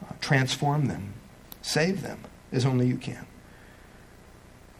uh, 0.03 0.13
transform 0.21 0.87
them, 0.87 1.13
save 1.61 2.01
them 2.01 2.19
as 2.51 2.65
only 2.65 2.87
you 2.87 2.97
can. 2.97 3.25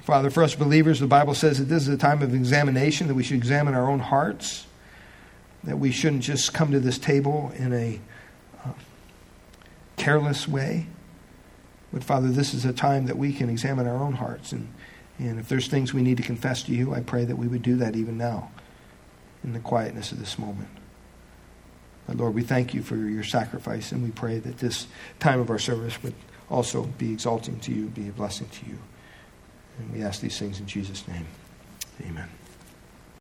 Father, 0.02 0.30
for 0.30 0.42
us 0.42 0.56
believers, 0.56 1.00
the 1.00 1.08
Bible 1.08 1.34
says 1.34 1.60
that 1.60 1.66
this 1.66 1.84
is 1.84 1.90
a 1.90 1.98
time 1.98 2.22
of 2.22 2.34
examination, 2.34 3.08
that 3.08 3.14
we 3.14 3.24
should 3.24 3.36
examine 3.36 3.74
our 3.74 3.90
own 3.90 4.00
hearts, 4.00 4.66
that 5.66 5.78
we 5.78 5.92
shouldn't 5.92 6.24
just 6.24 6.54
come 6.54 6.72
to 6.72 6.80
this 6.80 6.98
table 6.98 7.52
in 7.58 7.74
a 7.74 8.00
uh, 8.64 8.72
careless 9.98 10.48
way. 10.48 10.88
But 11.92 12.04
Father, 12.04 12.30
this 12.30 12.54
is 12.54 12.66
a 12.66 12.74
time 12.74 13.06
that 13.06 13.18
we 13.18 13.34
can 13.34 13.50
examine 13.50 13.88
our 13.88 13.98
own 13.98 14.14
hearts. 14.14 14.52
And, 14.52 14.74
and 15.20 15.40
if 15.40 15.48
there's 15.48 15.68
things 15.68 15.94
we 15.94 16.02
need 16.02 16.18
to 16.18 16.24
confess 16.24 16.64
to 16.64 16.74
you, 16.74 16.94
I 16.94 17.00
pray 17.02 17.26
that 17.26 17.38
we 17.38 17.48
would 17.48 17.62
do 17.62 17.76
that 17.78 17.96
even 17.96 18.18
now 18.18 18.52
in 19.44 19.54
the 19.54 19.60
quietness 19.60 20.12
of 20.12 20.20
this 20.20 20.38
moment. 20.38 20.70
But 22.08 22.18
Lord, 22.18 22.34
we 22.34 22.44
thank 22.44 22.74
you 22.74 22.82
for 22.82 22.96
your 22.96 23.24
sacrifice, 23.24 23.92
and 23.92 24.04
we 24.04 24.12
pray 24.12 24.40
that 24.40 24.60
this 24.60 24.88
time 25.20 25.40
of 25.40 25.50
our 25.50 25.60
service 25.60 26.02
would 26.04 26.16
also 26.50 26.84
be 26.84 27.12
exalting 27.12 27.60
to 27.62 27.74
you, 27.74 27.88
be 27.88 28.08
a 28.08 28.12
blessing 28.12 28.48
to 28.48 28.66
you. 28.66 28.78
And 29.78 29.92
we 29.92 30.02
ask 30.04 30.22
these 30.22 30.40
things 30.40 30.60
in 30.60 30.66
Jesus' 30.66 31.08
name. 31.08 31.28
Amen. 32.06 32.30